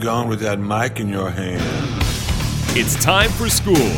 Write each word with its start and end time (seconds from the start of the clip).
Where 0.00 0.14
you 0.14 0.18
going 0.18 0.28
with 0.28 0.40
that 0.40 0.58
mic 0.58 1.00
in 1.00 1.08
your 1.08 1.30
hand? 1.30 1.62
It's 2.76 3.02
time 3.02 3.30
for 3.30 3.48
school, 3.48 3.90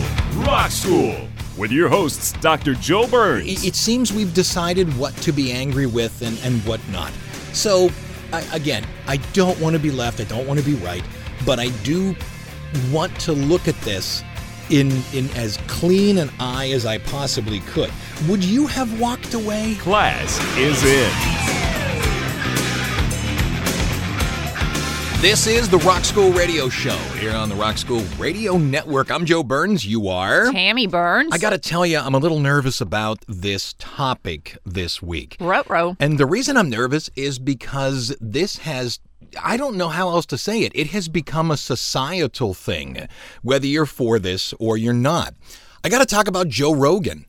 Rock 0.44 0.70
School, 0.70 1.28
with 1.56 1.70
your 1.70 1.88
hosts, 1.88 2.32
Dr. 2.32 2.74
Joe 2.74 3.06
Burns. 3.06 3.46
It, 3.46 3.68
it 3.68 3.74
seems 3.74 4.12
we've 4.12 4.32
decided 4.34 4.88
what 4.98 5.14
to 5.18 5.32
be 5.32 5.52
angry 5.52 5.86
with 5.86 6.22
and, 6.22 6.38
and 6.42 6.64
what 6.66 6.80
not. 6.90 7.12
So, 7.52 7.90
I, 8.32 8.40
again, 8.54 8.86
I 9.06 9.18
don't 9.32 9.58
want 9.60 9.76
to 9.76 9.82
be 9.82 9.90
left, 9.90 10.20
I 10.20 10.24
don't 10.24 10.46
want 10.46 10.58
to 10.58 10.64
be 10.64 10.74
right, 10.76 11.04
but 11.44 11.58
I 11.58 11.68
do 11.84 12.14
want 12.90 13.18
to 13.20 13.32
look 13.32 13.68
at 13.68 13.78
this 13.82 14.22
in, 14.70 14.90
in 15.12 15.28
as 15.36 15.58
clean 15.66 16.18
an 16.18 16.30
eye 16.40 16.70
as 16.70 16.86
I 16.86 16.98
possibly 16.98 17.60
could. 17.60 17.90
Would 18.28 18.42
you 18.42 18.66
have 18.66 19.00
walked 19.00 19.34
away? 19.34 19.76
Class 19.80 20.40
is 20.56 20.82
in. 20.84 21.31
This 25.22 25.46
is 25.46 25.68
the 25.68 25.78
Rock 25.78 26.04
School 26.04 26.32
Radio 26.32 26.68
Show 26.68 26.96
here 27.20 27.30
on 27.30 27.48
the 27.48 27.54
Rock 27.54 27.78
School 27.78 28.02
Radio 28.18 28.58
Network. 28.58 29.08
I'm 29.08 29.24
Joe 29.24 29.44
Burns. 29.44 29.86
You 29.86 30.08
are? 30.08 30.50
Tammy 30.50 30.88
Burns. 30.88 31.32
I 31.32 31.38
got 31.38 31.50
to 31.50 31.58
tell 31.58 31.86
you, 31.86 31.98
I'm 31.98 32.16
a 32.16 32.18
little 32.18 32.40
nervous 32.40 32.80
about 32.80 33.24
this 33.28 33.76
topic 33.78 34.58
this 34.66 35.00
week. 35.00 35.36
Ruh-roh. 35.38 35.96
And 36.00 36.18
the 36.18 36.26
reason 36.26 36.56
I'm 36.56 36.68
nervous 36.68 37.08
is 37.14 37.38
because 37.38 38.16
this 38.20 38.56
has 38.58 38.98
I 39.40 39.56
don't 39.56 39.76
know 39.76 39.90
how 39.90 40.08
else 40.08 40.26
to 40.26 40.36
say 40.36 40.62
it. 40.62 40.72
It 40.74 40.88
has 40.88 41.08
become 41.08 41.52
a 41.52 41.56
societal 41.56 42.52
thing, 42.52 43.06
whether 43.42 43.66
you're 43.68 43.86
for 43.86 44.18
this 44.18 44.52
or 44.58 44.76
you're 44.76 44.92
not. 44.92 45.34
I 45.84 45.88
got 45.88 46.00
to 46.00 46.04
talk 46.04 46.26
about 46.26 46.48
Joe 46.48 46.74
Rogan. 46.74 47.26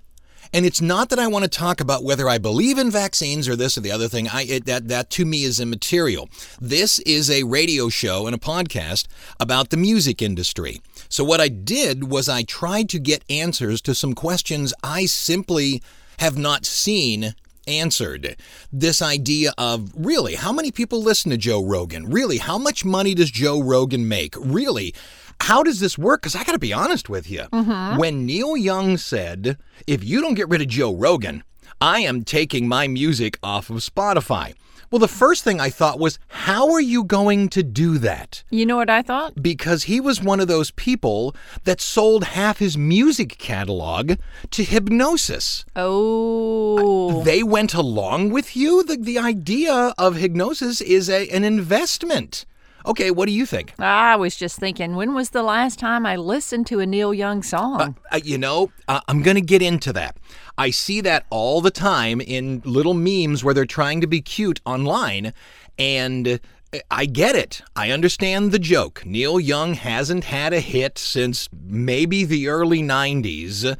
And 0.54 0.68
it's 0.68 0.82
not 0.82 1.10
that 1.10 1.18
I 1.18 1.26
want 1.26 1.44
to 1.44 1.50
talk 1.50 1.82
about 1.82 2.04
whether 2.04 2.30
I 2.30 2.38
believe 2.38 2.78
in 2.78 2.92
vaccines 2.92 3.50
or 3.50 3.56
this 3.56 3.76
or 3.76 3.82
the 3.82 3.92
other 3.92 4.08
thing. 4.08 4.28
I 4.28 4.44
it, 4.44 4.66
that 4.66 4.88
that 4.88 5.10
to 5.12 5.26
me 5.26 5.44
is 5.44 5.60
immaterial. 5.60 6.30
This 6.62 7.00
is 7.00 7.32
a 7.32 7.42
radio 7.42 7.90
show 7.90 8.28
and 8.28 8.36
a 8.36 8.40
podcast 8.40 9.08
about 9.40 9.72
the 9.72 9.78
music 9.78 10.22
industry. 10.22 10.80
So 11.10 11.24
what 11.24 11.42
I 11.42 11.48
did 11.48 12.12
was 12.12 12.30
I 12.30 12.44
tried 12.44 12.88
to 12.90 13.00
get 13.00 13.24
answers 13.32 13.82
to 13.82 13.96
some 13.96 14.14
questions 14.14 14.76
I 14.84 15.08
simply 15.08 15.82
have 16.20 16.38
not 16.38 16.66
seen 16.66 17.34
answered. 17.68 18.36
This 18.72 19.02
idea 19.02 19.54
of 19.58 19.92
really, 19.96 20.36
how 20.36 20.52
many 20.52 20.72
people 20.72 21.02
listen 21.02 21.32
to 21.32 21.38
Joe 21.38 21.64
Rogan? 21.64 22.10
Really, 22.10 22.38
how 22.38 22.58
much 22.58 22.86
money 22.86 23.16
does 23.16 23.32
Joe 23.32 23.62
Rogan 23.62 24.08
make? 24.08 24.36
Really, 24.38 24.94
how 25.42 25.64
does 25.64 25.80
this 25.80 25.98
work? 25.98 26.22
Because 26.22 26.36
I 26.36 26.44
got 26.44 26.54
to 26.54 26.60
be 26.60 26.74
honest 26.74 27.10
with 27.10 27.30
you. 27.30 27.44
Mm-hmm. 27.52 27.98
When 27.98 28.26
Neil 28.26 28.56
Young 28.58 28.98
said, 28.98 29.58
if 29.88 30.04
you 30.04 30.22
don't 30.22 30.36
get 30.36 30.50
rid 30.50 30.62
of 30.62 30.68
Joe 30.68 30.94
Rogan, 30.94 31.44
I 31.82 32.00
am 32.00 32.24
taking 32.24 32.68
my 32.68 32.88
music 32.88 33.38
off 33.44 33.70
of 33.70 33.78
Spotify. 33.78 34.54
Well, 34.94 35.00
the 35.00 35.08
first 35.08 35.44
thing 35.44 35.60
I 35.60 35.72
thought 35.72 35.98
was, 35.98 36.20
how 36.28 36.72
are 36.72 36.80
you 36.80 37.04
going 37.04 37.50
to 37.50 37.64
do 37.64 37.98
that? 37.98 38.44
You 38.52 38.64
know 38.64 38.76
what 38.76 38.92
I 38.92 39.02
thought? 39.02 39.42
because 39.42 39.86
he 39.86 40.00
was 40.00 40.22
one 40.22 40.40
of 40.40 40.48
those 40.48 40.70
people 40.70 41.36
that 41.64 41.82
sold 41.82 42.24
half 42.26 42.60
his 42.60 42.78
music 42.78 43.40
catalog 43.40 44.18
to 44.52 44.64
Hipgnosis. 44.64 45.66
Oh. 45.76 47.24
They 47.24 47.42
went 47.42 47.74
along 47.74 48.30
with 48.30 48.56
you. 48.56 48.84
The, 48.84 48.98
the 48.98 49.18
idea 49.18 49.96
of 49.98 50.18
Hipgnosis 50.18 50.80
is 50.80 51.10
a, 51.10 51.28
an 51.30 51.44
investment. 51.44 52.46
Okay, 52.86 53.12
what 53.12 53.28
do 53.28 53.32
you 53.32 53.46
think? 53.46 53.74
I 53.80 54.16
was 54.18 54.36
just 54.36 54.60
thinking, 54.60 54.96
when 54.96 55.14
was 55.14 55.30
the 55.30 55.44
last 55.44 55.80
time 55.80 56.06
I 56.06 56.18
listened 56.18 56.68
to 56.68 56.82
a 56.82 56.86
Neil 56.86 57.14
Young 57.14 57.42
song? 57.42 57.96
Uh, 58.12 58.20
you 58.24 58.38
know, 58.38 58.72
uh, 58.90 59.00
I'm 59.08 59.22
going 59.22 59.36
to 59.36 59.42
get 59.42 59.62
into 59.62 59.94
that. 59.94 60.18
I 60.58 60.70
see 60.70 61.00
that 61.02 61.26
all 61.30 61.62
the 61.62 61.72
time 61.72 62.20
in 62.20 62.62
little 62.66 62.94
memes 62.94 63.44
where 63.44 63.54
they're 63.54 63.66
trying 63.66 64.02
to 64.02 64.08
be 64.08 64.22
cute 64.22 64.60
online, 64.66 65.34
and 65.80 66.28
uh, 66.28 66.38
I 66.92 67.06
get 67.06 67.36
it. 67.36 67.62
I 67.76 67.92
understand 67.92 68.52
the 68.52 68.60
joke. 68.60 69.06
Neil 69.06 69.40
Young 69.40 69.76
hasn't 69.76 70.26
had 70.26 70.52
a 70.52 70.60
hit 70.60 70.98
since 70.98 71.48
maybe 71.54 72.26
the 72.26 72.50
early 72.50 72.82
90s. 72.82 73.78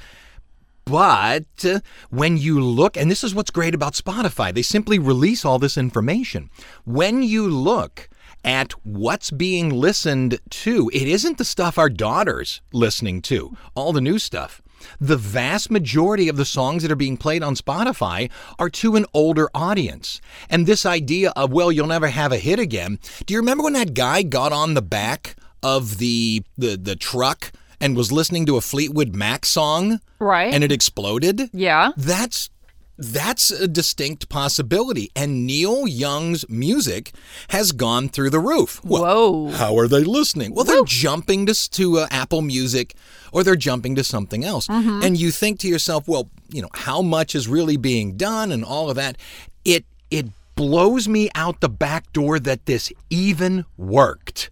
But 0.86 1.66
uh, 1.66 1.80
when 2.10 2.38
you 2.38 2.62
look, 2.62 2.96
and 2.96 3.12
this 3.12 3.24
is 3.24 3.36
what's 3.36 3.52
great 3.52 3.76
about 3.76 3.94
Spotify, 3.94 4.54
they 4.54 4.62
simply 4.62 4.98
release 4.98 5.44
all 5.44 5.60
this 5.60 5.78
information. 5.78 6.50
When 6.86 7.22
you 7.22 7.50
look 7.50 8.10
at 8.44 8.74
what's 8.86 9.32
being 9.32 9.70
listened 9.70 10.40
to, 10.50 10.90
it 10.94 11.08
isn't 11.08 11.38
the 11.38 11.46
stuff 11.46 11.78
our 11.78 11.90
daughter's 11.90 12.62
listening 12.72 13.22
to, 13.24 13.56
all 13.76 13.94
the 13.94 14.02
new 14.02 14.20
stuff. 14.20 14.62
The 15.00 15.18
vast 15.18 15.72
majority 15.72 16.28
of 16.28 16.36
the 16.36 16.46
songs 16.46 16.84
that 16.84 16.92
are 16.92 16.96
being 16.96 17.18
played 17.18 17.42
on 17.42 17.56
Spotify 17.56 18.30
are 18.60 18.70
to 18.72 18.96
an 18.96 19.06
older 19.14 19.50
audience. 19.54 20.20
And 20.50 20.66
this 20.66 20.86
idea 20.86 21.32
of, 21.36 21.54
well, 21.54 21.72
you'll 21.72 21.88
never 21.88 22.08
have 22.08 22.32
a 22.34 22.38
hit 22.38 22.60
again. 22.60 23.00
Do 23.26 23.34
you 23.34 23.40
remember 23.40 23.64
when 23.64 23.74
that 23.74 23.94
guy 23.94 24.24
got 24.24 24.52
on 24.52 24.74
the 24.74 24.82
back 24.82 25.36
of 25.62 25.98
the 26.00 26.44
the, 26.58 26.76
the 26.76 26.98
truck 26.98 27.54
and 27.80 27.96
was 27.96 28.12
listening 28.12 28.46
to 28.48 28.58
a 28.58 28.62
Fleetwood 28.62 29.16
Mac 29.16 29.46
song? 29.46 30.00
Right. 30.20 30.54
And 30.54 30.64
it 30.64 30.72
exploded? 30.72 31.50
yeah. 31.54 31.92
That's 31.96 32.50
that's 32.98 33.50
a 33.52 33.68
distinct 33.68 34.30
possibility. 34.30 35.10
And 35.16 35.46
Neil 35.46 35.88
Young's 35.88 36.48
music 36.50 37.12
has 37.50 37.72
gone 37.72 38.10
through 38.10 38.30
the 38.30 38.40
roof. 38.40 38.84
Well, 38.84 39.04
Whoa. 39.04 39.52
how 39.52 39.78
are 39.78 39.88
they 39.88 40.04
listening? 40.04 40.54
Well, 40.54 40.66
they're 40.66 40.84
jumping 40.84 41.46
to, 41.48 41.70
to 41.72 42.00
uh, 42.00 42.08
Apple 42.12 42.42
Music 42.42 42.96
or 43.32 43.44
they're 43.44 43.56
jumping 43.56 43.96
to 43.96 44.04
something 44.04 44.46
else. 44.46 44.68
And 44.70 45.18
you 45.18 45.32
think 45.32 45.60
to 45.60 45.68
yourself, 45.68 46.08
well, 46.08 46.30
you 46.50 46.62
know, 46.62 46.70
how 46.74 47.02
much 47.02 47.34
is 47.36 47.48
really 47.48 47.78
being 47.78 48.16
done 48.16 48.52
and 48.52 48.64
all 48.64 48.90
of 48.90 48.96
that? 48.96 49.18
It 49.66 49.86
it 50.12 50.28
blows 50.56 51.08
me 51.08 51.30
out 51.34 51.60
the 51.60 51.70
back 51.70 52.14
door 52.14 52.40
that 52.40 52.68
this 52.68 52.92
even 53.10 53.66
worked. 53.76 54.52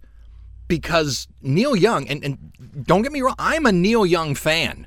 Because 0.66 1.28
Neil 1.42 1.76
Young, 1.76 2.08
and, 2.08 2.24
and 2.24 2.52
don't 2.86 3.02
get 3.02 3.12
me 3.12 3.20
wrong, 3.20 3.34
I'm 3.38 3.66
a 3.66 3.72
Neil 3.72 4.06
Young 4.06 4.34
fan. 4.34 4.86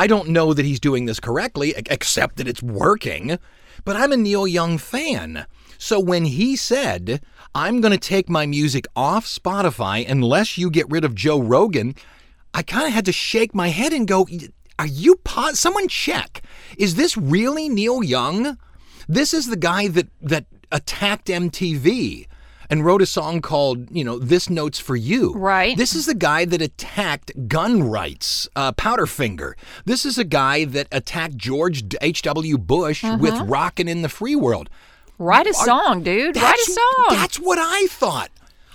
I 0.00 0.06
don't 0.06 0.30
know 0.30 0.54
that 0.54 0.64
he's 0.64 0.80
doing 0.80 1.04
this 1.04 1.20
correctly, 1.20 1.74
except 1.76 2.36
that 2.36 2.48
it's 2.48 2.62
working, 2.62 3.38
but 3.84 3.96
I'm 3.96 4.12
a 4.12 4.16
Neil 4.16 4.46
Young 4.46 4.78
fan. 4.78 5.44
So 5.76 6.00
when 6.00 6.24
he 6.24 6.56
said, 6.56 7.20
I'm 7.54 7.82
going 7.82 7.92
to 7.92 7.98
take 7.98 8.26
my 8.26 8.46
music 8.46 8.86
off 8.96 9.26
Spotify 9.26 10.08
unless 10.08 10.56
you 10.56 10.70
get 10.70 10.88
rid 10.88 11.04
of 11.04 11.14
Joe 11.14 11.38
Rogan, 11.38 11.94
I 12.54 12.62
kind 12.62 12.86
of 12.86 12.94
had 12.94 13.04
to 13.04 13.12
shake 13.12 13.54
my 13.54 13.68
head 13.68 13.92
and 13.92 14.08
go, 14.08 14.26
Are 14.78 14.86
you 14.86 15.20
Someone 15.52 15.86
check. 15.86 16.44
Is 16.78 16.94
this 16.94 17.18
really 17.18 17.68
Neil 17.68 18.02
Young? 18.02 18.56
This 19.06 19.34
is 19.34 19.48
the 19.48 19.56
guy 19.58 19.88
that, 19.88 20.08
that 20.22 20.46
attacked 20.72 21.26
MTV 21.26 22.26
and 22.70 22.84
wrote 22.84 23.02
a 23.02 23.06
song 23.06 23.42
called, 23.42 23.90
you 23.90 24.04
know, 24.04 24.18
This 24.18 24.48
Note's 24.48 24.78
for 24.78 24.94
You. 24.94 25.34
Right. 25.34 25.76
This 25.76 25.94
is 25.94 26.06
the 26.06 26.14
guy 26.14 26.44
that 26.44 26.62
attacked 26.62 27.48
gun 27.48 27.82
rights, 27.82 28.48
uh, 28.54 28.72
Powderfinger. 28.72 29.54
This 29.84 30.06
is 30.06 30.16
a 30.16 30.24
guy 30.24 30.64
that 30.66 30.86
attacked 30.92 31.36
George 31.36 31.84
H.W. 32.00 32.56
Bush 32.56 33.04
with 33.18 33.38
Rockin' 33.40 33.88
in 33.88 34.02
the 34.02 34.08
Free 34.08 34.36
World. 34.36 34.70
Write 35.18 35.48
a 35.48 35.52
song, 35.52 36.02
dude. 36.02 36.36
Write 36.36 36.58
a 36.58 36.70
song. 36.70 37.06
That's 37.10 37.38
what 37.38 37.58
I 37.58 37.88
thought. 37.90 38.30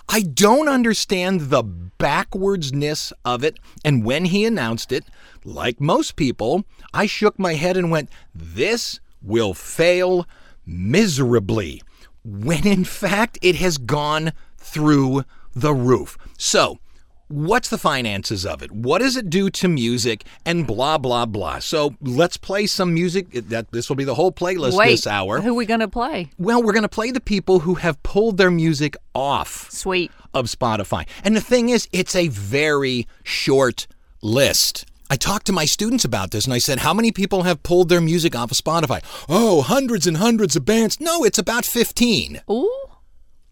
I 0.07 0.21
don't 0.21 0.67
understand 0.69 1.49
the 1.49 1.63
backwardsness 1.63 3.11
of 3.23 3.43
it. 3.43 3.57
And 3.83 4.05
when 4.05 4.25
he 4.25 4.45
announced 4.45 4.91
it, 4.91 5.05
like 5.43 5.81
most 5.81 6.15
people, 6.15 6.65
I 6.93 7.07
shook 7.07 7.39
my 7.39 7.53
head 7.53 7.77
and 7.77 7.89
went, 7.89 8.09
This 8.35 8.99
will 9.23 9.53
fail 9.53 10.27
miserably. 10.65 11.81
When 12.25 12.65
in 12.65 12.83
fact, 12.83 13.37
it 13.41 13.55
has 13.57 13.77
gone 13.77 14.33
through 14.57 15.23
the 15.55 15.73
roof. 15.73 16.17
So, 16.37 16.79
what's 17.27 17.69
the 17.69 17.77
finances 17.77 18.45
of 18.45 18.63
it? 18.63 18.71
What 18.71 18.99
does 18.99 19.15
it 19.15 19.29
do 19.29 19.49
to 19.51 19.67
music? 19.67 20.25
And 20.43 20.65
blah, 20.65 20.97
blah, 20.97 21.27
blah. 21.27 21.59
So, 21.59 21.95
let's 22.01 22.35
play 22.35 22.65
some 22.65 22.93
music. 22.93 23.29
That 23.31 23.71
This 23.71 23.89
will 23.89 23.95
be 23.95 24.03
the 24.03 24.15
whole 24.15 24.31
playlist 24.31 24.75
Wait, 24.75 24.91
this 24.91 25.07
hour. 25.07 25.39
who 25.39 25.51
are 25.51 25.53
we 25.53 25.67
gonna 25.67 25.87
play? 25.87 26.31
Well, 26.39 26.63
we're 26.63 26.73
going 26.73 26.83
to 26.83 26.89
play 26.89 27.11
the 27.11 27.21
people 27.21 27.59
who 27.59 27.75
have 27.75 28.01
pulled 28.03 28.37
their 28.37 28.51
music 28.51 28.97
off 29.13 29.69
Sweet. 29.71 30.11
of 30.33 30.47
Spotify. 30.47 31.07
And 31.23 31.35
the 31.35 31.41
thing 31.41 31.69
is, 31.69 31.87
it's 31.91 32.15
a 32.15 32.27
very 32.29 33.07
short 33.23 33.87
list. 34.21 34.85
I 35.09 35.15
talked 35.17 35.45
to 35.47 35.53
my 35.53 35.65
students 35.65 36.03
about 36.03 36.31
this 36.31 36.45
and 36.45 36.53
I 36.53 36.57
said, 36.57 36.79
How 36.79 36.93
many 36.93 37.11
people 37.11 37.43
have 37.43 37.63
pulled 37.63 37.89
their 37.89 38.01
music 38.01 38.35
off 38.35 38.51
of 38.51 38.57
Spotify? 38.57 39.03
Oh, 39.29 39.61
hundreds 39.61 40.07
and 40.07 40.17
hundreds 40.17 40.55
of 40.55 40.65
bands. 40.65 40.99
No, 40.99 41.23
it's 41.23 41.37
about 41.37 41.65
15. 41.65 42.41
Ooh. 42.49 42.81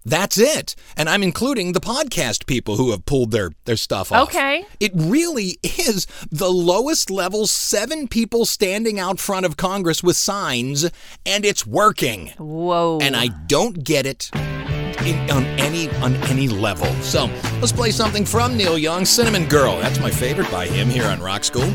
That's 0.06 0.38
it. 0.38 0.76
And 0.98 1.08
I'm 1.08 1.24
including 1.24 1.72
the 1.72 1.80
podcast 1.80 2.46
people 2.46 2.76
who 2.76 2.92
have 2.92 3.06
pulled 3.06 3.32
their, 3.32 3.52
their 3.66 3.78
stuff 3.78 4.12
off. 4.12 4.30
Okay. 4.30 4.66
It 4.80 4.92
really 4.96 5.60
is 5.64 6.08
the 6.30 6.52
lowest 6.52 7.10
level, 7.10 7.48
seven 7.48 8.08
people 8.08 8.46
standing 8.46 9.00
out 9.00 9.20
front 9.20 9.46
of 9.46 9.56
Congress 9.56 10.04
with 10.04 10.18
signs, 10.18 10.90
and 11.26 11.46
it's 11.46 11.66
working. 11.66 12.34
Whoa. 12.38 13.00
And 13.02 13.16
I 13.16 13.28
don't 13.48 13.84
get 13.84 14.06
it 14.06 14.30
in, 15.02 15.30
on 15.32 15.46
any 15.60 15.90
on 16.02 16.16
any 16.28 16.48
level. 16.48 16.88
So 17.02 17.26
let's 17.60 17.72
play 17.72 17.92
something 17.92 18.26
from 18.26 18.58
Neil 18.58 18.78
Young, 18.78 19.06
Cinnamon 19.06 19.46
Girl. 19.48 19.80
That's 19.80 20.00
my 20.00 20.12
favorite 20.12 20.50
by 20.52 20.68
him 20.68 20.90
here 20.90 21.06
on 21.06 21.20
Rock 21.22 21.44
School. 21.44 21.72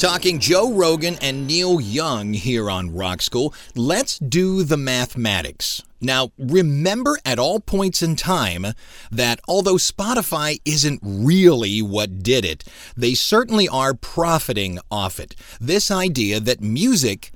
Talking 0.00 0.38
Joe 0.38 0.72
Rogan 0.72 1.18
and 1.20 1.46
Neil 1.46 1.78
Young 1.78 2.32
here 2.32 2.70
on 2.70 2.94
Rock 2.94 3.20
School. 3.20 3.52
Let's 3.74 4.18
do 4.18 4.62
the 4.62 4.78
mathematics. 4.78 5.82
Now, 6.00 6.32
remember 6.38 7.18
at 7.26 7.38
all 7.38 7.60
points 7.60 8.02
in 8.02 8.16
time 8.16 8.68
that 9.10 9.40
although 9.46 9.74
Spotify 9.74 10.58
isn't 10.64 11.00
really 11.02 11.82
what 11.82 12.22
did 12.22 12.46
it, 12.46 12.64
they 12.96 13.12
certainly 13.12 13.68
are 13.68 13.92
profiting 13.92 14.78
off 14.90 15.20
it. 15.20 15.36
This 15.60 15.90
idea 15.90 16.40
that 16.40 16.62
music 16.62 17.30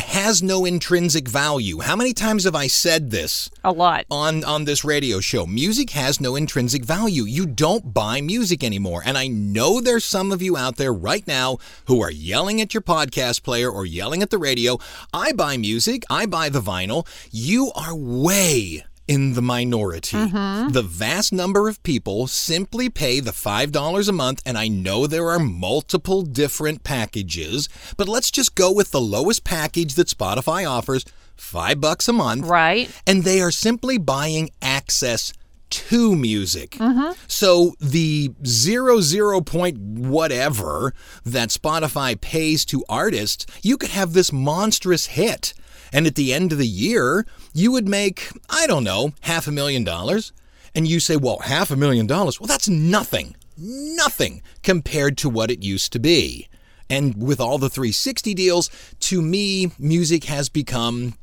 has 0.00 0.42
no 0.42 0.64
intrinsic 0.64 1.28
value. 1.28 1.80
How 1.80 1.96
many 1.96 2.12
times 2.12 2.44
have 2.44 2.54
I 2.54 2.66
said 2.66 3.10
this? 3.10 3.50
a 3.64 3.72
lot. 3.72 4.06
on 4.10 4.44
on 4.44 4.64
this 4.64 4.84
radio 4.84 5.20
show. 5.20 5.46
Music 5.46 5.90
has 5.90 6.20
no 6.20 6.36
intrinsic 6.36 6.84
value. 6.84 7.24
You 7.24 7.46
don't 7.46 7.92
buy 7.92 8.20
music 8.20 8.64
anymore. 8.64 9.02
And 9.04 9.18
I 9.18 9.26
know 9.26 9.80
there's 9.80 10.04
some 10.04 10.32
of 10.32 10.40
you 10.42 10.56
out 10.56 10.76
there 10.76 10.92
right 10.92 11.26
now 11.26 11.58
who 11.86 12.00
are 12.00 12.10
yelling 12.10 12.60
at 12.60 12.74
your 12.74 12.82
podcast 12.82 13.42
player 13.42 13.70
or 13.70 13.84
yelling 13.84 14.22
at 14.22 14.30
the 14.30 14.38
radio. 14.38 14.78
I 15.12 15.32
buy 15.32 15.56
music, 15.56 16.04
I 16.08 16.26
buy 16.26 16.48
the 16.48 16.60
vinyl. 16.60 17.06
You 17.30 17.70
are 17.74 17.94
way 17.94 18.84
in 19.08 19.32
the 19.34 19.42
minority. 19.42 20.16
Mm-hmm. 20.16 20.72
The 20.72 20.82
vast 20.82 21.32
number 21.32 21.68
of 21.68 21.82
people 21.82 22.26
simply 22.26 22.88
pay 22.90 23.20
the 23.20 23.30
$5 23.32 24.08
a 24.08 24.12
month, 24.12 24.42
and 24.46 24.56
I 24.56 24.68
know 24.68 25.06
there 25.06 25.28
are 25.30 25.38
multiple 25.38 26.22
different 26.22 26.84
packages, 26.84 27.68
but 27.96 28.08
let's 28.08 28.30
just 28.30 28.54
go 28.54 28.70
with 28.70 28.90
the 28.90 29.00
lowest 29.00 29.42
package 29.44 29.94
that 29.94 30.08
Spotify 30.08 30.68
offers, 30.70 31.04
5 31.36 31.80
bucks 31.80 32.08
a 32.08 32.12
month 32.12 32.44
Right. 32.44 32.90
and 33.06 33.24
they 33.24 33.40
are 33.40 33.50
simply 33.50 33.96
buying 33.96 34.50
access 34.60 35.32
to 35.70 36.16
music. 36.16 36.70
Mm-hmm. 36.72 37.12
So 37.26 37.74
the 37.78 38.30
zero 38.46 39.00
zero 39.00 39.40
point 39.42 39.78
whatever 39.78 40.94
that 41.26 41.50
Spotify 41.50 42.18
pays 42.18 42.64
to 42.66 42.84
artists, 42.88 43.44
you 43.62 43.76
could 43.76 43.90
have 43.90 44.14
this 44.14 44.32
monstrous 44.32 45.06
hit. 45.06 45.52
And 45.92 46.06
at 46.06 46.14
the 46.14 46.32
end 46.32 46.52
of 46.52 46.58
the 46.58 46.66
year, 46.66 47.26
you 47.52 47.72
would 47.72 47.88
make, 47.88 48.30
I 48.48 48.66
don't 48.66 48.84
know, 48.84 49.12
half 49.22 49.46
a 49.46 49.52
million 49.52 49.84
dollars. 49.84 50.32
And 50.74 50.86
you 50.86 51.00
say, 51.00 51.16
well, 51.16 51.38
half 51.38 51.70
a 51.70 51.76
million 51.76 52.06
dollars. 52.06 52.40
Well, 52.40 52.46
that's 52.46 52.68
nothing, 52.68 53.36
nothing 53.56 54.42
compared 54.62 55.18
to 55.18 55.28
what 55.28 55.50
it 55.50 55.62
used 55.62 55.92
to 55.94 55.98
be. 55.98 56.48
And 56.90 57.22
with 57.22 57.40
all 57.40 57.58
the 57.58 57.68
360 57.68 58.34
deals, 58.34 58.70
to 59.00 59.20
me, 59.20 59.72
music 59.78 60.24
has 60.24 60.48
become 60.48 61.14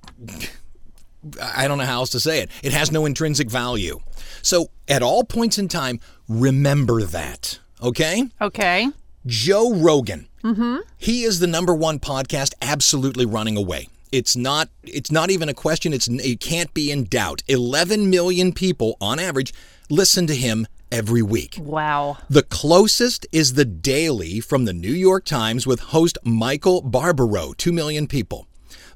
I 1.41 1.67
don't 1.67 1.77
know 1.77 1.85
how 1.85 1.99
else 1.99 2.11
to 2.11 2.19
say 2.19 2.39
it. 2.39 2.51
It 2.63 2.71
has 2.71 2.91
no 2.91 3.05
intrinsic 3.05 3.49
value. 3.49 3.99
So, 4.41 4.69
at 4.87 5.01
all 5.01 5.23
points 5.23 5.57
in 5.57 5.67
time, 5.67 5.99
remember 6.27 7.01
that. 7.03 7.59
Okay? 7.81 8.29
Okay. 8.41 8.89
Joe 9.25 9.73
Rogan. 9.73 10.27
Mm-hmm. 10.43 10.77
He 10.97 11.23
is 11.23 11.39
the 11.39 11.47
number 11.47 11.73
one 11.73 11.99
podcast 11.99 12.53
absolutely 12.61 13.25
running 13.25 13.57
away. 13.57 13.87
It's 14.15 14.37
not 14.37 14.69
it's 14.83 15.11
not 15.11 15.29
even 15.29 15.49
a 15.49 15.53
question. 15.53 15.91
It's 15.91 16.07
it 16.07 16.39
can't 16.39 16.73
be 16.73 16.89
in 16.89 17.03
doubt. 17.03 17.43
11 17.49 18.09
million 18.09 18.53
people 18.53 18.95
on 19.01 19.19
average 19.19 19.53
listen 19.89 20.25
to 20.27 20.35
him 20.35 20.67
every 20.89 21.21
week. 21.21 21.57
Wow. 21.59 22.19
The 22.29 22.43
closest 22.43 23.27
is 23.33 23.55
the 23.55 23.65
Daily 23.65 24.39
from 24.39 24.63
the 24.63 24.71
New 24.71 24.93
York 24.93 25.25
Times 25.25 25.67
with 25.67 25.81
host 25.91 26.17
Michael 26.23 26.81
Barbaro, 26.81 27.51
2 27.57 27.73
million 27.73 28.07
people. 28.07 28.47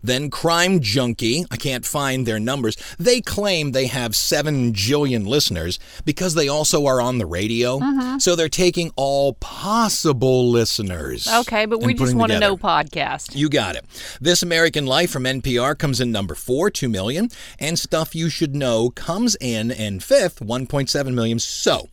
Then 0.02 0.30
Crime 0.30 0.80
Junkie, 0.80 1.46
I 1.52 1.58
can't 1.58 1.86
find 1.86 2.26
their 2.26 2.40
numbers. 2.40 2.78
They 2.98 3.22
claim 3.22 3.72
they 3.72 3.88
have 3.88 4.16
7 4.16 4.74
jillion 4.74 5.28
listeners 5.28 5.80
because 6.06 6.36
they 6.36 6.48
also 6.48 6.86
are 6.86 7.02
on 7.02 7.18
the 7.18 7.26
radio. 7.26 7.80
Mm-hmm. 7.80 8.20
So 8.20 8.36
they're 8.36 8.50
taking 8.50 8.92
all 8.96 9.34
possible 9.34 10.50
listeners. 10.50 11.28
Okay, 11.28 11.66
but 11.66 11.82
we 11.82 11.94
just 11.94 12.16
want 12.16 12.32
to 12.32 12.40
know 12.40 12.58
podcast. 12.58 13.36
You 13.36 13.50
got 13.50 13.76
it. 13.76 13.86
This 14.22 14.42
American 14.42 14.86
Life 14.86 15.12
from 15.12 15.24
NPR 15.24 15.78
comes 15.78 16.00
in 16.00 16.12
number 16.12 16.36
four, 16.36 16.70
2 16.70 16.90
million. 16.90 17.30
And 17.60 17.78
Stuff 17.78 18.16
You 18.16 18.30
Should 18.30 18.56
Know 18.56 18.90
comes 18.90 19.36
in 19.42 19.72
in 19.72 20.00
fifth, 20.00 20.40
1.7 20.40 21.14
million. 21.14 21.40
So, 21.40 21.90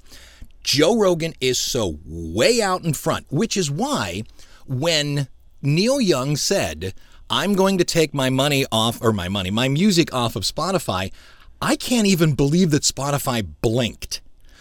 Joe 0.62 0.98
Rogan 0.98 1.34
is 1.40 1.58
so 1.58 1.98
way 2.04 2.60
out 2.60 2.84
in 2.84 2.92
front, 2.92 3.26
which 3.30 3.56
is 3.56 3.70
why 3.70 4.22
when 4.66 5.28
Neil 5.62 6.00
Young 6.00 6.36
said, 6.36 6.92
I'm 7.28 7.54
going 7.54 7.78
to 7.78 7.84
take 7.84 8.14
my 8.14 8.30
money 8.30 8.64
off, 8.70 9.02
or 9.02 9.12
my 9.12 9.28
money, 9.28 9.50
my 9.50 9.68
music 9.68 10.14
off 10.14 10.36
of 10.36 10.44
Spotify, 10.44 11.12
I 11.60 11.76
can't 11.76 12.06
even 12.06 12.34
believe 12.34 12.70
that 12.70 12.82
Spotify 12.82 13.46
blinked. 13.60 14.20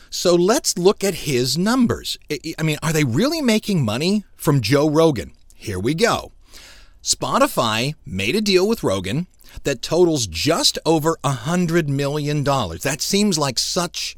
So 0.09 0.33
let's 0.33 0.77
look 0.77 1.03
at 1.03 1.13
his 1.13 1.57
numbers. 1.57 2.17
I 2.31 2.39
I 2.57 2.63
mean, 2.63 2.77
are 2.81 2.93
they 2.93 3.03
really 3.03 3.41
making 3.41 3.83
money 3.83 4.23
from 4.35 4.61
Joe 4.61 4.89
Rogan? 4.89 5.33
Here 5.55 5.79
we 5.79 5.93
go. 5.93 6.31
Spotify 7.03 7.95
made 8.05 8.35
a 8.35 8.41
deal 8.41 8.67
with 8.67 8.81
Rogan 8.83 9.27
that 9.63 9.81
totals 9.81 10.25
just 10.25 10.79
over 10.85 11.17
a 11.23 11.31
hundred 11.31 11.89
million 11.89 12.43
dollars. 12.43 12.83
That 12.83 13.01
seems 13.01 13.37
like 13.37 13.59
such 13.59 14.15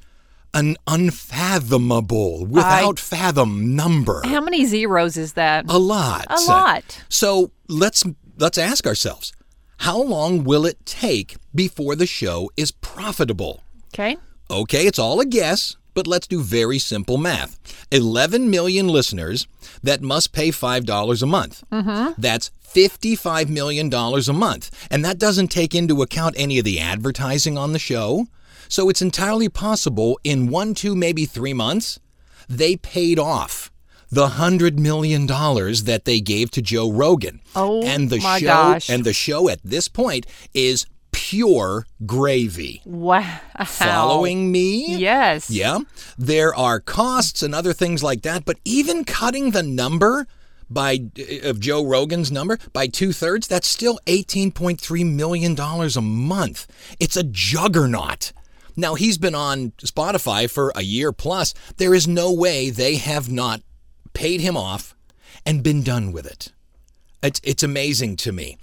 an 0.53 0.77
unfathomable, 0.88 2.45
without 2.45 3.00
fathom 3.00 3.75
number. 3.75 4.21
How 4.25 4.41
many 4.41 4.65
zeros 4.65 5.17
is 5.17 5.33
that? 5.33 5.65
A 5.67 5.77
lot. 5.77 6.25
A 6.29 6.41
lot. 6.50 7.03
So 7.10 7.51
let's 7.67 8.03
let's 8.38 8.58
ask 8.58 8.86
ourselves, 8.86 9.34
how 9.77 10.01
long 10.01 10.44
will 10.44 10.65
it 10.65 10.86
take 10.86 11.38
before 11.53 11.96
the 11.96 12.08
show 12.08 12.50
is 12.58 12.72
profitable? 12.72 13.63
Okay. 13.94 14.17
Okay, 14.50 14.88
it's 14.88 15.00
all 15.00 15.20
a 15.20 15.25
guess, 15.25 15.75
but 15.94 16.08
let's 16.08 16.27
do 16.27 16.41
very 16.41 16.79
simple 16.79 17.17
math. 17.17 17.60
11 17.91 18.50
million 18.50 18.88
listeners 18.88 19.48
that 19.84 20.01
must 20.01 20.32
pay 20.32 20.50
$5 20.50 21.22
a 21.22 21.25
month. 21.25 21.63
Mm-hmm. 21.72 22.13
That's 22.20 22.51
$55 22.65 23.50
million 23.50 23.94
a 23.94 24.34
month. 24.34 24.88
And 24.91 25.03
that 25.03 25.17
doesn't 25.17 25.50
take 25.50 25.74
into 25.74 26.01
account 26.01 26.36
any 26.38 26.60
of 26.60 26.65
the 26.65 26.79
advertising 26.79 27.58
on 27.58 27.74
the 27.74 27.79
show. 27.79 28.27
So 28.70 28.89
it's 28.89 29.01
entirely 29.01 29.50
possible 29.50 30.20
in 30.24 30.48
one, 30.48 30.74
two, 30.74 30.96
maybe 30.96 31.25
three 31.25 31.53
months, 31.53 32.00
they 32.50 32.75
paid 32.75 33.20
off 33.20 33.72
the 34.09 34.29
hundred 34.29 34.79
million 34.79 35.25
dollars 35.25 35.83
that 35.83 36.05
they 36.05 36.19
gave 36.19 36.51
to 36.51 36.61
Joe 36.61 36.91
Rogan. 36.91 37.41
Oh, 37.55 37.83
and 37.83 38.09
the 38.09 38.19
my 38.19 38.39
show 38.39 38.45
gosh. 38.45 38.89
and 38.89 39.03
the 39.03 39.13
show 39.13 39.49
at 39.49 39.59
this 39.63 39.87
point 39.87 40.25
is 40.53 40.85
pure 41.11 41.85
gravy. 42.05 42.81
Wow. 42.85 43.39
Following 43.65 44.51
me? 44.51 44.95
Yes. 44.97 45.49
Yeah. 45.49 45.79
There 46.17 46.55
are 46.55 46.79
costs 46.79 47.41
and 47.41 47.53
other 47.55 47.73
things 47.73 48.03
like 48.03 48.21
that, 48.21 48.45
but 48.45 48.57
even 48.63 49.03
cutting 49.03 49.51
the 49.51 49.63
number 49.63 50.27
by 50.69 50.99
of 51.43 51.59
Joe 51.59 51.83
Rogan's 51.85 52.31
number 52.31 52.59
by 52.73 52.87
two 52.87 53.11
thirds, 53.13 53.47
that's 53.47 53.67
still 53.67 53.99
$18.3 54.05 55.11
million 55.11 55.57
a 55.59 56.01
month. 56.01 56.67
It's 56.99 57.17
a 57.17 57.23
juggernaut. 57.23 58.31
Now 58.75 58.93
he's 58.93 59.17
been 59.17 59.35
on 59.35 59.71
Spotify 59.79 60.49
for 60.49 60.71
a 60.75 60.83
year 60.83 61.11
plus. 61.11 61.53
There 61.77 61.95
is 61.95 62.07
no 62.07 62.31
way 62.31 62.69
they 62.69 62.97
have 62.97 63.29
not 63.31 63.61
paid 64.17 64.41
him 64.41 64.57
off 64.57 64.95
and 65.45 65.62
been 65.62 65.83
done 65.83 66.12
with 66.12 66.25
it. 66.25 66.51
It's 67.21 67.39
it's 67.43 67.62
amazing 67.62 68.15
to 68.17 68.31
me. 68.31 68.57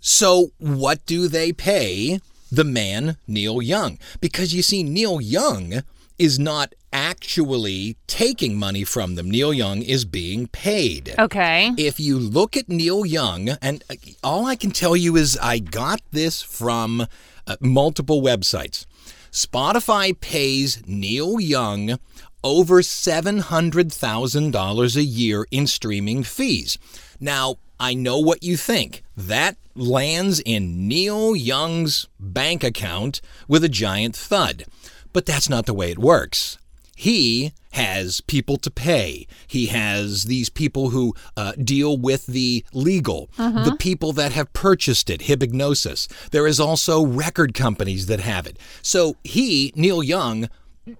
So, 0.00 0.52
what 0.58 1.04
do 1.04 1.28
they 1.28 1.52
pay 1.52 2.20
the 2.50 2.64
man 2.64 3.18
Neil 3.26 3.60
Young? 3.60 3.98
Because 4.20 4.54
you 4.54 4.62
see, 4.62 4.82
Neil 4.82 5.20
Young 5.20 5.82
is 6.18 6.38
not 6.38 6.74
actually 6.94 7.98
taking 8.06 8.58
money 8.58 8.84
from 8.84 9.16
them. 9.16 9.30
Neil 9.30 9.52
Young 9.52 9.82
is 9.82 10.06
being 10.06 10.46
paid. 10.46 11.14
Okay. 11.18 11.72
If 11.76 12.00
you 12.00 12.18
look 12.18 12.56
at 12.56 12.70
Neil 12.70 13.04
Young, 13.04 13.50
and 13.60 13.84
all 14.24 14.46
I 14.46 14.56
can 14.56 14.70
tell 14.70 14.96
you 14.96 15.14
is 15.16 15.38
I 15.42 15.58
got 15.58 16.00
this 16.10 16.40
from 16.40 17.06
uh, 17.46 17.56
multiple 17.60 18.22
websites. 18.22 18.86
Spotify 19.30 20.18
pays 20.18 20.82
Neil 20.86 21.38
Young 21.38 21.98
over 22.44 22.82
$700,000 22.82 24.96
a 24.96 25.02
year 25.02 25.46
in 25.50 25.66
streaming 25.66 26.22
fees. 26.22 26.76
Now, 27.18 27.56
I 27.78 27.94
know 27.94 28.18
what 28.18 28.42
you 28.42 28.56
think. 28.56 29.02
That 29.16 29.56
lands 29.74 30.40
in 30.40 30.88
Neil 30.88 31.36
Young's 31.36 32.08
bank 32.18 32.64
account 32.64 33.20
with 33.48 33.64
a 33.64 33.68
giant 33.68 34.16
thud. 34.16 34.64
But 35.12 35.26
that's 35.26 35.48
not 35.48 35.66
the 35.66 35.74
way 35.74 35.90
it 35.90 35.98
works. 35.98 36.58
He 36.98 37.52
has 37.72 38.22
people 38.22 38.56
to 38.56 38.70
pay. 38.70 39.26
He 39.46 39.66
has 39.66 40.24
these 40.24 40.48
people 40.48 40.88
who 40.90 41.14
uh, 41.36 41.52
deal 41.52 41.98
with 41.98 42.24
the 42.24 42.64
legal, 42.72 43.28
the 43.36 43.76
people 43.78 44.14
that 44.14 44.32
have 44.32 44.50
purchased 44.54 45.10
it, 45.10 45.20
Hipgnosis. 45.20 46.08
There 46.30 46.46
is 46.46 46.58
also 46.58 47.04
record 47.04 47.52
companies 47.52 48.06
that 48.06 48.20
have 48.20 48.46
it. 48.46 48.58
So 48.80 49.16
he, 49.24 49.74
Neil 49.76 50.02
Young, 50.02 50.48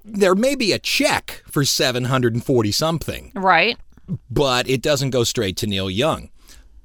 there 0.04 0.34
may 0.34 0.54
be 0.54 0.72
a 0.72 0.78
check 0.78 1.42
for 1.50 1.64
740 1.64 2.72
something 2.72 3.32
Right. 3.34 3.76
but 4.30 4.68
it 4.68 4.82
doesn't 4.82 5.10
go 5.10 5.24
straight 5.24 5.56
to 5.58 5.66
Neil 5.66 5.88
Young. 5.90 6.30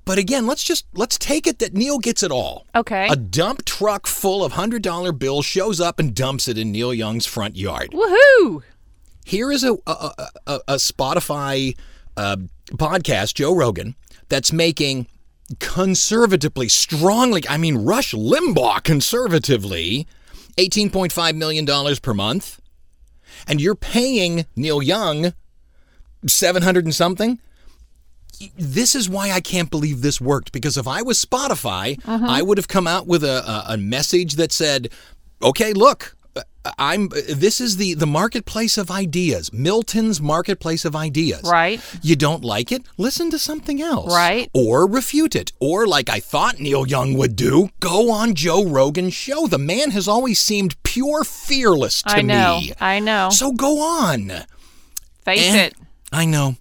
But 0.03 0.17
again, 0.17 0.48
let's 0.48 0.63
just 0.63 0.86
let's 0.93 1.17
take 1.17 1.46
it 1.46 1.60
that 1.60 1.74
Neil 1.75 2.00
gets 2.00 2.24
it 2.24 2.31
all. 2.31 2.65
Okay. 2.75 3.08
A 3.10 3.15
dump 3.15 3.65
truck 3.65 4.08
full 4.08 4.43
of 4.43 4.53
hundred 4.53 4.81
dollar 4.81 5.12
bills 5.12 5.46
shows 5.46 5.79
up 5.79 6.00
and 6.00 6.15
dumps 6.15 6.48
it 6.48 6.58
in 6.58 6.72
Neil 6.72 6.93
Young's 6.93 7.25
front 7.27 7.55
yard. 7.55 7.91
Woohoo! 7.91 8.63
Here 9.25 9.51
is 9.51 9.63
a 9.63 9.74
a, 9.86 10.12
a, 10.48 10.60
a, 10.67 10.75
Spotify 10.75 11.77
uh, 12.17 12.38
podcast, 12.72 13.36
Joe 13.36 13.55
Rogan, 13.55 13.96
that's 14.27 14.51
making 14.51 15.05
conservatively, 15.60 16.67
strongly. 16.67 17.43
I 17.48 17.58
mean, 17.58 17.77
Rush 17.86 18.13
Limbaugh 18.13 18.84
conservatively, 18.84 20.08
eighteen 20.58 20.89
point 20.89 21.12
five 21.12 21.36
million 21.36 21.65
dollars 21.65 22.00
per 22.00 22.13
month, 22.13 22.60
and 23.48 23.62
you're 23.62 23.76
paying 23.76 24.46
Neil 24.56 24.82
Young 24.82 25.34
seven 26.28 26.64
hundred 26.64 26.86
and 26.86 26.96
something. 26.96 27.40
This 28.58 28.96
is 28.96 29.08
why 29.08 29.32
I 29.32 29.40
can't 29.40 29.70
believe 29.70 30.02
this 30.02 30.20
worked. 30.20 30.52
Because 30.52 30.78
if 30.78 30.88
I 30.88 31.02
was 31.02 31.24
Spotify, 31.24 32.00
uh-huh. 32.06 32.26
I 32.28 32.42
would 32.42 32.58
have 32.58 32.68
come 32.68 32.88
out 32.88 33.06
with 33.06 33.24
a, 33.24 33.68
a, 33.70 33.74
a 33.74 33.78
message 33.78 34.36
that 34.36 34.52
said, 34.52 34.90
"Okay, 35.44 35.74
look, 35.74 36.16
I'm. 36.77 37.10
This 37.10 37.60
is 37.60 37.77
the 37.77 37.94
the 37.96 38.06
marketplace 38.06 38.77
of 38.77 38.91
ideas. 38.91 39.51
Milton's 39.51 40.22
marketplace 40.22 40.86
of 40.86 40.96
ideas. 40.96 41.41
Right. 41.44 41.82
You 42.01 42.15
don't 42.15 42.44
like 42.44 42.72
it? 42.72 42.84
Listen 42.98 43.30
to 43.32 43.39
something 43.39 43.82
else. 43.82 44.13
Right. 44.13 44.50
Or 44.53 44.88
refute 44.88 45.36
it. 45.36 45.51
Or 45.60 45.88
like 45.88 46.10
I 46.10 46.20
thought 46.20 46.60
Neil 46.60 46.86
Young 46.88 47.15
would 47.15 47.36
do, 47.36 47.70
go 47.80 48.12
on 48.12 48.36
Joe 48.36 48.63
Rogan's 48.65 49.13
show. 49.13 49.48
The 49.48 49.58
man 49.58 49.91
has 49.91 50.08
always 50.08 50.39
seemed 50.39 50.82
pure 50.84 51.24
fearless 51.24 52.01
to 52.03 52.10
I 52.18 52.22
know. 52.22 52.60
me. 52.60 52.74
I 52.80 53.00
know. 53.00 53.30
So 53.32 53.51
go 53.51 53.82
on. 53.82 54.32
Face 55.25 55.53
Eh, 55.53 55.65
it. 55.65 55.74
I 56.12 56.25
know. 56.25 56.58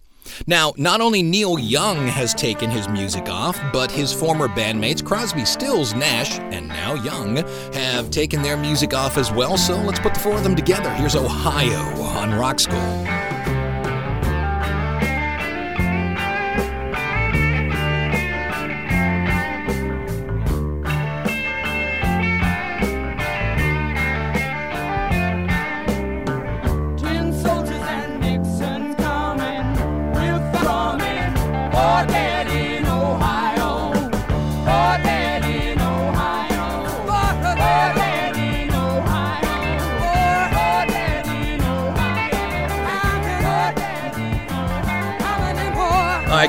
Now, 0.47 0.73
not 0.76 1.00
only 1.00 1.23
Neil 1.23 1.59
Young 1.59 2.06
has 2.06 2.35
taken 2.35 2.70
his 2.70 2.88
music 2.88 3.28
off, 3.28 3.61
but 3.73 3.90
his 3.90 4.12
former 4.12 4.49
bandmates 4.49 5.04
Crosby, 5.04 5.44
Stills, 5.44 5.94
Nash, 5.94 6.38
and 6.38 6.68
now 6.68 6.94
Young 6.94 7.37
have 7.73 8.11
taken 8.11 8.42
their 8.42 8.56
music 8.56 8.94
off 8.94 9.18
as 9.18 9.30
well. 9.30 9.56
So 9.56 9.76
let's 9.76 10.00
put 10.00 10.14
the 10.14 10.20
four 10.20 10.37
of 10.37 10.42
them 10.42 10.56
together. 10.56 10.90
Here's 10.94 11.16
Ohio 11.16 11.80
on 12.02 12.32
Rock 12.35 12.61
School. 12.61 13.30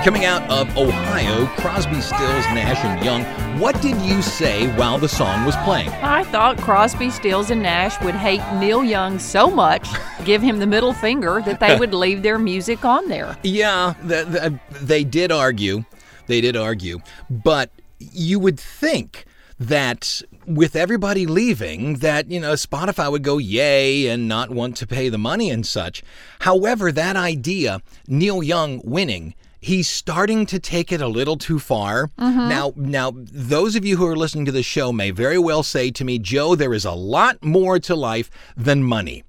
Coming 0.03 0.25
out 0.25 0.41
of 0.49 0.75
Ohio, 0.75 1.45
Crosby, 1.57 2.01
Stills, 2.01 2.45
Nash, 2.55 2.83
and 2.83 3.05
Young. 3.05 3.23
What 3.59 3.79
did 3.83 3.95
you 4.01 4.23
say 4.23 4.67
while 4.75 4.97
the 4.97 5.07
song 5.07 5.45
was 5.45 5.55
playing? 5.57 5.89
I 5.89 6.23
thought 6.23 6.57
Crosby, 6.57 7.11
Stills, 7.11 7.51
and 7.51 7.61
Nash 7.61 8.01
would 8.03 8.15
hate 8.15 8.41
Neil 8.59 8.83
Young 8.83 9.19
so 9.19 9.51
much, 9.51 9.87
give 10.25 10.41
him 10.41 10.57
the 10.57 10.65
middle 10.65 10.93
finger, 10.93 11.43
that 11.45 11.59
they 11.59 11.77
would 11.77 11.93
leave 11.93 12.23
their 12.23 12.39
music 12.39 12.83
on 12.83 13.09
there. 13.09 13.37
Yeah, 13.43 13.93
th 14.07 14.25
th 14.31 14.41
uh, 14.43 14.49
they 14.81 15.03
did 15.03 15.31
argue. 15.31 15.85
They 16.25 16.41
did 16.41 16.55
argue. 16.55 16.99
But 17.29 17.69
you 17.99 18.39
would 18.39 18.59
think 18.59 19.25
that 19.59 20.23
with 20.47 20.75
everybody 20.75 21.27
leaving, 21.27 21.97
that, 21.97 22.31
you 22.31 22.39
know, 22.39 22.53
Spotify 22.53 23.11
would 23.11 23.23
go 23.23 23.37
yay 23.37 24.07
and 24.07 24.27
not 24.27 24.49
want 24.49 24.77
to 24.77 24.87
pay 24.87 25.09
the 25.09 25.19
money 25.19 25.51
and 25.51 25.63
such. 25.63 26.01
However, 26.39 26.91
that 26.91 27.15
idea, 27.15 27.81
Neil 28.07 28.41
Young 28.41 28.81
winning, 28.83 29.35
he's 29.61 29.87
starting 29.87 30.45
to 30.47 30.59
take 30.59 30.91
it 30.91 31.01
a 31.01 31.07
little 31.07 31.37
too 31.37 31.59
far. 31.59 32.07
Mm-hmm. 32.17 32.49
Now, 32.49 32.73
now 32.75 33.13
those 33.15 33.75
of 33.75 33.85
you 33.85 33.95
who 33.97 34.07
are 34.07 34.17
listening 34.17 34.45
to 34.45 34.51
the 34.51 34.63
show 34.63 34.91
may 34.91 35.11
very 35.11 35.37
well 35.37 35.63
say 35.63 35.91
to 35.91 36.03
me, 36.03 36.17
Joe, 36.19 36.55
there 36.55 36.73
is 36.73 36.83
a 36.83 36.91
lot 36.91 37.43
more 37.43 37.79
to 37.79 37.95
life 37.95 38.29
than 38.57 38.83
money. 38.83 39.23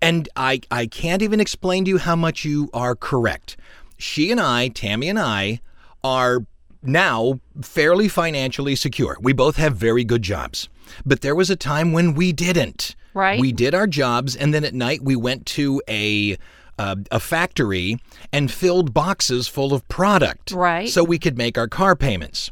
And 0.00 0.28
I, 0.36 0.60
I 0.70 0.86
can't 0.86 1.22
even 1.22 1.40
explain 1.40 1.84
to 1.84 1.90
you 1.90 1.98
how 1.98 2.14
much 2.14 2.44
you 2.44 2.70
are 2.72 2.94
correct. 2.94 3.56
She 3.98 4.30
and 4.30 4.40
I, 4.40 4.68
Tammy 4.68 5.08
and 5.08 5.18
I, 5.18 5.60
are 6.04 6.46
now 6.82 7.40
fairly 7.60 8.08
financially 8.08 8.76
secure. 8.76 9.16
We 9.20 9.32
both 9.32 9.56
have 9.56 9.76
very 9.76 10.04
good 10.04 10.22
jobs. 10.22 10.68
But 11.04 11.22
there 11.22 11.34
was 11.34 11.50
a 11.50 11.56
time 11.56 11.92
when 11.92 12.14
we 12.14 12.32
didn't. 12.32 12.94
Right. 13.14 13.40
We 13.40 13.50
did 13.50 13.74
our 13.74 13.86
jobs, 13.86 14.36
and 14.36 14.52
then 14.52 14.64
at 14.64 14.74
night 14.74 15.02
we 15.02 15.16
went 15.16 15.46
to 15.46 15.82
a 15.88 16.36
uh, 16.78 16.96
a 17.10 17.20
factory 17.20 17.98
and 18.32 18.50
filled 18.50 18.92
boxes 18.92 19.48
full 19.48 19.72
of 19.72 19.86
product, 19.88 20.52
Right. 20.52 20.88
So 20.88 21.04
we 21.04 21.18
could 21.18 21.36
make 21.38 21.56
our 21.58 21.68
car 21.68 21.96
payments 21.96 22.50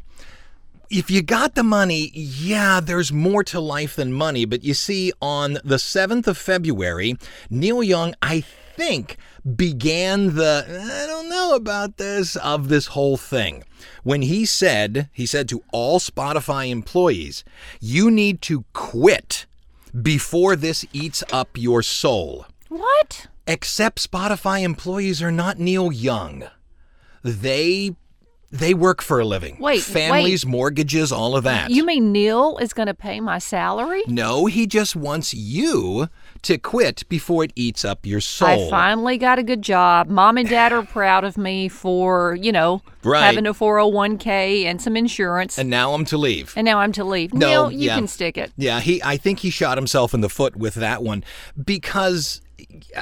if 0.89 1.09
you 1.09 1.21
got 1.21 1.55
the 1.55 1.63
money, 1.63 2.11
yeah, 2.13 2.79
there's 2.79 3.11
more 3.11 3.43
to 3.45 3.59
life 3.59 3.95
than 3.95 4.13
money. 4.13 4.45
But 4.45 4.63
you 4.63 4.73
see, 4.73 5.11
on 5.21 5.53
the 5.63 5.77
7th 5.77 6.27
of 6.27 6.37
February, 6.37 7.17
Neil 7.49 7.83
Young, 7.83 8.15
I 8.21 8.41
think, 8.41 9.17
began 9.55 10.35
the 10.35 10.65
I 10.67 11.05
don't 11.05 11.29
know 11.29 11.55
about 11.55 11.97
this 11.97 12.35
of 12.37 12.67
this 12.67 12.87
whole 12.87 13.17
thing. 13.17 13.63
When 14.03 14.23
he 14.23 14.45
said, 14.45 15.09
he 15.13 15.25
said 15.25 15.47
to 15.49 15.63
all 15.71 15.99
Spotify 15.99 16.69
employees, 16.69 17.43
you 17.79 18.09
need 18.11 18.41
to 18.43 18.65
quit 18.73 19.45
before 20.01 20.55
this 20.55 20.85
eats 20.93 21.23
up 21.31 21.49
your 21.55 21.81
soul. 21.81 22.45
What? 22.69 23.27
Except 23.47 24.11
Spotify 24.11 24.63
employees 24.63 25.21
are 25.21 25.31
not 25.31 25.59
Neil 25.59 25.91
Young. 25.91 26.45
They 27.23 27.95
they 28.51 28.73
work 28.73 29.01
for 29.01 29.19
a 29.19 29.25
living. 29.25 29.57
Wait, 29.59 29.81
families, 29.81 30.45
mortgages, 30.45 31.11
all 31.11 31.35
of 31.35 31.43
that. 31.43 31.71
You 31.71 31.83
mean 31.85 32.11
Neil 32.13 32.57
is 32.59 32.71
going 32.73 32.87
to 32.87 32.93
pay 32.93 33.19
my 33.19 33.37
salary? 33.37 34.03
no, 34.07 34.45
he 34.45 34.65
just 34.65 34.95
wants 34.95 35.33
you 35.33 36.07
to 36.43 36.57
quit 36.57 37.03
before 37.09 37.43
it 37.43 37.51
eats 37.55 37.83
up 37.83 38.05
your 38.05 38.21
soul. 38.21 38.67
I 38.67 38.69
finally 38.69 39.17
got 39.17 39.39
a 39.39 39.43
good 39.43 39.61
job. 39.61 40.07
Mom 40.07 40.37
and 40.37 40.47
dad 40.47 40.71
are 40.71 40.83
proud 40.85 41.23
of 41.25 41.37
me 41.37 41.67
for, 41.67 42.35
you 42.39 42.51
know, 42.51 42.81
Right. 43.03 43.23
having 43.25 43.45
a 43.45 43.53
401k 43.53 44.63
and 44.65 44.81
some 44.81 44.95
insurance. 44.95 45.57
and 45.57 45.69
now 45.69 45.93
I'm 45.93 46.05
to 46.05 46.17
leave. 46.17 46.53
And 46.55 46.65
now 46.65 46.79
I'm 46.79 46.91
to 46.93 47.03
leave. 47.03 47.33
No, 47.33 47.47
Neil, 47.47 47.71
you 47.71 47.87
yeah. 47.87 47.95
can 47.95 48.07
stick 48.07 48.37
it. 48.37 48.53
Yeah, 48.57 48.79
he. 48.79 49.01
I 49.03 49.17
think 49.17 49.39
he 49.39 49.49
shot 49.49 49.77
himself 49.77 50.13
in 50.13 50.21
the 50.21 50.29
foot 50.29 50.55
with 50.55 50.75
that 50.75 51.03
one 51.03 51.23
because, 51.61 52.41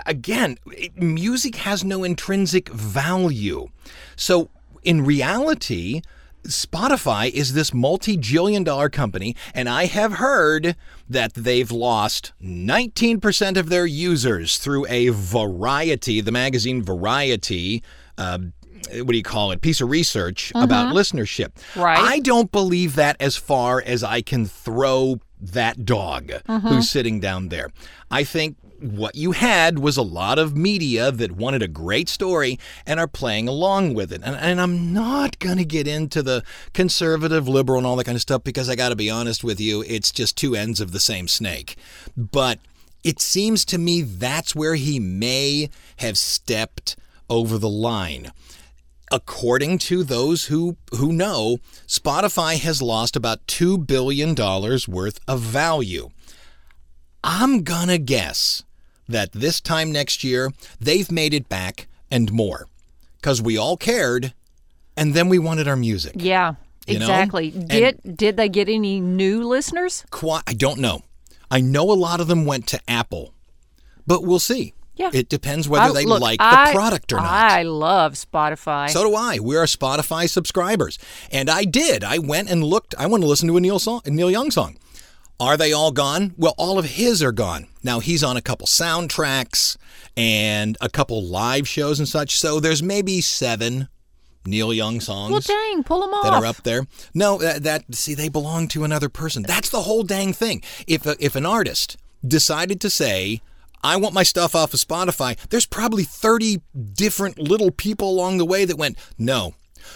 again, 0.06 0.58
music 0.96 1.56
has 1.58 1.84
no 1.84 2.04
intrinsic 2.04 2.70
value. 2.70 3.68
So 4.16 4.50
in 4.84 5.06
reality, 5.06 6.02
Spotify 6.44 7.30
is 7.30 7.54
this 7.54 7.74
multi-jillion 7.74 8.66
dollar 8.66 8.90
company, 8.90 9.36
and 9.54 9.70
I 9.70 9.86
have 9.86 10.14
heard 10.14 10.76
that 11.10 11.34
they've 11.34 11.72
lost 11.72 12.34
19% 12.42 13.58
of 13.58 13.70
their 13.70 13.86
users 13.86 14.58
through 14.58 14.86
a 14.88 15.10
Variety, 15.10 16.22
the 16.22 16.32
magazine 16.32 16.84
Variety. 16.84 17.82
Uh, 18.18 18.40
what 18.92 19.10
do 19.10 19.18
you 19.18 19.24
call 19.24 19.52
it? 19.52 19.62
Piece 19.62 19.80
of 19.80 19.90
research 19.90 20.52
about 20.56 20.94
listenership. 20.94 21.52
Right. 21.76 21.98
I 21.98 22.20
don't 22.20 22.52
believe 22.52 22.96
that 22.96 23.16
as 23.20 23.38
far 23.38 23.82
as 23.82 24.04
I 24.04 24.22
can 24.22 24.46
throw 24.46 25.20
that 25.40 25.86
dog 25.86 26.32
who's 26.48 26.90
sitting 26.90 27.20
down 27.20 27.50
there. 27.50 27.70
I 28.12 28.24
think 28.24 28.58
what 28.84 29.16
you 29.16 29.32
had 29.32 29.80
was 29.80 29.96
a 29.98 30.02
lot 30.02 30.38
of 30.38 30.56
media 30.58 31.10
that 31.12 31.32
wanted 31.32 31.64
a 31.64 31.68
great 31.68 32.10
story 32.10 32.60
and 32.86 33.00
are 33.00 33.08
playing 33.08 33.48
along 33.48 33.94
with 33.94 34.12
it. 34.12 34.22
And, 34.24 34.36
and 34.36 34.60
I'm 34.60 34.94
not 34.94 35.40
going 35.40 35.58
to 35.58 35.66
get 35.66 35.88
into 35.88 36.22
the 36.22 36.44
conservative, 36.74 37.48
liberal, 37.48 37.78
and 37.78 37.88
all 37.88 37.96
that 37.96 38.04
kind 38.04 38.16
of 38.16 38.22
stuff 38.22 38.44
because 38.44 38.70
I 38.70 38.76
got 38.76 38.90
to 38.90 38.96
be 38.96 39.10
honest 39.10 39.44
with 39.44 39.60
you, 39.60 39.84
it's 39.88 40.12
just 40.12 40.38
two 40.38 40.56
ends 40.56 40.82
of 40.82 40.92
the 40.92 41.00
same 41.00 41.28
snake. 41.28 41.78
But 42.18 42.60
It 43.04 43.20
seems 43.20 43.66
to 43.66 43.78
me 43.78 44.02
that's 44.02 44.56
where 44.56 44.76
he 44.76 45.00
may 45.00 45.70
have 45.98 46.18
stepped 46.18 46.96
over 47.30 47.58
the 47.58 47.70
line. 47.70 48.32
According 49.12 49.78
to 49.80 50.04
those 50.04 50.46
who, 50.46 50.78
who 50.92 51.12
know, 51.12 51.58
Spotify 51.86 52.58
has 52.60 52.82
lost 52.82 53.16
about 53.16 53.46
$2 53.48 53.86
billion 53.86 54.34
worth 54.88 55.20
of 55.28 55.40
value. 55.42 56.10
I'm 57.24 57.64
gonna 57.64 57.98
guess 58.00 58.64
that 59.08 59.32
this 59.34 59.60
time 59.62 59.92
next 59.92 60.24
year, 60.24 60.52
they've 60.80 61.12
made 61.12 61.34
it 61.34 61.50
back 61.50 61.88
and 62.12 62.32
more. 62.32 62.68
Because 63.20 63.42
we 63.42 63.58
all 63.58 63.78
cared, 63.78 64.34
and 64.98 65.14
then 65.14 65.30
we 65.30 65.40
wanted 65.40 65.68
our 65.68 65.76
music. 65.78 66.14
Yeah, 66.18 66.56
You 66.88 67.00
know? 67.00 67.06
exactly. 67.06 67.52
And- 67.56 67.70
Did 67.70 68.00
did 68.18 68.38
they 68.38 68.50
get 68.50 68.68
any 68.70 69.00
new 69.00 69.48
listeners? 69.48 70.04
Qui- 70.12 70.42
I 70.46 70.54
don't 70.54 70.80
know. 70.80 71.02
I 71.50 71.62
know 71.62 71.92
a 71.92 71.94
lot 71.94 72.20
of 72.20 72.28
them 72.28 72.46
went 72.46 72.68
to 72.68 72.80
Apple, 72.88 73.34
but 74.08 74.24
we'll 74.24 74.40
see. 74.40 74.74
Yeah. 74.96 75.10
It 75.14 75.28
depends 75.30 75.68
whether 75.68 75.90
I- 75.90 75.94
they 75.94 76.06
look, 76.06 76.22
like 76.22 76.40
the 76.40 76.46
I- 76.46 76.72
product 76.72 77.12
or 77.14 77.18
not. 77.18 77.26
I 77.26 77.64
love 77.64 78.14
Spotify. 78.14 78.90
So 78.92 79.04
do 79.04 79.16
I. 79.16 79.40
We 79.40 79.56
are 79.56 79.66
Spotify 79.66 80.30
subscribers, 80.30 81.00
and 81.32 81.50
I 81.50 81.64
did. 81.64 82.04
I 82.04 82.20
went 82.20 82.50
and 82.50 82.64
looked. 82.64 82.94
I 83.00 83.08
want 83.08 83.24
to 83.24 83.28
listen 83.28 83.48
to 83.48 83.58
a 83.58 83.62
Neil 83.62 83.80
song, 83.80 84.02
a 84.06 84.12
Neil 84.12 84.30
Young 84.30 84.52
song. 84.52 84.78
Are 85.40 85.58
they 85.58 85.74
all 85.74 85.92
gone? 85.92 86.34
Well, 86.38 86.54
all 86.58 86.80
of 86.80 86.86
his 86.86 87.22
are 87.22 87.32
gone. 87.32 87.68
Now 87.84 88.00
he's 88.00 88.24
on 88.24 88.38
a 88.38 88.42
couple 88.42 88.68
soundtracks 88.68 89.78
and 90.16 90.78
a 90.80 90.90
couple 90.90 91.24
live 91.24 91.68
shows 91.68 92.00
and 92.00 92.08
such. 92.08 92.38
So 92.38 92.60
there's 92.60 92.84
maybe 92.84 93.20
seven 93.20 93.90
Neil 94.46 94.74
Young 94.74 95.00
songs 95.00 95.32
well, 95.32 95.42
dang, 95.42 95.84
pull 95.84 96.02
them 96.02 96.14
off. 96.14 96.24
that 96.24 96.34
are 96.34 96.46
up 96.46 96.64
there. 96.64 96.86
No, 97.14 97.38
that, 97.38 97.64
that 97.64 97.96
see 97.96 98.14
they 98.14 98.30
belong 98.30 98.68
to 98.70 98.84
another 98.84 99.10
person. 99.10 99.44
That's 99.44 99.70
the 99.70 99.82
whole 99.82 100.04
dang 100.04 100.34
thing. 100.34 100.62
If 100.88 101.06
a, 101.06 101.16
if 101.20 101.36
an 101.36 101.46
artist 101.46 101.98
decided 102.26 102.80
to 102.82 102.90
say, 102.90 103.42
"I 103.84 103.96
want 103.98 104.14
my 104.14 104.24
stuff 104.24 104.56
off 104.56 104.74
of 104.74 104.80
Spotify," 104.80 105.38
there's 105.50 105.66
probably 105.66 106.04
30 106.04 106.62
different 106.94 107.40
little 107.40 107.72
people 107.72 108.10
along 108.10 108.38
the 108.38 108.46
way 108.46 108.66
that 108.66 108.78
went, 108.78 108.98
"No. 109.18 109.56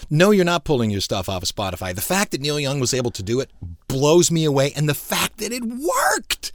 No, 0.10 0.32
you're 0.32 0.46
not 0.46 0.64
pulling 0.64 0.90
your 0.92 1.02
stuff 1.02 1.30
off 1.30 1.44
of 1.44 1.50
Spotify." 1.50 1.94
The 1.94 2.02
fact 2.02 2.32
that 2.32 2.42
Neil 2.42 2.60
Young 2.60 2.80
was 2.80 2.94
able 2.94 3.12
to 3.12 3.24
do 3.24 3.40
it 3.40 3.52
blows 3.88 4.32
me 4.32 4.46
away, 4.46 4.72
and 4.76 4.88
the 4.88 4.94
fact 4.94 5.38
that 5.38 5.52
it 5.52 5.64
worked 5.64 6.52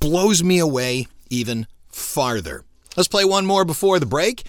blows 0.00 0.42
me 0.42 0.58
away 0.58 1.06
even 1.30 1.66
farther. 1.88 2.64
Let's 2.96 3.08
play 3.08 3.24
one 3.24 3.46
more 3.46 3.64
before 3.64 3.98
the 3.98 4.06
break. 4.06 4.44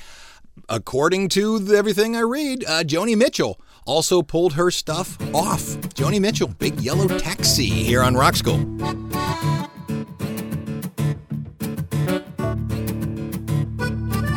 According 0.67 1.29
to 1.29 1.73
everything 1.73 2.15
I 2.15 2.21
read, 2.21 2.63
uh, 2.65 2.83
Joni 2.83 3.15
Mitchell 3.15 3.59
also 3.85 4.21
pulled 4.21 4.53
her 4.53 4.69
stuff 4.71 5.17
off. 5.33 5.61
Joni 5.95 6.19
Mitchell, 6.19 6.47
Big 6.47 6.79
Yellow 6.81 7.07
Taxi 7.07 7.67
here 7.67 8.03
on 8.03 8.15
Rock 8.15 8.35
School. 8.35 8.59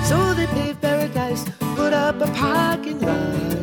So 0.05 0.35
they 0.35 0.47
paved 0.47 0.81
paradise, 0.81 1.45
put 1.75 1.93
up 1.93 2.21
a 2.21 2.31
parking 2.33 3.01
lot 3.01 3.62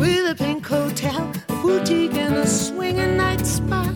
with 0.00 0.30
a 0.30 0.34
pink 0.34 0.66
hotel, 0.66 1.30
a 1.50 1.52
boutique, 1.60 2.14
and 2.14 2.34
a 2.36 2.46
swinging 2.46 3.18
night 3.18 3.46
spot. 3.46 3.94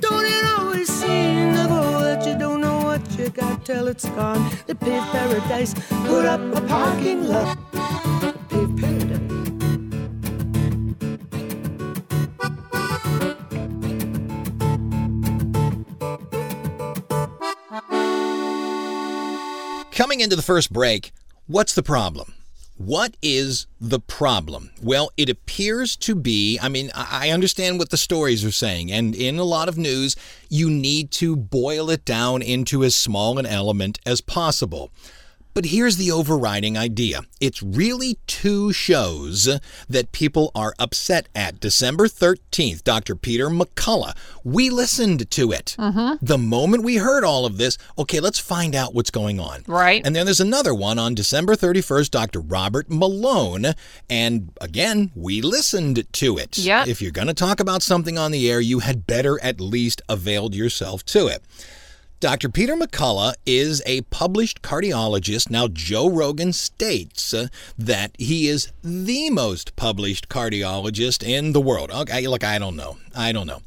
Don't 0.00 0.24
it 0.24 0.44
always 0.56 0.88
seem 0.88 1.54
to 1.54 1.66
go 1.68 2.00
that 2.00 2.24
you 2.24 2.38
don't 2.38 2.60
know 2.60 2.78
what 2.84 3.02
you 3.18 3.30
got 3.30 3.66
till 3.66 3.88
it's 3.88 4.08
gone? 4.10 4.48
They 4.68 4.74
paved 4.74 5.06
paradise, 5.06 5.74
put 6.06 6.24
up 6.24 6.40
a 6.54 6.60
parking 6.68 7.26
lot. 7.26 7.58
Paved 8.48 8.80
paradise. 8.80 9.18
Coming 19.90 20.20
into 20.20 20.36
the 20.36 20.42
first 20.42 20.72
break, 20.72 21.10
what's 21.48 21.74
the 21.74 21.82
problem? 21.82 22.37
What 22.78 23.16
is 23.20 23.66
the 23.80 23.98
problem? 23.98 24.70
Well, 24.80 25.10
it 25.16 25.28
appears 25.28 25.96
to 25.96 26.14
be, 26.14 26.60
I 26.62 26.68
mean, 26.68 26.92
I 26.94 27.30
understand 27.30 27.80
what 27.80 27.90
the 27.90 27.96
stories 27.96 28.44
are 28.44 28.52
saying, 28.52 28.92
and 28.92 29.16
in 29.16 29.36
a 29.40 29.44
lot 29.44 29.68
of 29.68 29.76
news, 29.76 30.14
you 30.48 30.70
need 30.70 31.10
to 31.12 31.34
boil 31.34 31.90
it 31.90 32.04
down 32.04 32.40
into 32.40 32.84
as 32.84 32.94
small 32.94 33.36
an 33.40 33.46
element 33.46 33.98
as 34.06 34.20
possible. 34.20 34.92
But 35.58 35.64
here's 35.64 35.96
the 35.96 36.12
overriding 36.12 36.78
idea 36.78 37.22
it's 37.40 37.64
really 37.64 38.16
two 38.28 38.72
shows 38.72 39.48
that 39.88 40.12
people 40.12 40.52
are 40.54 40.72
upset 40.78 41.28
at. 41.34 41.58
December 41.58 42.06
13th, 42.06 42.84
Dr. 42.84 43.16
Peter 43.16 43.48
McCullough. 43.48 44.16
We 44.44 44.70
listened 44.70 45.28
to 45.32 45.50
it. 45.50 45.74
Mm-hmm. 45.76 46.24
The 46.24 46.38
moment 46.38 46.84
we 46.84 46.98
heard 46.98 47.24
all 47.24 47.44
of 47.44 47.58
this, 47.58 47.76
okay, 47.98 48.20
let's 48.20 48.38
find 48.38 48.76
out 48.76 48.94
what's 48.94 49.10
going 49.10 49.40
on. 49.40 49.64
Right. 49.66 50.00
And 50.06 50.14
then 50.14 50.26
there's 50.26 50.38
another 50.38 50.72
one 50.72 50.96
on 50.96 51.16
December 51.16 51.56
31st, 51.56 52.12
Dr. 52.12 52.38
Robert 52.38 52.88
Malone. 52.88 53.74
And 54.08 54.52
again, 54.60 55.10
we 55.16 55.42
listened 55.42 56.06
to 56.12 56.38
it. 56.38 56.56
Yep. 56.56 56.86
If 56.86 57.02
you're 57.02 57.10
going 57.10 57.26
to 57.26 57.34
talk 57.34 57.58
about 57.58 57.82
something 57.82 58.16
on 58.16 58.30
the 58.30 58.48
air, 58.48 58.60
you 58.60 58.78
had 58.78 59.08
better 59.08 59.42
at 59.42 59.60
least 59.60 60.02
availed 60.08 60.54
yourself 60.54 61.04
to 61.06 61.26
it. 61.26 61.42
Dr. 62.20 62.48
Peter 62.48 62.74
McCullough 62.74 63.34
is 63.46 63.80
a 63.86 64.00
published 64.02 64.60
cardiologist. 64.60 65.50
Now, 65.50 65.68
Joe 65.68 66.10
Rogan 66.10 66.52
states 66.52 67.32
uh, 67.32 67.46
that 67.78 68.10
he 68.18 68.48
is 68.48 68.72
the 68.82 69.30
most 69.30 69.76
published 69.76 70.28
cardiologist 70.28 71.22
in 71.22 71.52
the 71.52 71.60
world. 71.60 71.92
Okay, 71.92 72.26
look, 72.26 72.42
I 72.42 72.58
don't 72.58 72.74
know. 72.74 72.96
I 73.14 73.30
don't 73.30 73.46
know. 73.46 73.60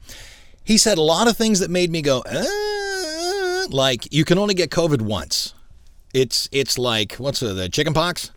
He 0.66 0.78
said 0.78 0.98
a 0.98 1.02
lot 1.02 1.30
of 1.30 1.38
things 1.38 1.60
that 1.60 1.70
made 1.70 1.92
me 1.92 2.02
go, 2.02 2.24
uh, 2.26 3.68
like 3.70 4.12
you 4.14 4.26
can 4.26 4.38
only 4.38 4.54
get 4.54 4.70
COVID 4.70 5.02
once. 5.02 5.54
It's 6.14 6.50
it's 6.52 6.78
like 6.78 7.14
what's 7.14 7.40
the, 7.40 7.70
chicken 7.70 7.94
pox? 7.94 8.32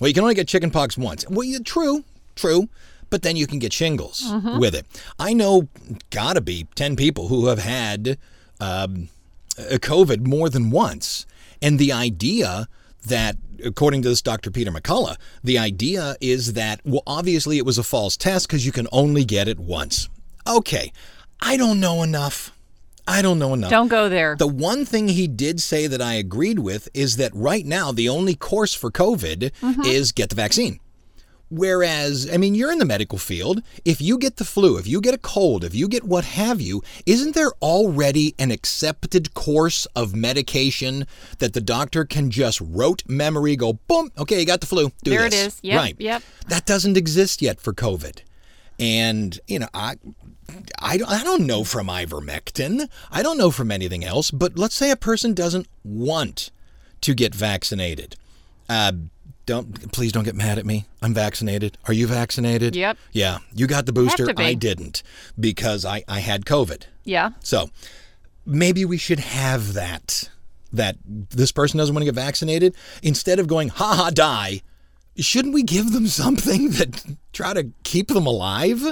Well, 0.00 0.08
you 0.08 0.14
can 0.14 0.22
only 0.22 0.34
get 0.34 0.48
chicken 0.48 0.70
pox 0.70 0.96
once. 0.96 1.28
Well, 1.28 1.44
yeah, 1.44 1.58
true, 1.62 2.04
true. 2.36 2.68
But 3.10 3.22
then 3.22 3.36
you 3.36 3.46
can 3.46 3.58
get 3.58 3.72
shingles 3.72 4.22
with 4.58 4.74
it. 4.74 4.86
I 5.18 5.32
know, 5.32 5.68
gotta 6.10 6.40
be 6.40 6.66
ten 6.74 6.96
people 6.96 7.28
who 7.28 7.46
have 7.46 7.58
had 7.58 8.18
um, 8.60 9.08
uh, 9.08 9.17
Uh, 9.58 9.78
COVID 9.78 10.26
more 10.26 10.48
than 10.48 10.70
once, 10.70 11.26
and 11.60 11.78
the 11.78 11.92
idea 11.92 12.68
that, 13.06 13.36
according 13.64 14.02
to 14.02 14.08
this 14.08 14.22
Dr. 14.22 14.50
Peter 14.50 14.70
McCullough, 14.70 15.16
the 15.42 15.58
idea 15.58 16.16
is 16.20 16.52
that 16.52 16.80
well, 16.84 17.02
obviously 17.06 17.58
it 17.58 17.66
was 17.66 17.78
a 17.78 17.82
false 17.82 18.16
test 18.16 18.48
because 18.48 18.64
you 18.64 18.72
can 18.72 18.86
only 18.92 19.24
get 19.24 19.48
it 19.48 19.58
once. 19.58 20.08
Okay, 20.46 20.92
I 21.40 21.56
don't 21.56 21.80
know 21.80 22.02
enough. 22.02 22.52
I 23.06 23.22
don't 23.22 23.38
know 23.38 23.54
enough. 23.54 23.70
Don't 23.70 23.88
go 23.88 24.08
there. 24.08 24.36
The 24.36 24.46
one 24.46 24.84
thing 24.84 25.08
he 25.08 25.26
did 25.26 25.60
say 25.60 25.86
that 25.86 26.02
I 26.02 26.14
agreed 26.14 26.58
with 26.58 26.88
is 26.92 27.16
that 27.16 27.32
right 27.34 27.64
now 27.64 27.90
the 27.90 28.08
only 28.08 28.34
course 28.34 28.74
for 28.74 28.90
COVID 28.90 29.50
mm-hmm. 29.60 29.82
is 29.82 30.12
get 30.12 30.28
the 30.28 30.34
vaccine. 30.34 30.78
Whereas, 31.50 32.28
I 32.30 32.36
mean, 32.36 32.54
you're 32.54 32.70
in 32.70 32.78
the 32.78 32.84
medical 32.84 33.18
field. 33.18 33.62
If 33.84 34.02
you 34.02 34.18
get 34.18 34.36
the 34.36 34.44
flu, 34.44 34.76
if 34.76 34.86
you 34.86 35.00
get 35.00 35.14
a 35.14 35.18
cold, 35.18 35.64
if 35.64 35.74
you 35.74 35.88
get 35.88 36.04
what 36.04 36.24
have 36.24 36.60
you, 36.60 36.82
isn't 37.06 37.34
there 37.34 37.52
already 37.62 38.34
an 38.38 38.50
accepted 38.50 39.32
course 39.34 39.86
of 39.96 40.14
medication 40.14 41.06
that 41.38 41.54
the 41.54 41.60
doctor 41.60 42.04
can 42.04 42.30
just 42.30 42.60
rote 42.60 43.02
memory 43.08 43.56
go, 43.56 43.74
boom, 43.74 44.10
okay, 44.18 44.40
you 44.40 44.46
got 44.46 44.60
the 44.60 44.66
flu. 44.66 44.90
Do 45.02 45.10
There 45.10 45.26
it 45.26 45.30
this. 45.30 45.54
is. 45.54 45.60
Yep, 45.62 45.78
right. 45.78 45.96
yep. 45.98 46.22
That 46.48 46.66
doesn't 46.66 46.96
exist 46.96 47.40
yet 47.40 47.60
for 47.60 47.72
COVID. 47.72 48.20
And, 48.78 49.40
you 49.48 49.58
know, 49.58 49.68
I, 49.74 49.96
I, 50.80 51.00
I 51.06 51.24
don't 51.24 51.46
know 51.46 51.64
from 51.64 51.88
ivermectin. 51.88 52.88
I 53.10 53.22
don't 53.22 53.38
know 53.38 53.50
from 53.50 53.70
anything 53.72 54.04
else. 54.04 54.30
But 54.30 54.58
let's 54.58 54.74
say 54.74 54.90
a 54.90 54.96
person 54.96 55.34
doesn't 55.34 55.66
want 55.82 56.50
to 57.00 57.14
get 57.14 57.34
vaccinated. 57.34 58.16
Uh, 58.68 58.92
don't 59.48 59.90
please 59.92 60.12
don't 60.12 60.24
get 60.24 60.36
mad 60.36 60.58
at 60.58 60.66
me. 60.66 60.84
I'm 61.02 61.14
vaccinated. 61.14 61.78
Are 61.88 61.92
you 61.94 62.06
vaccinated? 62.06 62.76
Yep. 62.76 62.96
Yeah, 63.12 63.38
you 63.54 63.66
got 63.66 63.86
the 63.86 63.92
booster. 63.92 64.28
I 64.36 64.54
didn't 64.54 65.02
because 65.40 65.84
I 65.84 66.04
I 66.06 66.20
had 66.20 66.44
COVID. 66.44 66.82
yeah. 67.04 67.30
So 67.42 67.70
maybe 68.46 68.84
we 68.84 68.98
should 68.98 69.18
have 69.20 69.72
that. 69.72 70.30
That 70.70 70.96
this 71.06 71.50
person 71.50 71.78
doesn't 71.78 71.94
want 71.94 72.02
to 72.02 72.12
get 72.12 72.14
vaccinated. 72.14 72.76
Instead 73.02 73.38
of 73.38 73.46
going 73.46 73.68
ha 73.70 73.94
ha 73.94 74.10
die, 74.10 74.60
shouldn't 75.16 75.54
we 75.54 75.62
give 75.62 75.92
them 75.92 76.06
something 76.22 76.70
that 76.72 77.16
try 77.32 77.54
to 77.54 77.70
keep 77.84 78.08
them 78.08 78.26
alive? 78.26 78.84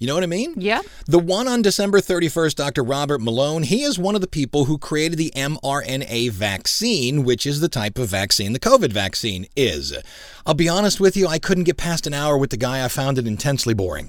You 0.00 0.06
know 0.06 0.14
what 0.14 0.22
I 0.22 0.28
mean? 0.28 0.54
Yeah. 0.56 0.80
The 1.04 1.18
one 1.18 1.46
on 1.46 1.60
December 1.60 2.00
31st, 2.00 2.54
Dr. 2.54 2.82
Robert 2.82 3.20
Malone, 3.20 3.64
he 3.64 3.82
is 3.82 3.98
one 3.98 4.14
of 4.14 4.22
the 4.22 4.26
people 4.26 4.64
who 4.64 4.78
created 4.78 5.18
the 5.18 5.30
mRNA 5.36 6.30
vaccine, 6.30 7.22
which 7.22 7.44
is 7.44 7.60
the 7.60 7.68
type 7.68 7.98
of 7.98 8.08
vaccine 8.08 8.54
the 8.54 8.58
COVID 8.58 8.94
vaccine 8.94 9.44
is. 9.54 9.94
I'll 10.46 10.54
be 10.54 10.70
honest 10.70 11.00
with 11.00 11.18
you, 11.18 11.28
I 11.28 11.38
couldn't 11.38 11.64
get 11.64 11.76
past 11.76 12.06
an 12.06 12.14
hour 12.14 12.38
with 12.38 12.48
the 12.48 12.56
guy. 12.56 12.82
I 12.82 12.88
found 12.88 13.18
it 13.18 13.26
intensely 13.26 13.74
boring. 13.74 14.08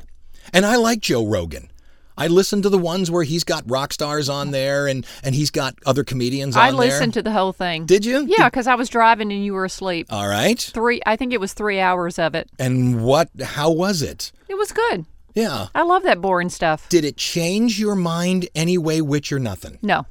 And 0.53 0.65
I 0.65 0.77
like 0.77 1.01
Joe 1.01 1.25
Rogan. 1.27 1.69
I 2.17 2.27
listened 2.27 2.63
to 2.63 2.69
the 2.69 2.77
ones 2.77 3.11
where 3.11 3.23
he's 3.23 3.43
got 3.43 3.69
rock 3.69 3.91
stars 3.91 4.29
on 4.29 4.51
there 4.51 4.87
and, 4.87 5.05
and 5.23 5.35
he's 5.35 5.51
got 5.51 5.75
other 5.85 6.05
comedians 6.05 6.55
on 6.55 6.63
I 6.63 6.71
there. 6.71 6.79
listened 6.79 7.15
to 7.15 7.21
the 7.21 7.31
whole 7.31 7.51
thing. 7.51 7.85
Did 7.85 8.05
you? 8.05 8.25
Yeah, 8.27 8.47
because 8.49 8.67
I 8.67 8.75
was 8.75 8.87
driving 8.87 9.31
and 9.31 9.43
you 9.43 9.53
were 9.53 9.65
asleep. 9.65 10.07
All 10.09 10.27
right. 10.27 10.59
Three, 10.59 11.01
I 11.05 11.17
think 11.17 11.33
it 11.33 11.39
was 11.39 11.51
three 11.53 11.81
hours 11.81 12.17
of 12.17 12.33
it. 12.35 12.49
And 12.59 13.03
what, 13.03 13.29
how 13.41 13.71
was 13.71 14.01
it? 14.01 14.31
It 14.47 14.55
was 14.55 14.71
good. 14.71 15.05
Yeah. 15.33 15.67
I 15.73 15.83
love 15.83 16.03
that 16.03 16.21
boring 16.21 16.49
stuff. 16.49 16.87
Did 16.89 17.05
it 17.05 17.17
change 17.17 17.79
your 17.79 17.95
mind 17.95 18.49
any 18.55 18.77
way, 18.77 19.01
which 19.01 19.31
or 19.31 19.39
nothing? 19.39 19.77
No, 19.81 20.05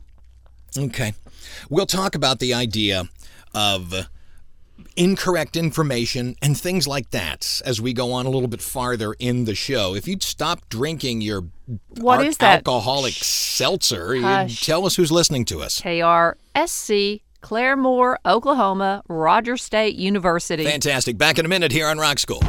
Okay. 0.78 1.14
We'll 1.68 1.86
talk 1.86 2.14
about 2.14 2.38
the 2.38 2.54
idea 2.54 3.08
of 3.54 4.06
incorrect 4.96 5.56
information 5.56 6.36
and 6.40 6.56
things 6.58 6.86
like 6.86 7.10
that 7.10 7.60
as 7.64 7.80
we 7.80 7.92
go 7.92 8.12
on 8.12 8.24
a 8.26 8.30
little 8.30 8.48
bit 8.48 8.62
farther 8.62 9.14
in 9.18 9.44
the 9.44 9.54
show. 9.54 9.94
If 9.94 10.06
you'd 10.08 10.22
stop 10.22 10.68
drinking 10.68 11.20
your 11.22 11.44
What 11.98 12.20
ar- 12.20 12.24
is 12.24 12.36
that? 12.38 12.58
alcoholic 12.66 13.14
seltzer, 13.14 14.14
you'd 14.14 14.24
Hush. 14.24 14.64
tell 14.64 14.86
us 14.86 14.96
who's 14.96 15.10
listening 15.12 15.44
to 15.46 15.60
us. 15.60 15.80
KRSC, 15.80 17.22
Claremore, 17.42 18.16
Oklahoma, 18.24 19.02
Rogers 19.08 19.62
State 19.62 19.96
University. 19.96 20.64
Fantastic. 20.64 21.18
Back 21.18 21.38
in 21.38 21.44
a 21.44 21.48
minute 21.48 21.72
here 21.72 21.86
on 21.88 21.98
Rock 21.98 22.18
School. 22.18 22.42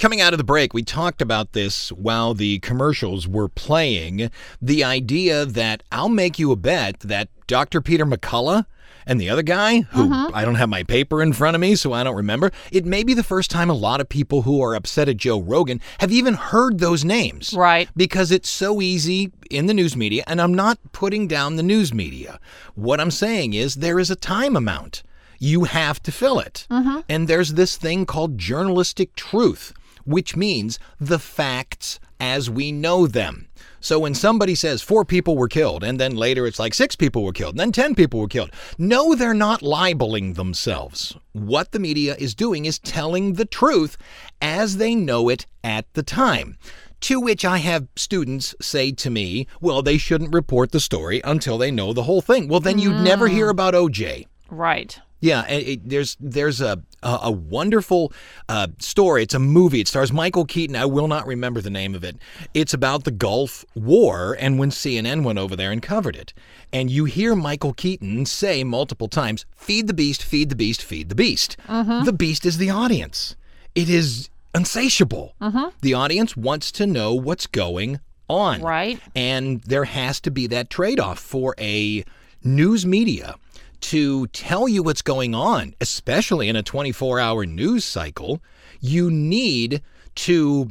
Coming 0.00 0.22
out 0.22 0.32
of 0.32 0.38
the 0.38 0.44
break, 0.44 0.72
we 0.72 0.82
talked 0.82 1.20
about 1.20 1.52
this 1.52 1.92
while 1.92 2.32
the 2.32 2.58
commercials 2.60 3.28
were 3.28 3.50
playing. 3.50 4.30
The 4.62 4.82
idea 4.82 5.44
that 5.44 5.82
I'll 5.92 6.08
make 6.08 6.38
you 6.38 6.52
a 6.52 6.56
bet 6.56 7.00
that 7.00 7.28
Dr. 7.46 7.82
Peter 7.82 8.06
McCullough 8.06 8.64
and 9.04 9.20
the 9.20 9.28
other 9.28 9.42
guy, 9.42 9.80
who 9.80 10.08
mm-hmm. 10.08 10.34
I 10.34 10.46
don't 10.46 10.54
have 10.54 10.70
my 10.70 10.84
paper 10.84 11.22
in 11.22 11.34
front 11.34 11.54
of 11.54 11.60
me, 11.60 11.74
so 11.74 11.92
I 11.92 12.02
don't 12.02 12.16
remember, 12.16 12.50
it 12.72 12.86
may 12.86 13.02
be 13.02 13.12
the 13.12 13.22
first 13.22 13.50
time 13.50 13.68
a 13.68 13.74
lot 13.74 14.00
of 14.00 14.08
people 14.08 14.40
who 14.40 14.62
are 14.62 14.74
upset 14.74 15.06
at 15.10 15.18
Joe 15.18 15.38
Rogan 15.38 15.82
have 15.98 16.10
even 16.10 16.32
heard 16.32 16.78
those 16.78 17.04
names. 17.04 17.52
Right. 17.52 17.90
Because 17.94 18.30
it's 18.30 18.48
so 18.48 18.80
easy 18.80 19.30
in 19.50 19.66
the 19.66 19.74
news 19.74 19.98
media, 19.98 20.24
and 20.26 20.40
I'm 20.40 20.54
not 20.54 20.78
putting 20.92 21.28
down 21.28 21.56
the 21.56 21.62
news 21.62 21.92
media. 21.92 22.40
What 22.74 23.02
I'm 23.02 23.10
saying 23.10 23.52
is 23.52 23.74
there 23.74 23.98
is 23.98 24.10
a 24.10 24.16
time 24.16 24.56
amount. 24.56 25.02
You 25.38 25.64
have 25.64 26.02
to 26.04 26.12
fill 26.12 26.38
it. 26.38 26.66
Mm-hmm. 26.70 27.00
And 27.06 27.28
there's 27.28 27.52
this 27.52 27.76
thing 27.76 28.06
called 28.06 28.38
journalistic 28.38 29.14
truth, 29.14 29.74
which 30.04 30.36
means 30.36 30.78
the 30.98 31.18
facts 31.18 32.00
as 32.20 32.50
we 32.50 32.70
know 32.70 33.06
them. 33.06 33.48
So 33.80 33.98
when 33.98 34.14
somebody 34.14 34.54
says 34.54 34.82
four 34.82 35.06
people 35.06 35.36
were 35.36 35.48
killed, 35.48 35.82
and 35.82 35.98
then 35.98 36.14
later 36.14 36.46
it's 36.46 36.58
like 36.58 36.74
six 36.74 36.94
people 36.94 37.24
were 37.24 37.32
killed, 37.32 37.54
and 37.54 37.60
then 37.60 37.72
10 37.72 37.94
people 37.94 38.20
were 38.20 38.28
killed, 38.28 38.50
no, 38.76 39.14
they're 39.14 39.32
not 39.32 39.62
libeling 39.62 40.34
themselves. 40.34 41.16
What 41.32 41.72
the 41.72 41.78
media 41.78 42.14
is 42.18 42.34
doing 42.34 42.66
is 42.66 42.78
telling 42.78 43.34
the 43.34 43.46
truth 43.46 43.96
as 44.42 44.76
they 44.76 44.94
know 44.94 45.30
it 45.30 45.46
at 45.64 45.92
the 45.94 46.02
time. 46.02 46.58
To 47.02 47.18
which 47.18 47.46
I 47.46 47.58
have 47.58 47.88
students 47.96 48.54
say 48.60 48.92
to 48.92 49.08
me, 49.08 49.46
well, 49.62 49.80
they 49.80 49.96
shouldn't 49.96 50.34
report 50.34 50.72
the 50.72 50.80
story 50.80 51.22
until 51.24 51.56
they 51.56 51.70
know 51.70 51.94
the 51.94 52.02
whole 52.02 52.20
thing. 52.20 52.46
Well, 52.46 52.60
then 52.60 52.78
you'd 52.78 53.00
never 53.00 53.28
hear 53.28 53.46
mm. 53.46 53.52
about 53.52 53.72
OJ. 53.72 54.26
Right. 54.50 55.00
Yeah, 55.20 55.46
it, 55.48 55.88
there's 55.88 56.16
there's 56.18 56.60
a 56.60 56.82
a, 57.02 57.18
a 57.24 57.30
wonderful 57.30 58.12
uh, 58.48 58.68
story. 58.78 59.22
It's 59.22 59.34
a 59.34 59.38
movie. 59.38 59.80
It 59.80 59.88
stars 59.88 60.12
Michael 60.12 60.44
Keaton. 60.44 60.76
I 60.76 60.86
will 60.86 61.08
not 61.08 61.26
remember 61.26 61.60
the 61.60 61.70
name 61.70 61.94
of 61.94 62.04
it. 62.04 62.16
It's 62.54 62.74
about 62.74 63.04
the 63.04 63.10
Gulf 63.10 63.64
War 63.74 64.36
and 64.38 64.58
when 64.58 64.70
CNN 64.70 65.22
went 65.24 65.38
over 65.38 65.56
there 65.56 65.72
and 65.72 65.82
covered 65.82 66.16
it. 66.16 66.32
And 66.72 66.90
you 66.90 67.04
hear 67.04 67.36
Michael 67.36 67.72
Keaton 67.72 68.26
say 68.26 68.64
multiple 68.64 69.08
times, 69.08 69.44
"Feed 69.54 69.86
the 69.86 69.94
beast, 69.94 70.22
feed 70.22 70.48
the 70.48 70.56
beast, 70.56 70.82
feed 70.82 71.08
the 71.08 71.14
beast." 71.14 71.56
The 72.04 72.12
beast 72.12 72.46
is 72.46 72.58
the 72.58 72.70
audience. 72.70 73.36
It 73.74 73.88
is 73.88 74.30
insatiable. 74.54 75.34
The 75.80 75.94
audience 75.94 76.36
wants 76.36 76.72
to 76.72 76.86
know 76.86 77.14
what's 77.14 77.46
going 77.46 78.00
on. 78.28 78.62
Right. 78.62 79.00
And 79.14 79.60
there 79.62 79.84
has 79.84 80.20
to 80.20 80.30
be 80.30 80.46
that 80.48 80.70
trade 80.70 80.98
off 81.00 81.18
for 81.18 81.54
a 81.58 82.04
news 82.42 82.86
media 82.86 83.36
to 83.82 84.26
tell 84.28 84.68
you 84.68 84.82
what's 84.82 85.02
going 85.02 85.34
on, 85.34 85.74
especially 85.80 86.48
in 86.48 86.56
a 86.56 86.62
24 86.62 87.20
hour 87.20 87.46
news 87.46 87.84
cycle. 87.84 88.40
You 88.80 89.10
need 89.10 89.82
to 90.16 90.70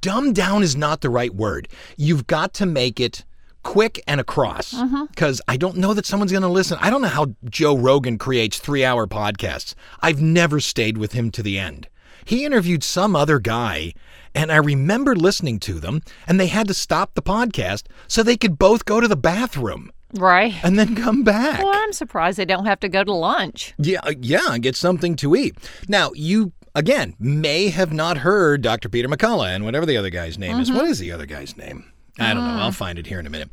dumb 0.00 0.32
down 0.32 0.62
is 0.62 0.76
not 0.76 1.00
the 1.00 1.10
right 1.10 1.34
word. 1.34 1.68
You've 1.96 2.26
got 2.26 2.54
to 2.54 2.66
make 2.66 3.00
it 3.00 3.24
quick 3.62 4.02
and 4.06 4.20
across 4.20 4.72
uh-huh. 4.72 5.06
because 5.10 5.40
I 5.46 5.56
don't 5.56 5.76
know 5.76 5.92
that 5.94 6.06
someone's 6.06 6.32
going 6.32 6.42
to 6.42 6.48
listen. 6.48 6.78
I 6.80 6.90
don't 6.90 7.02
know 7.02 7.08
how 7.08 7.34
Joe 7.44 7.76
Rogan 7.76 8.18
creates 8.18 8.58
three 8.58 8.84
hour 8.84 9.06
podcasts. 9.06 9.74
I've 10.00 10.20
never 10.20 10.60
stayed 10.60 10.98
with 10.98 11.12
him 11.12 11.30
to 11.32 11.42
the 11.42 11.58
end. 11.58 11.88
He 12.24 12.44
interviewed 12.44 12.84
some 12.84 13.16
other 13.16 13.38
guy, 13.38 13.94
and 14.34 14.52
I 14.52 14.56
remember 14.56 15.16
listening 15.16 15.58
to 15.60 15.80
them, 15.80 16.02
and 16.26 16.38
they 16.38 16.46
had 16.46 16.68
to 16.68 16.74
stop 16.74 17.14
the 17.14 17.22
podcast 17.22 17.84
so 18.08 18.22
they 18.22 18.36
could 18.36 18.58
both 18.58 18.84
go 18.84 19.00
to 19.00 19.08
the 19.08 19.16
bathroom 19.16 19.90
Right. 20.14 20.54
and 20.62 20.78
then 20.78 20.94
come 20.96 21.22
back. 21.22 21.62
Well, 21.62 21.72
I'm 21.72 21.92
surprised 21.92 22.38
they 22.38 22.44
don't 22.44 22.66
have 22.66 22.80
to 22.80 22.88
go 22.88 23.04
to 23.04 23.12
lunch. 23.12 23.74
Yeah, 23.78 24.00
uh, 24.02 24.14
yeah, 24.20 24.58
get 24.58 24.76
something 24.76 25.16
to 25.16 25.36
eat. 25.36 25.56
Now, 25.88 26.10
you 26.14 26.52
again 26.74 27.14
may 27.18 27.68
have 27.68 27.92
not 27.92 28.18
heard 28.18 28.62
Dr. 28.62 28.88
Peter 28.88 29.08
McCullough 29.08 29.54
and 29.54 29.64
whatever 29.64 29.86
the 29.86 29.96
other 29.96 30.10
guy's 30.10 30.38
name 30.38 30.58
is. 30.60 30.68
Mm-hmm. 30.68 30.78
What 30.78 30.86
is 30.86 30.98
the 30.98 31.12
other 31.12 31.26
guy's 31.26 31.56
name? 31.56 31.92
I 32.18 32.34
don't 32.34 32.44
know. 32.44 32.50
Mm. 32.54 32.62
I'll 32.62 32.72
find 32.72 32.98
it 32.98 33.06
here 33.06 33.20
in 33.20 33.26
a 33.26 33.30
minute. 33.30 33.50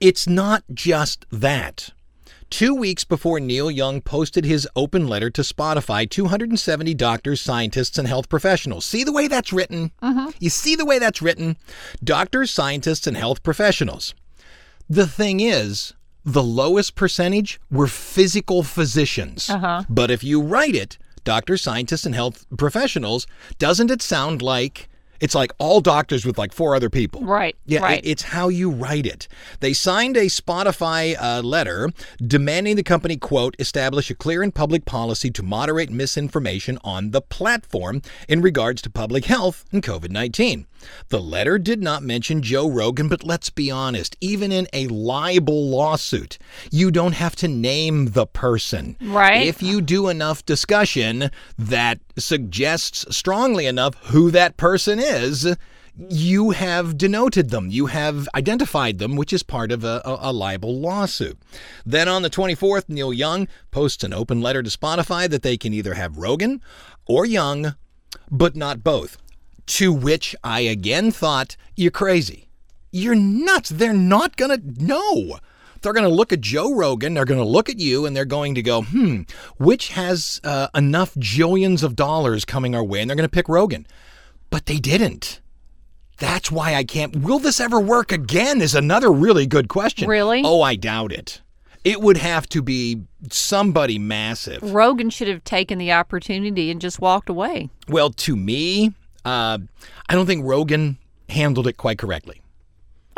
It's 0.00 0.26
not 0.26 0.64
just 0.72 1.24
that. 1.30 1.90
Two 2.48 2.74
weeks 2.74 3.02
before 3.02 3.40
Neil 3.40 3.70
Young 3.70 4.00
posted 4.00 4.44
his 4.44 4.68
open 4.76 5.08
letter 5.08 5.30
to 5.30 5.42
Spotify, 5.42 6.08
270 6.08 6.94
doctors, 6.94 7.40
scientists, 7.40 7.98
and 7.98 8.06
health 8.06 8.28
professionals. 8.28 8.84
See 8.84 9.02
the 9.02 9.12
way 9.12 9.26
that's 9.26 9.52
written? 9.52 9.90
Mm-hmm. 10.00 10.30
You 10.38 10.50
see 10.50 10.76
the 10.76 10.84
way 10.84 11.00
that's 11.00 11.20
written? 11.20 11.56
Doctors, 12.04 12.52
scientists, 12.52 13.06
and 13.08 13.16
health 13.16 13.42
professionals. 13.42 14.14
The 14.88 15.06
thing 15.06 15.40
is, 15.40 15.94
the 16.24 16.42
lowest 16.42 16.94
percentage 16.94 17.60
were 17.70 17.86
physical 17.86 18.62
physicians. 18.62 19.50
But 19.88 20.10
if 20.10 20.22
you 20.24 20.40
write 20.42 20.74
it, 20.74 20.98
doctors, 21.24 21.62
scientists, 21.62 22.06
and 22.06 22.14
health 22.14 22.46
professionals, 22.56 23.26
doesn't 23.58 23.90
it 23.90 24.02
sound 24.02 24.42
like 24.42 24.88
it's 25.18 25.34
like 25.34 25.50
all 25.58 25.80
doctors 25.80 26.26
with 26.26 26.36
like 26.36 26.52
four 26.52 26.74
other 26.76 26.90
people? 26.90 27.22
Right, 27.22 27.56
Yeah, 27.64 27.80
right. 27.80 28.04
it- 28.04 28.08
it's 28.10 28.22
how 28.22 28.48
you 28.48 28.70
write 28.70 29.06
it. 29.06 29.26
They 29.60 29.72
signed 29.72 30.14
a 30.16 30.26
Spotify 30.26 31.16
uh, 31.18 31.40
letter 31.42 31.90
demanding 32.24 32.76
the 32.76 32.82
company, 32.82 33.16
quote, 33.16 33.56
establish 33.58 34.10
a 34.10 34.14
clear 34.14 34.42
and 34.42 34.54
public 34.54 34.84
policy 34.84 35.30
to 35.30 35.42
moderate 35.42 35.90
misinformation 35.90 36.78
on 36.84 37.12
the 37.12 37.22
platform 37.22 38.02
in 38.28 38.42
regards 38.42 38.82
to 38.82 38.90
public 38.90 39.24
health 39.24 39.64
and 39.72 39.82
COVID 39.82 40.10
19. 40.10 40.66
The 41.08 41.20
letter 41.20 41.58
did 41.58 41.82
not 41.82 42.02
mention 42.02 42.42
Joe 42.42 42.68
Rogan, 42.68 43.08
but 43.08 43.24
let's 43.24 43.50
be 43.50 43.70
honest, 43.70 44.16
even 44.20 44.52
in 44.52 44.66
a 44.72 44.88
libel 44.88 45.68
lawsuit, 45.68 46.38
you 46.70 46.90
don't 46.90 47.14
have 47.14 47.36
to 47.36 47.48
name 47.48 48.12
the 48.12 48.26
person. 48.26 48.96
Right. 49.00 49.46
If 49.46 49.62
you 49.62 49.80
do 49.80 50.08
enough 50.08 50.44
discussion 50.44 51.30
that 51.58 52.00
suggests 52.18 53.04
strongly 53.16 53.66
enough 53.66 53.94
who 54.06 54.30
that 54.30 54.56
person 54.56 54.98
is, 54.98 55.56
you 55.96 56.50
have 56.50 56.98
denoted 56.98 57.50
them. 57.50 57.68
You 57.70 57.86
have 57.86 58.28
identified 58.34 58.98
them, 58.98 59.16
which 59.16 59.32
is 59.32 59.42
part 59.42 59.72
of 59.72 59.84
a, 59.84 60.02
a, 60.04 60.30
a 60.30 60.32
libel 60.32 60.78
lawsuit. 60.78 61.38
Then 61.84 62.08
on 62.08 62.22
the 62.22 62.30
24th, 62.30 62.88
Neil 62.88 63.12
Young 63.12 63.48
posts 63.70 64.04
an 64.04 64.12
open 64.12 64.40
letter 64.40 64.62
to 64.62 64.70
Spotify 64.70 65.28
that 65.28 65.42
they 65.42 65.56
can 65.56 65.72
either 65.72 65.94
have 65.94 66.18
Rogan 66.18 66.60
or 67.06 67.24
Young, 67.24 67.74
but 68.30 68.56
not 68.56 68.84
both. 68.84 69.16
To 69.66 69.92
which 69.92 70.34
I 70.44 70.60
again 70.60 71.10
thought, 71.10 71.56
you're 71.74 71.90
crazy. 71.90 72.48
You're 72.92 73.14
nuts. 73.14 73.70
They're 73.70 73.92
not 73.92 74.36
going 74.36 74.60
to 74.60 74.84
know. 74.84 75.38
They're 75.82 75.92
going 75.92 76.08
to 76.08 76.14
look 76.14 76.32
at 76.32 76.40
Joe 76.40 76.74
Rogan, 76.74 77.14
they're 77.14 77.24
going 77.24 77.40
to 77.40 77.46
look 77.46 77.68
at 77.68 77.78
you, 77.78 78.06
and 78.06 78.16
they're 78.16 78.24
going 78.24 78.54
to 78.54 78.62
go, 78.62 78.82
hmm, 78.82 79.22
which 79.58 79.90
has 79.90 80.40
uh, 80.42 80.68
enough 80.74 81.14
jillions 81.14 81.82
of 81.82 81.94
dollars 81.94 82.44
coming 82.44 82.74
our 82.74 82.82
way? 82.82 83.00
And 83.00 83.08
they're 83.08 83.16
going 83.16 83.28
to 83.28 83.32
pick 83.32 83.48
Rogan. 83.48 83.86
But 84.50 84.66
they 84.66 84.78
didn't. 84.78 85.40
That's 86.18 86.50
why 86.50 86.74
I 86.74 86.84
can't. 86.84 87.16
Will 87.16 87.38
this 87.38 87.60
ever 87.60 87.78
work 87.78 88.10
again? 88.10 88.60
Is 88.62 88.74
another 88.74 89.12
really 89.12 89.46
good 89.46 89.68
question. 89.68 90.08
Really? 90.08 90.42
Oh, 90.44 90.62
I 90.62 90.74
doubt 90.74 91.12
it. 91.12 91.42
It 91.84 92.00
would 92.00 92.16
have 92.16 92.48
to 92.48 92.62
be 92.62 93.02
somebody 93.30 93.98
massive. 93.98 94.62
Rogan 94.74 95.10
should 95.10 95.28
have 95.28 95.44
taken 95.44 95.78
the 95.78 95.92
opportunity 95.92 96.70
and 96.70 96.80
just 96.80 97.00
walked 97.00 97.28
away. 97.28 97.70
Well, 97.88 98.10
to 98.10 98.34
me, 98.34 98.94
uh, 99.26 99.58
I 100.08 100.14
don't 100.14 100.26
think 100.26 100.44
Rogan 100.44 100.98
handled 101.28 101.66
it 101.66 101.76
quite 101.76 101.98
correctly. 101.98 102.40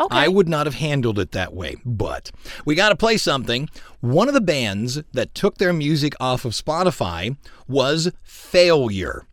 Okay. 0.01 0.17
I 0.17 0.27
would 0.27 0.47
not 0.47 0.65
have 0.65 0.75
handled 0.75 1.19
it 1.19 1.31
that 1.33 1.53
way. 1.53 1.75
But 1.85 2.31
we 2.65 2.73
got 2.73 2.89
to 2.89 2.95
play 2.95 3.17
something. 3.17 3.69
One 3.99 4.27
of 4.27 4.33
the 4.33 4.41
bands 4.41 5.01
that 5.13 5.35
took 5.35 5.57
their 5.57 5.73
music 5.73 6.13
off 6.19 6.45
of 6.45 6.53
Spotify 6.53 7.35
was 7.67 8.11
Failure. 8.23 9.25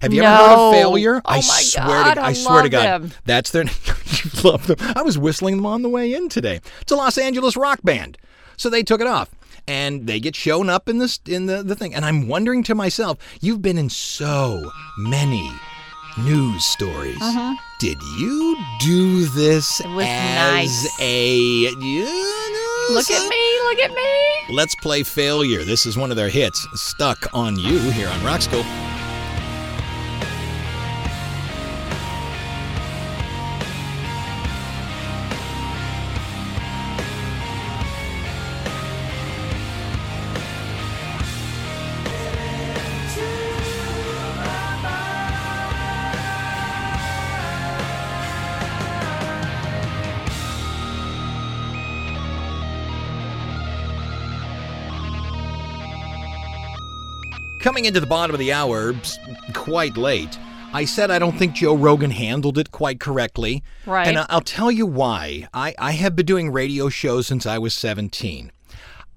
Have 0.00 0.12
you 0.12 0.22
ever 0.22 0.36
heard 0.36 0.58
of 0.58 0.74
Failure? 0.74 1.16
Oh 1.24 1.30
I 1.30 1.36
my 1.36 1.40
swear 1.42 1.86
God, 1.86 2.14
to 2.14 2.22
I 2.22 2.32
swear 2.32 2.62
to 2.62 2.68
God. 2.68 3.02
them. 3.02 3.12
That's 3.26 3.50
their 3.50 3.64
you 3.64 4.50
love 4.50 4.66
them. 4.66 4.76
I 4.96 5.02
was 5.02 5.18
whistling 5.18 5.56
them 5.56 5.66
on 5.66 5.82
the 5.82 5.88
way 5.88 6.12
in 6.14 6.28
today. 6.28 6.60
It's 6.80 6.92
a 6.92 6.96
Los 6.96 7.16
Angeles 7.16 7.56
rock 7.56 7.80
band. 7.84 8.18
So 8.56 8.68
they 8.68 8.82
took 8.82 9.00
it 9.00 9.06
off. 9.06 9.30
And 9.66 10.06
they 10.06 10.20
get 10.20 10.36
shown 10.36 10.68
up 10.68 10.90
in 10.90 10.98
this 10.98 11.20
in 11.26 11.46
the, 11.46 11.62
the 11.62 11.74
thing. 11.74 11.94
And 11.94 12.04
I'm 12.04 12.28
wondering 12.28 12.62
to 12.64 12.74
myself, 12.74 13.18
you've 13.40 13.62
been 13.62 13.78
in 13.78 13.88
so 13.88 14.70
many 14.98 15.50
news 16.18 16.64
stories. 16.64 17.20
Uh-huh. 17.20 17.54
Did 17.78 18.02
you 18.18 18.56
do 18.80 19.26
this. 19.26 19.80
It 19.80 19.88
was 19.88 20.06
as 20.08 20.84
nice. 20.84 21.00
a 21.00 21.36
you 21.36 22.04
know, 22.04 22.94
Look 22.94 23.10
at 23.10 23.28
me, 23.28 23.60
look 23.64 23.74
look 23.76 23.90
at 23.90 23.94
me. 23.94 24.54
Let's 24.54 24.74
play 24.74 25.02
Failure. 25.02 25.64
This 25.64 25.86
is 25.86 25.96
one 25.96 26.10
of 26.10 26.16
their 26.16 26.28
hits, 26.28 26.66
Stuck 26.74 27.26
on 27.34 27.58
You, 27.58 27.78
here 27.78 28.08
on 28.08 28.24
Rock 28.24 28.42
School. 28.42 28.64
Coming 57.64 57.86
into 57.86 57.98
the 57.98 58.06
bottom 58.06 58.34
of 58.34 58.38
the 58.38 58.52
hour, 58.52 58.94
quite 59.54 59.96
late, 59.96 60.38
I 60.74 60.84
said 60.84 61.10
I 61.10 61.18
don't 61.18 61.38
think 61.38 61.54
Joe 61.54 61.74
Rogan 61.74 62.10
handled 62.10 62.58
it 62.58 62.70
quite 62.70 63.00
correctly. 63.00 63.64
Right. 63.86 64.06
And 64.06 64.18
I'll 64.28 64.42
tell 64.42 64.70
you 64.70 64.84
why. 64.84 65.48
I, 65.54 65.74
I 65.78 65.92
have 65.92 66.14
been 66.14 66.26
doing 66.26 66.52
radio 66.52 66.90
shows 66.90 67.26
since 67.26 67.46
I 67.46 67.56
was 67.56 67.72
17. 67.72 68.52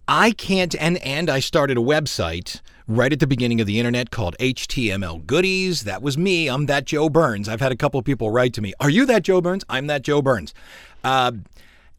I 0.08 0.32
can't, 0.32 0.74
and, 0.80 0.98
and 1.00 1.30
I 1.30 1.42
started 1.42 1.78
a 1.78 1.82
website 1.82 2.62
right 2.88 3.12
at 3.12 3.20
the 3.20 3.28
beginning 3.28 3.60
of 3.60 3.68
the 3.68 3.80
internet 3.80 4.12
called 4.12 4.38
HTML 4.40 5.26
Goodies. 5.26 5.82
That 5.82 6.02
was 6.02 6.18
me. 6.18 6.48
I'm 6.48 6.68
that 6.68 6.86
Joe 6.86 7.10
Burns. 7.10 7.50
I've 7.50 7.60
had 7.60 7.74
a 7.74 7.78
couple 7.78 8.00
of 8.00 8.06
people 8.06 8.32
write 8.32 8.54
to 8.54 8.62
me, 8.62 8.74
Are 8.80 8.90
you 8.90 9.06
that 9.08 9.24
Joe 9.24 9.42
Burns? 9.42 9.66
I'm 9.68 9.88
that 9.88 10.04
Joe 10.04 10.22
Burns. 10.22 10.54
Uh, 11.04 11.34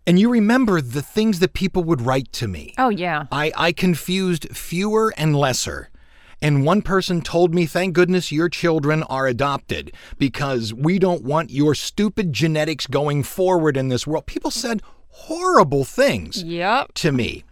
and 0.07 0.19
you 0.19 0.31
remember 0.31 0.81
the 0.81 1.03
things 1.03 1.41
that 1.41 1.53
people 1.53 1.85
would 1.85 2.01
write 2.01 2.33
to 2.33 2.49
me. 2.49 2.73
Oh 2.79 2.89
yeah. 2.89 3.27
I, 3.31 3.53
I 3.55 3.73
confused 3.73 4.49
fewer 4.57 5.13
and 5.19 5.37
lesser. 5.37 5.91
And 6.41 6.65
one 6.65 6.83
person 6.83 7.21
told 7.21 7.55
me, 7.55 7.67
thank 7.67 7.95
goodness 7.95 8.31
your 8.31 8.49
children 8.49 9.03
are 9.05 9.27
adopted 9.27 9.93
because 10.19 10.73
we 10.73 10.99
don't 10.99 11.25
want 11.25 11.51
your 11.51 11.75
stupid 11.75 12.33
genetics 12.33 12.87
going 12.87 13.23
forward 13.23 13.77
in 13.77 13.89
this 13.89 14.07
world. 14.07 14.27
People 14.27 14.51
said 14.51 14.83
horrible 15.09 15.85
things 15.85 16.43
Yep. 16.43 16.95
to 16.95 17.13
me. 17.13 17.45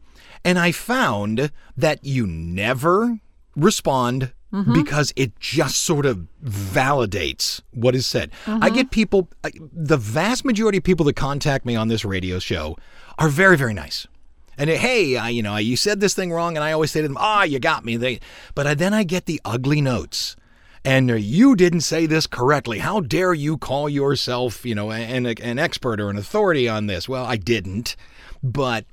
And 0.45 0.59
I 0.59 0.71
found 0.71 1.51
that 1.77 2.05
you 2.05 2.27
never 2.27 3.19
respond 3.57 4.33
mm-hmm. 4.53 4.73
because 4.73 5.13
it 5.17 5.39
just 5.41 5.81
sort 5.81 6.07
of 6.07 6.29
validates 6.45 7.61
what 7.73 7.97
is 7.97 8.07
said. 8.07 8.31
I 8.47 8.51
mm-hmm. 8.51 8.75
get 8.75 8.91
people, 8.93 9.29
uh, 9.43 9.51
the 9.73 9.97
vast 9.97 10.45
majority 10.45 10.79
of 10.79 10.85
people 10.85 11.05
that 11.07 11.17
contact 11.17 11.67
me 11.67 11.75
on 11.75 11.89
this 11.89 12.05
radio 12.05 12.39
show 12.39 12.77
are 13.19 13.29
very, 13.29 13.57
very 13.57 13.75
nice. 13.75 14.07
And 14.59 14.71
hey, 14.71 15.17
I, 15.17 15.29
you 15.29 15.43
know, 15.43 15.57
you 15.57 15.77
said 15.77 16.01
this 16.01 16.15
thing 16.15 16.33
wrong, 16.33 16.57
and 16.57 16.65
I 16.65 16.73
always 16.73 16.91
say 16.91 17.03
to 17.03 17.09
them, 17.09 17.19
"Ah, 17.21 17.43
you 17.43 17.59
got 17.59 17.85
me." 17.85 17.97
They, 17.97 18.21
but 18.55 18.67
I, 18.67 18.75
then 18.75 18.95
I 18.95 19.05
get 19.05 19.27
the 19.27 19.41
ugly 19.45 19.81
notes, 19.81 20.37
and 20.85 21.11
uh, 21.11 21.15
you 21.15 21.57
didn't 21.57 21.83
say 21.83 22.07
this 22.07 22.27
correctly. 22.27 22.79
How 22.79 23.01
dare 23.01 23.35
you 23.35 23.59
call 23.59 23.89
yourself, 23.89 24.65
you 24.65 24.75
know, 24.75 24.93
an, 24.93 25.27
an 25.27 25.59
expert 25.59 26.01
or 26.01 26.09
an 26.09 26.17
authority 26.17 26.69
on 26.69 26.87
this? 26.87 27.09
Well, 27.09 27.25
I 27.25 27.37
didn't, 27.37 27.97
but 28.43 28.87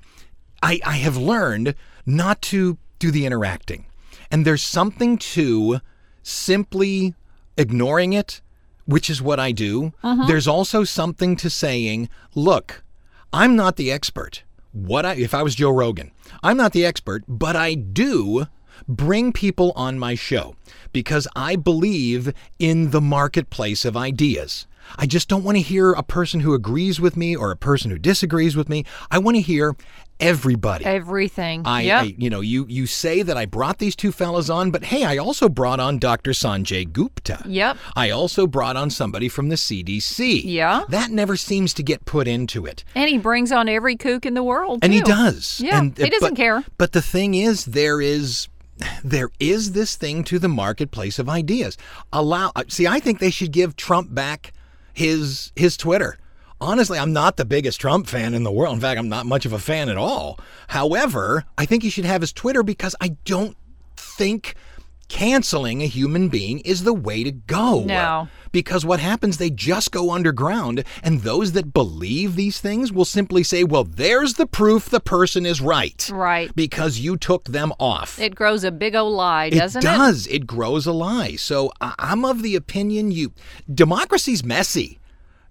I, 0.62 0.80
I 0.86 0.98
have 0.98 1.18
learned 1.18 1.76
not 2.06 2.42
to 2.44 2.78
do 3.00 3.12
the 3.12 3.26
interacting. 3.26 3.86
And 4.32 4.46
there's 4.46 4.64
something 4.64 5.18
to 5.18 5.80
simply 6.24 7.14
ignoring 7.58 8.14
it, 8.14 8.42
which 8.86 9.10
is 9.10 9.22
what 9.22 9.40
I 9.40 9.52
do. 9.52 9.94
There's 10.28 10.48
also 10.48 10.84
something 10.84 11.36
to 11.36 11.50
saying, 11.50 12.10
look, 12.34 12.84
I'm 13.32 13.56
not 13.56 13.76
the 13.76 13.92
expert. 13.92 14.44
What 14.74 15.06
I 15.06 15.14
if 15.14 15.34
I 15.36 15.44
was 15.44 15.54
Joe 15.56 15.70
Rogan, 15.70 16.12
I'm 16.42 16.58
not 16.58 16.74
the 16.74 16.84
expert, 16.84 17.24
but 17.28 17.56
I 17.56 17.76
do 17.76 18.48
bring 18.88 19.32
people 19.32 19.72
on 19.76 20.00
my 20.00 20.16
show 20.16 20.56
because 20.92 21.28
I 21.36 21.56
believe 21.56 22.34
in 22.58 22.90
the 22.90 23.00
marketplace 23.00 23.86
of 23.86 23.96
ideas. 23.96 24.66
I 24.98 25.06
just 25.06 25.28
don't 25.30 25.44
want 25.44 25.58
to 25.58 25.62
hear 25.62 25.92
a 25.94 26.04
person 26.04 26.40
who 26.42 26.54
agrees 26.54 27.00
with 27.00 27.16
me 27.18 27.36
or 27.36 27.52
a 27.52 27.56
person 27.58 27.92
who 27.92 27.98
disagrees 28.00 28.56
with 28.56 28.70
me. 28.70 28.86
I 29.12 29.18
want 29.18 29.36
to 29.36 29.42
hear 29.42 29.76
everybody. 30.20 30.86
Everything. 30.86 31.64
I, 31.66 31.82
yep. 31.82 32.04
I, 32.04 32.16
you 32.18 32.30
know, 32.30 32.42
you 32.42 32.66
you 32.70 32.86
say 32.86 33.22
that 33.24 33.36
I 33.38 33.46
brought 33.46 33.80
these 33.80 33.96
two 33.96 34.12
fellas 34.12 34.50
on, 34.50 34.72
but 34.72 34.86
hey, 34.86 35.04
I 35.04 35.18
also 35.18 35.50
brought 35.50 35.80
on 35.80 36.00
Dr. 36.00 36.32
Sanjay 36.32 36.92
Gupta. 36.92 37.42
Yep. 37.46 37.78
I 37.96 38.10
also 38.12 38.48
brought 38.48 38.76
on 38.78 38.90
somebody 38.90 39.28
from 39.28 39.50
the 39.50 39.56
CDC. 39.56 40.42
Yeah. 40.46 40.84
That 40.90 41.12
never 41.12 41.36
seems 41.36 41.74
to 41.76 41.84
get 41.84 42.06
put 42.06 42.28
into 42.28 42.66
it. 42.66 42.84
and 42.96 43.10
he 43.10 43.18
brings 43.18 43.52
on 43.52 43.68
every 43.68 43.96
kook 43.98 44.26
in 44.26 44.34
the 44.34 44.44
world. 44.44 44.80
And 44.84 44.94
he 44.94 45.02
does. 45.02 45.60
Yeah, 45.60 45.80
And, 45.80 45.98
he 45.98 46.10
doesn't 46.10 46.30
but- 46.32 46.38
care. 46.38 46.64
But 46.78 46.92
the 46.94 47.02
thing 47.02 47.34
is, 47.34 47.66
there 47.66 48.00
is. 48.02 48.48
There 49.04 49.30
is 49.40 49.74
this 49.74 49.96
thing 49.96 50.24
to 50.26 50.40
the 50.40 50.48
marketplace 50.50 51.20
of 51.20 51.30
ideas. 51.30 51.78
Allow 52.12 52.52
uh, 52.56 52.64
see, 52.70 52.88
I 52.88 53.00
think 53.00 53.20
they 53.20 53.30
should 53.30 53.52
give 53.52 53.76
Trump 53.76 54.14
back 54.14 54.52
his 54.94 55.52
his 55.56 55.76
Twitter. 55.78 56.18
Honestly, 56.62 56.98
I'm 56.98 57.12
not 57.12 57.36
the 57.36 57.44
biggest 57.44 57.82
Trump 57.82 58.08
fan 58.08 58.34
in 58.34 58.44
the 58.44 58.52
world. 58.52 58.76
In 58.76 58.80
fact, 58.80 58.98
I'm 58.98 59.10
not 59.10 59.26
much 59.26 59.46
of 59.46 59.52
a 59.52 59.60
fan 59.60 59.90
at 59.90 59.98
all. 59.98 60.40
However, 60.68 61.44
I 61.58 61.66
think 61.66 61.84
he 61.84 61.90
should 61.90 62.06
have 62.06 62.22
his 62.22 62.32
Twitter 62.32 62.64
because 62.64 62.96
I 63.02 63.18
don't 63.26 63.58
think 63.98 64.56
canceling 65.14 65.84
a 65.84 65.86
human 65.86 66.28
being 66.28 66.60
is 66.62 66.84
the 66.84 66.94
way 66.94 67.24
to 67.24 67.32
go. 67.32 67.84
No. 67.84 68.28
Because 68.52 68.84
what 68.84 69.00
happens, 69.00 69.38
they 69.38 69.52
just 69.52 69.92
go 69.92 70.10
underground, 70.10 70.84
and 71.04 71.22
those 71.22 71.52
that 71.52 71.72
believe 71.72 72.36
these 72.36 72.60
things 72.60 72.92
will 72.92 73.06
simply 73.06 73.44
say, 73.44 73.64
well, 73.64 73.84
there's 73.84 74.34
the 74.34 74.48
proof 74.48 74.90
the 74.90 75.00
person 75.00 75.46
is 75.46 75.62
right. 75.62 76.10
Right. 76.12 76.54
Because 76.56 76.98
you 76.98 77.16
took 77.16 77.46
them 77.46 77.72
off. 77.78 78.20
It 78.20 78.34
grows 78.34 78.64
a 78.64 78.72
big 78.72 78.96
old 78.96 79.14
lie, 79.14 79.52
doesn't 79.52 79.84
it? 79.84 79.88
does. 79.88 80.26
It 80.28 80.48
grows 80.48 80.88
a 80.88 80.92
lie. 80.92 81.36
So 81.36 81.72
I'm 81.80 82.26
of 82.26 82.42
the 82.42 82.56
opinion 82.56 83.12
you 83.12 83.34
democracy's 83.72 84.44
messy. 84.44 85.00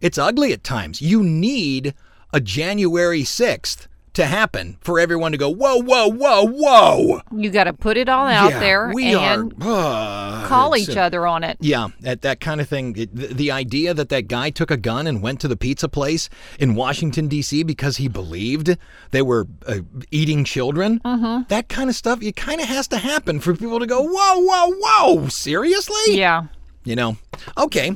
It's 0.00 0.18
ugly 0.18 0.52
at 0.52 0.64
times. 0.64 1.00
You 1.00 1.22
need 1.22 1.94
a 2.32 2.40
January 2.40 3.22
6th 3.22 3.86
to 4.14 4.26
happen 4.26 4.76
for 4.82 5.00
everyone 5.00 5.32
to 5.32 5.38
go, 5.38 5.48
whoa, 5.48 5.76
whoa, 5.82 6.08
whoa, 6.08 6.44
whoa. 6.46 7.20
You 7.34 7.50
got 7.50 7.64
to 7.64 7.72
put 7.72 7.96
it 7.96 8.08
all 8.08 8.26
out 8.26 8.50
Yeah, 8.50 8.58
there 8.60 8.90
we 8.92 9.14
and 9.14 9.54
are 9.62 10.42
uh, 10.42 10.46
call 10.48 10.76
each 10.76 10.96
uh, 10.96 11.00
other 11.00 11.26
on 11.26 11.44
it. 11.44 11.56
Yeah, 11.60 11.88
that, 12.00 12.22
that 12.22 12.40
kind 12.40 12.60
of 12.60 12.68
thing. 12.68 12.94
It- 12.96 13.14
the, 13.16 13.26
the 13.28 13.50
idea 13.50 13.94
that 13.94 14.08
that 14.10 14.28
guy 14.28 14.50
took 14.50 14.70
a 14.70 14.76
gun 14.76 15.06
and 15.06 15.22
went 15.22 15.40
to 15.40 15.48
the 15.48 15.56
pizza 15.56 15.88
place 15.88 16.28
in 16.58 16.74
Washington, 16.74 17.26
D.C. 17.28 17.62
because 17.62 17.96
he 17.96 18.08
believed 18.08 18.76
they 19.12 19.22
were 19.22 19.46
uh, 19.66 19.78
eating 20.10 20.44
children, 20.44 21.00
Mm-hmm. 21.04 21.44
that 21.48 21.68
kind 21.68 21.88
of 21.88 21.96
stuff, 21.96 22.22
it 22.22 22.36
kind 22.36 22.60
of 22.60 22.66
has 22.68 22.86
to 22.88 22.98
happen 22.98 23.40
for 23.40 23.54
people 23.54 23.80
to 23.80 23.86
go, 23.86 24.02
whoa, 24.02 24.40
whoa, 24.40 24.74
whoa, 24.80 25.28
seriously? 25.28 26.16
Yeah. 26.18 26.44
You 26.84 26.96
know, 26.96 27.16
okay. 27.56 27.92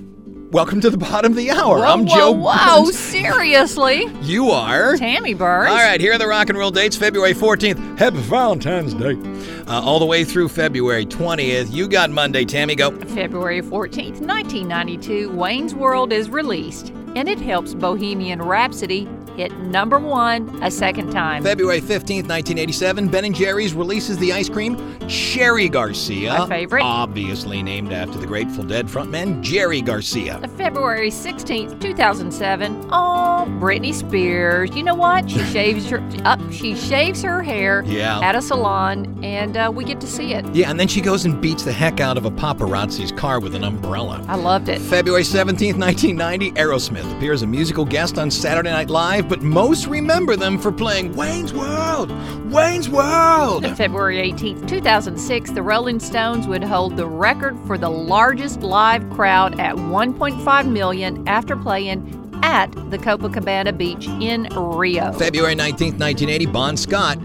Welcome 0.52 0.80
to 0.82 0.90
the 0.90 0.96
bottom 0.96 1.32
of 1.32 1.36
the 1.36 1.50
hour. 1.50 1.78
Whoa, 1.78 1.84
I'm 1.84 2.06
whoa, 2.06 2.14
Joe. 2.16 2.30
whoa, 2.30 2.84
Burns. 2.84 2.96
seriously? 2.96 4.06
You 4.22 4.50
are. 4.50 4.96
Tammy 4.96 5.34
Burns. 5.34 5.70
All 5.70 5.76
right, 5.76 6.00
here 6.00 6.12
are 6.12 6.18
the 6.18 6.26
rock 6.28 6.48
and 6.48 6.56
roll 6.56 6.70
dates 6.70 6.96
February 6.96 7.34
14th. 7.34 7.98
Happy 7.98 8.16
Valentine's 8.18 8.94
Day. 8.94 9.16
Uh, 9.66 9.80
all 9.82 9.98
the 9.98 10.06
way 10.06 10.24
through 10.24 10.48
February 10.48 11.04
20th. 11.04 11.72
You 11.72 11.88
got 11.88 12.10
Monday, 12.10 12.44
Tammy. 12.44 12.76
Go. 12.76 12.92
February 12.92 13.60
14th, 13.60 14.20
1992, 14.20 15.30
Wayne's 15.30 15.74
World 15.74 16.12
is 16.12 16.30
released, 16.30 16.90
and 17.16 17.28
it 17.28 17.40
helps 17.40 17.74
Bohemian 17.74 18.40
Rhapsody 18.40 19.08
hit 19.36 19.56
number 19.58 19.98
one 19.98 20.62
a 20.62 20.70
second 20.70 21.10
time. 21.10 21.42
February 21.42 21.80
15th, 21.80 22.26
1987, 22.28 23.08
Ben 23.08 23.32
& 23.32 23.34
Jerry's 23.34 23.74
releases 23.74 24.16
the 24.18 24.32
ice 24.32 24.48
cream 24.48 24.76
Cherry 25.08 25.68
Garcia. 25.68 26.38
My 26.40 26.48
favorite. 26.48 26.82
Obviously 26.82 27.62
named 27.62 27.92
after 27.92 28.18
the 28.18 28.26
Grateful 28.26 28.64
Dead 28.64 28.86
frontman 28.86 29.40
Jerry 29.42 29.80
Garcia. 29.80 30.40
February 30.56 31.10
16th, 31.10 31.80
2007. 31.80 32.88
Oh, 32.90 33.44
Britney 33.60 33.92
Spears. 33.94 34.74
You 34.74 34.82
know 34.82 34.94
what? 34.94 35.30
She 35.30 35.38
shaves 35.52 35.88
her 35.90 36.02
up. 36.24 36.40
she 36.50 36.74
shaves 36.74 37.22
her 37.22 37.42
hair 37.42 37.82
Yeah. 37.86 38.20
at 38.20 38.34
a 38.34 38.42
salon, 38.42 39.18
and 39.22 39.56
uh, 39.56 39.70
we 39.72 39.84
get 39.84 40.00
to 40.00 40.06
see 40.06 40.32
it. 40.34 40.44
Yeah, 40.54 40.70
and 40.70 40.80
then 40.80 40.88
she 40.88 41.00
goes 41.00 41.24
and 41.24 41.40
beats 41.40 41.62
the 41.62 41.72
heck 41.72 42.00
out 42.00 42.16
of 42.16 42.24
a 42.24 42.30
paparazzi's 42.30 43.12
car 43.12 43.38
with 43.40 43.54
an 43.54 43.64
umbrella. 43.64 44.24
I 44.28 44.36
loved 44.36 44.68
it. 44.68 44.80
February 44.80 45.22
17th, 45.22 45.78
1990, 45.78 46.52
Aerosmith 46.52 47.16
appears 47.16 47.42
a 47.42 47.46
musical 47.46 47.84
guest 47.84 48.18
on 48.18 48.30
Saturday 48.30 48.70
Night 48.70 48.90
Live, 48.90 49.25
but 49.28 49.42
most 49.42 49.86
remember 49.86 50.36
them 50.36 50.58
for 50.58 50.72
playing 50.72 51.14
Wayne's 51.14 51.52
World! 51.52 52.10
Wayne's 52.50 52.88
World! 52.88 53.66
February 53.76 54.18
18, 54.18 54.66
2006, 54.66 55.50
the 55.52 55.62
Rolling 55.62 56.00
Stones 56.00 56.46
would 56.46 56.62
hold 56.62 56.96
the 56.96 57.06
record 57.06 57.58
for 57.66 57.76
the 57.76 57.90
largest 57.90 58.60
live 58.60 59.08
crowd 59.10 59.58
at 59.60 59.76
1.5 59.76 60.70
million 60.70 61.26
after 61.28 61.56
playing 61.56 62.22
at 62.42 62.70
the 62.90 62.98
Copacabana 62.98 63.76
Beach 63.76 64.06
in 64.06 64.44
Rio. 64.54 65.12
February 65.12 65.54
19, 65.54 65.98
1980, 65.98 66.46
Bon 66.46 66.76
Scott 66.76 67.18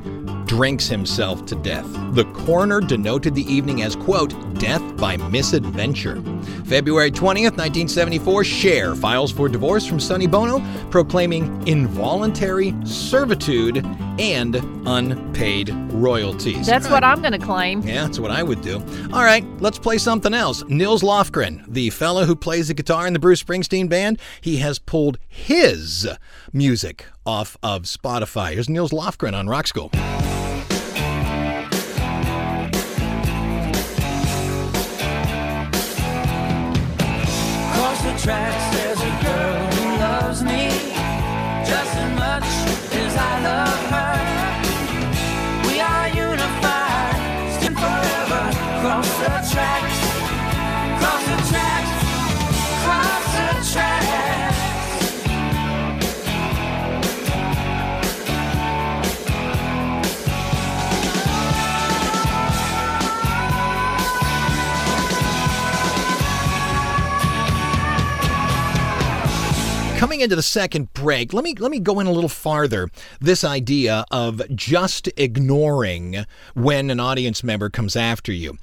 drinks 0.52 0.86
himself 0.86 1.46
to 1.46 1.56
death. 1.56 1.88
The 2.14 2.26
coroner 2.34 2.82
denoted 2.82 3.34
the 3.36 3.50
evening 3.50 3.84
as, 3.84 3.96
quote, 3.96 4.34
death 4.56 4.82
by 4.98 5.16
misadventure. 5.16 6.22
February 6.66 7.10
20th, 7.10 7.56
1974, 7.56 8.44
Cher 8.44 8.94
files 8.94 9.32
for 9.32 9.48
divorce 9.48 9.86
from 9.86 9.98
Sonny 9.98 10.28
Bono, 10.28 10.62
proclaiming 10.90 11.66
involuntary 11.70 12.76
servitude 12.84 13.78
and 14.20 14.58
unpaid 14.86 15.70
royalties. 15.94 16.68
That's 16.68 16.90
what 16.90 17.06
I'm 17.06 17.22
going 17.22 17.32
to 17.32 17.40
claim. 17.40 17.80
Yeah, 17.84 18.04
that's 18.04 18.20
what 18.20 18.32
I 18.32 18.44
would 18.44 18.60
do. 18.60 18.84
All 19.14 19.24
right, 19.24 19.46
let's 19.62 19.80
play 19.80 19.98
something 20.00 20.34
else. 20.34 20.66
Nils 20.68 21.02
Lofgren, 21.02 21.64
the 21.66 21.92
fellow 21.92 22.26
who 22.26 22.36
plays 22.36 22.68
the 22.68 22.74
guitar 22.74 23.08
in 23.08 23.14
the 23.14 23.20
Bruce 23.20 23.42
Springsteen 23.42 23.88
band, 23.88 24.20
he 24.42 24.58
has 24.58 24.80
pulled 24.80 25.18
his 25.30 26.10
music 26.52 27.06
off 27.26 27.56
of 27.64 27.84
Spotify. 27.84 28.52
Here's 28.52 28.68
Nils 28.68 28.92
Lofgren 28.92 29.34
on 29.34 29.48
Rock 29.48 29.68
School. 29.68 29.90
Tracks, 38.21 38.70
Coming 70.12 70.24
into 70.24 70.36
the 70.36 70.43
second 70.43 70.93
break, 70.93 71.32
let 71.32 71.41
me 71.41 71.56
let 71.58 71.71
me 71.71 71.80
go 71.80 72.02
in 72.02 72.06
a 72.06 72.12
little 72.12 72.28
farther. 72.28 72.89
This 73.21 73.45
idea 73.45 74.04
of 74.12 74.41
just 74.54 75.08
ignoring 75.15 76.26
when 76.54 76.89
an 76.89 77.00
audience 77.00 77.45
member 77.45 77.69
comes 77.69 77.95
after 77.95 78.34
you. 78.34 78.58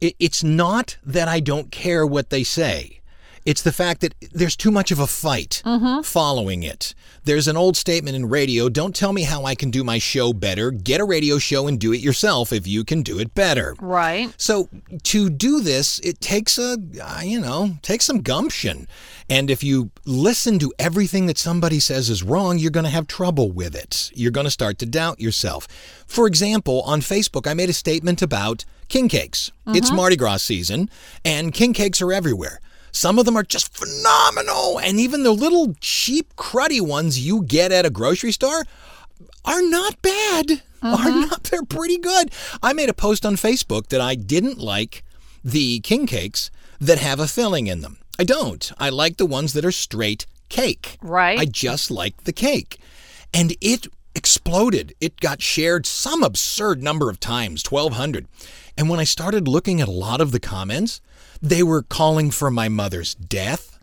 It, 0.00 0.16
it's 0.18 0.42
not 0.42 0.96
that 1.04 1.28
I 1.28 1.40
don't 1.40 1.70
care 1.70 2.06
what 2.06 2.30
they 2.30 2.42
say. 2.42 3.02
It's 3.44 3.62
the 3.62 3.72
fact 3.72 4.00
that 4.00 4.14
there's 4.32 4.56
too 4.56 4.70
much 4.70 4.90
of 4.90 4.98
a 4.98 5.06
fight 5.06 5.62
following 6.02 6.62
it. 6.62 6.94
There's 7.24 7.48
an 7.48 7.56
old 7.56 7.76
statement 7.76 8.16
in 8.16 8.28
radio 8.28 8.68
don't 8.68 8.94
tell 8.94 9.12
me 9.12 9.22
how 9.22 9.44
I 9.44 9.54
can 9.54 9.70
do 9.70 9.84
my 9.84 9.98
show 9.98 10.32
better. 10.32 10.70
Get 10.70 11.00
a 11.00 11.04
radio 11.04 11.38
show 11.38 11.66
and 11.66 11.78
do 11.78 11.92
it 11.92 12.00
yourself 12.00 12.52
if 12.52 12.66
you 12.66 12.84
can 12.84 13.02
do 13.02 13.18
it 13.18 13.34
better. 13.34 13.74
Right. 13.80 14.32
So 14.36 14.68
to 15.04 15.30
do 15.30 15.60
this, 15.60 15.98
it 16.00 16.20
takes 16.20 16.58
a, 16.58 16.78
uh, 17.02 17.20
you 17.22 17.40
know, 17.40 17.76
takes 17.82 18.04
some 18.04 18.22
gumption. 18.22 18.88
And 19.28 19.50
if 19.50 19.64
you 19.64 19.90
listen 20.04 20.58
to 20.58 20.72
everything 20.78 21.26
that 21.26 21.38
somebody 21.38 21.80
says 21.80 22.10
is 22.10 22.22
wrong, 22.22 22.58
you're 22.58 22.70
going 22.70 22.84
to 22.84 22.90
have 22.90 23.06
trouble 23.06 23.50
with 23.50 23.74
it. 23.74 24.10
You're 24.14 24.30
going 24.30 24.44
to 24.44 24.50
start 24.50 24.78
to 24.78 24.86
doubt 24.86 25.20
yourself. 25.20 25.66
For 26.06 26.26
example, 26.26 26.82
on 26.82 27.00
Facebook, 27.00 27.46
I 27.46 27.54
made 27.54 27.70
a 27.70 27.74
statement 27.74 28.22
about 28.22 28.64
king 28.88 29.08
cakes. 29.08 29.50
It's 29.68 29.90
Mardi 29.90 30.16
Gras 30.16 30.42
season, 30.42 30.90
and 31.24 31.54
king 31.54 31.72
cakes 31.72 32.02
are 32.02 32.12
everywhere. 32.12 32.60
Some 32.94 33.18
of 33.18 33.24
them 33.24 33.36
are 33.36 33.42
just 33.42 33.76
phenomenal, 33.76 34.78
and 34.78 35.00
even 35.00 35.24
the 35.24 35.32
little 35.32 35.74
cheap, 35.80 36.36
cruddy 36.36 36.80
ones 36.80 37.18
you 37.18 37.42
get 37.42 37.72
at 37.72 37.84
a 37.84 37.90
grocery 37.90 38.30
store 38.30 38.64
are 39.44 39.62
not 39.62 40.00
bad. 40.00 40.62
Are 40.80 40.94
uh-huh. 40.94 41.10
not 41.10 41.42
they're 41.44 41.64
pretty 41.64 41.98
good. 41.98 42.30
I 42.62 42.72
made 42.72 42.88
a 42.88 42.94
post 42.94 43.26
on 43.26 43.34
Facebook 43.34 43.88
that 43.88 44.00
I 44.00 44.14
didn't 44.14 44.58
like 44.58 45.02
the 45.42 45.80
king 45.80 46.06
cakes 46.06 46.52
that 46.80 46.98
have 46.98 47.18
a 47.18 47.26
filling 47.26 47.66
in 47.66 47.80
them. 47.80 47.98
I 48.16 48.22
don't. 48.22 48.70
I 48.78 48.90
like 48.90 49.16
the 49.16 49.26
ones 49.26 49.54
that 49.54 49.64
are 49.64 49.72
straight 49.72 50.26
cake. 50.48 50.96
Right. 51.02 51.38
I 51.38 51.46
just 51.46 51.90
like 51.90 52.24
the 52.24 52.32
cake. 52.32 52.78
And 53.32 53.56
it 53.60 53.88
exploded. 54.14 54.94
It 55.00 55.18
got 55.18 55.42
shared 55.42 55.84
some 55.84 56.22
absurd 56.22 56.80
number 56.80 57.10
of 57.10 57.18
times, 57.18 57.64
1200. 57.68 58.28
And 58.76 58.88
when 58.88 59.00
I 59.00 59.04
started 59.04 59.48
looking 59.48 59.80
at 59.80 59.88
a 59.88 59.92
lot 59.92 60.20
of 60.20 60.30
the 60.30 60.38
comments, 60.38 61.00
they 61.44 61.62
were 61.62 61.82
calling 61.82 62.30
for 62.30 62.50
my 62.50 62.68
mother's 62.68 63.14
death. 63.14 63.78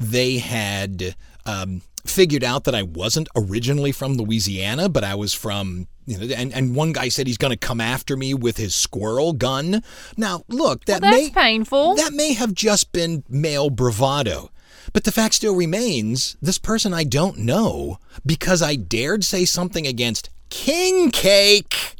They 0.00 0.38
had 0.38 1.14
um, 1.44 1.82
figured 2.06 2.42
out 2.42 2.64
that 2.64 2.74
I 2.74 2.82
wasn't 2.82 3.28
originally 3.36 3.92
from 3.92 4.14
Louisiana, 4.14 4.88
but 4.88 5.04
I 5.04 5.14
was 5.14 5.34
from, 5.34 5.88
you 6.06 6.18
know, 6.18 6.34
and, 6.34 6.52
and 6.52 6.74
one 6.74 6.92
guy 6.92 7.10
said 7.10 7.26
he's 7.26 7.36
going 7.36 7.52
to 7.52 7.58
come 7.58 7.80
after 7.80 8.16
me 8.16 8.32
with 8.32 8.56
his 8.56 8.74
squirrel 8.74 9.34
gun. 9.34 9.82
Now, 10.16 10.42
look, 10.48 10.86
that 10.86 11.02
That's 11.02 11.16
may 11.16 11.30
painful. 11.30 11.96
that 11.96 12.14
may 12.14 12.32
have 12.32 12.54
just 12.54 12.92
been 12.92 13.24
male 13.28 13.68
bravado. 13.68 14.50
But 14.94 15.04
the 15.04 15.12
fact 15.12 15.34
still 15.34 15.54
remains 15.54 16.36
this 16.42 16.58
person 16.58 16.92
I 16.92 17.04
don't 17.04 17.38
know, 17.38 17.98
because 18.24 18.62
I 18.62 18.74
dared 18.74 19.22
say 19.22 19.44
something 19.44 19.86
against 19.86 20.30
King 20.48 21.10
Cake, 21.10 21.94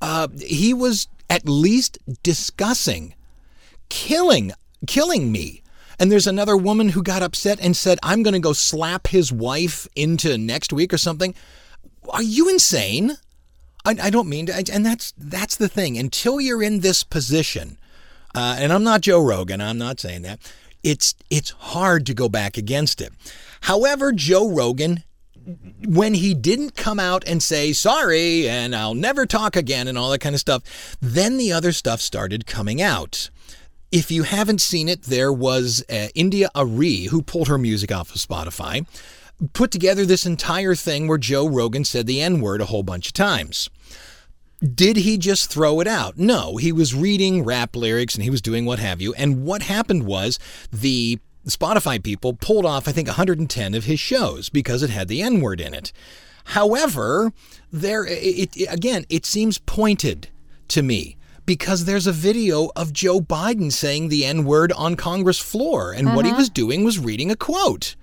uh, 0.00 0.28
he 0.40 0.72
was 0.72 1.08
at 1.28 1.48
least 1.48 1.98
discussing 2.22 3.14
killing 3.88 4.52
killing 4.86 5.32
me. 5.32 5.62
And 5.98 6.12
there's 6.12 6.26
another 6.28 6.56
woman 6.56 6.90
who 6.90 7.02
got 7.02 7.22
upset 7.22 7.58
and 7.60 7.76
said, 7.76 7.98
I'm 8.02 8.22
going 8.22 8.34
to 8.34 8.40
go 8.40 8.52
slap 8.52 9.08
his 9.08 9.32
wife 9.32 9.88
into 9.96 10.38
next 10.38 10.72
week 10.72 10.92
or 10.92 10.98
something. 10.98 11.34
Are 12.08 12.22
you 12.22 12.48
insane? 12.48 13.16
I, 13.84 13.96
I 14.04 14.10
don't 14.10 14.28
mean 14.28 14.46
to. 14.46 14.64
And 14.72 14.86
that's 14.86 15.12
that's 15.18 15.56
the 15.56 15.68
thing. 15.68 15.98
Until 15.98 16.40
you're 16.40 16.62
in 16.62 16.80
this 16.80 17.02
position, 17.02 17.78
uh, 18.34 18.56
and 18.58 18.72
I'm 18.72 18.84
not 18.84 19.00
Joe 19.00 19.22
Rogan. 19.22 19.60
I'm 19.60 19.78
not 19.78 19.98
saying 19.98 20.22
that. 20.22 20.38
It's 20.84 21.14
it's 21.30 21.50
hard 21.50 22.06
to 22.06 22.14
go 22.14 22.28
back 22.28 22.56
against 22.56 23.00
it. 23.00 23.12
However, 23.62 24.12
Joe 24.12 24.48
Rogan, 24.48 25.02
when 25.84 26.14
he 26.14 26.32
didn't 26.32 26.76
come 26.76 27.00
out 27.00 27.26
and 27.26 27.42
say 27.42 27.72
sorry 27.72 28.48
and 28.48 28.74
I'll 28.74 28.94
never 28.94 29.26
talk 29.26 29.56
again 29.56 29.88
and 29.88 29.98
all 29.98 30.10
that 30.10 30.20
kind 30.20 30.34
of 30.34 30.40
stuff, 30.40 30.96
then 31.00 31.36
the 31.36 31.52
other 31.52 31.72
stuff 31.72 32.00
started 32.00 32.46
coming 32.46 32.80
out. 32.80 33.30
If 33.90 34.10
you 34.10 34.24
haven't 34.24 34.60
seen 34.60 34.88
it, 34.88 35.02
there 35.02 35.32
was 35.32 35.82
uh, 35.88 36.08
India 36.14 36.50
Arie 36.54 37.04
who 37.04 37.22
pulled 37.22 37.48
her 37.48 37.56
music 37.56 37.90
off 37.90 38.14
of 38.14 38.20
Spotify, 38.20 38.86
put 39.54 39.70
together 39.70 40.04
this 40.04 40.26
entire 40.26 40.74
thing 40.74 41.08
where 41.08 41.16
Joe 41.16 41.48
Rogan 41.48 41.84
said 41.84 42.06
the 42.06 42.20
N 42.20 42.40
word 42.40 42.60
a 42.60 42.66
whole 42.66 42.82
bunch 42.82 43.06
of 43.06 43.12
times. 43.14 43.70
Did 44.60 44.96
he 44.98 45.16
just 45.16 45.50
throw 45.50 45.80
it 45.80 45.86
out? 45.86 46.18
No, 46.18 46.56
he 46.56 46.72
was 46.72 46.94
reading 46.94 47.44
rap 47.44 47.76
lyrics 47.76 48.14
and 48.14 48.24
he 48.24 48.30
was 48.30 48.42
doing 48.42 48.66
what 48.66 48.80
have 48.80 49.00
you. 49.00 49.14
And 49.14 49.44
what 49.44 49.62
happened 49.62 50.04
was 50.04 50.38
the 50.72 51.18
Spotify 51.46 52.02
people 52.02 52.34
pulled 52.34 52.66
off, 52.66 52.88
I 52.88 52.92
think, 52.92 53.08
110 53.08 53.74
of 53.74 53.84
his 53.84 54.00
shows 54.00 54.48
because 54.48 54.82
it 54.82 54.90
had 54.90 55.08
the 55.08 55.22
N 55.22 55.40
word 55.40 55.60
in 55.60 55.72
it. 55.72 55.92
However, 56.44 57.32
there, 57.72 58.04
it, 58.04 58.56
it, 58.56 58.66
again, 58.68 59.06
it 59.08 59.24
seems 59.24 59.58
pointed 59.58 60.28
to 60.68 60.82
me 60.82 61.16
because 61.48 61.86
there's 61.86 62.06
a 62.06 62.12
video 62.12 62.70
of 62.76 62.92
Joe 62.92 63.20
Biden 63.20 63.72
saying 63.72 64.08
the 64.08 64.24
N 64.24 64.44
word 64.44 64.70
on 64.72 64.94
Congress 64.94 65.38
floor, 65.38 65.92
and 65.92 66.14
what 66.14 66.26
he 66.26 66.30
uh-huh. 66.30 66.38
was 66.38 66.50
doing 66.50 66.84
was 66.84 66.98
reading 66.98 67.30
a 67.30 67.36
quote 67.36 67.96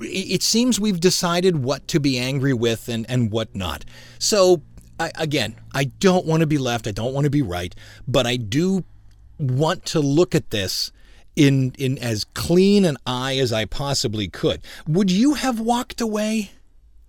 it 0.00 0.04
it 0.04 0.42
seems 0.42 0.78
we've 0.78 1.00
decided 1.00 1.62
what 1.62 1.88
to 1.88 2.00
be 2.00 2.18
angry 2.18 2.52
with 2.52 2.88
and, 2.88 3.08
and 3.08 3.30
what 3.30 3.54
not. 3.54 3.84
So, 4.18 4.62
I, 4.98 5.10
again, 5.16 5.56
I 5.74 5.84
don't 5.84 6.26
want 6.26 6.40
to 6.40 6.46
be 6.46 6.58
left. 6.58 6.86
I 6.86 6.90
don't 6.90 7.14
want 7.14 7.24
to 7.24 7.30
be 7.30 7.42
right. 7.42 7.74
But 8.06 8.26
I 8.26 8.36
do 8.36 8.84
want 9.38 9.84
to 9.86 10.00
look 10.00 10.34
at 10.34 10.50
this 10.50 10.92
in, 11.34 11.72
in 11.78 11.98
as 11.98 12.24
clean 12.24 12.84
an 12.84 12.96
eye 13.06 13.36
as 13.36 13.52
I 13.52 13.64
possibly 13.64 14.28
could. 14.28 14.60
Would 14.86 15.10
you 15.10 15.34
have 15.34 15.60
walked 15.60 16.00
away? 16.00 16.50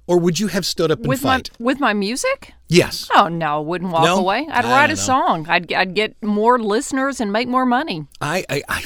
Or 0.07 0.17
would 0.17 0.39
you 0.39 0.47
have 0.47 0.65
stood 0.65 0.89
up 0.89 0.99
and 0.99 1.07
with 1.07 1.23
my 1.23 1.41
with 1.59 1.79
my 1.79 1.93
music? 1.93 2.53
yes. 2.69 3.09
Oh 3.13 3.27
no, 3.27 3.57
I 3.57 3.59
wouldn't 3.59 3.91
walk 3.91 4.03
No? 4.05 4.17
away. 4.19 4.47
I'd 4.49 4.65
I 4.65 4.71
write 4.71 4.89
a 4.89 4.95
know. 4.95 5.01
song. 5.01 5.45
I'd 5.49 5.71
I'd 5.73 5.93
get 5.93 6.15
more 6.23 6.57
listeners 6.57 7.19
and 7.21 7.31
make 7.31 7.47
more 7.47 7.65
money. 7.65 8.07
I, 8.21 8.45
I, 8.49 8.63
I 8.69 8.83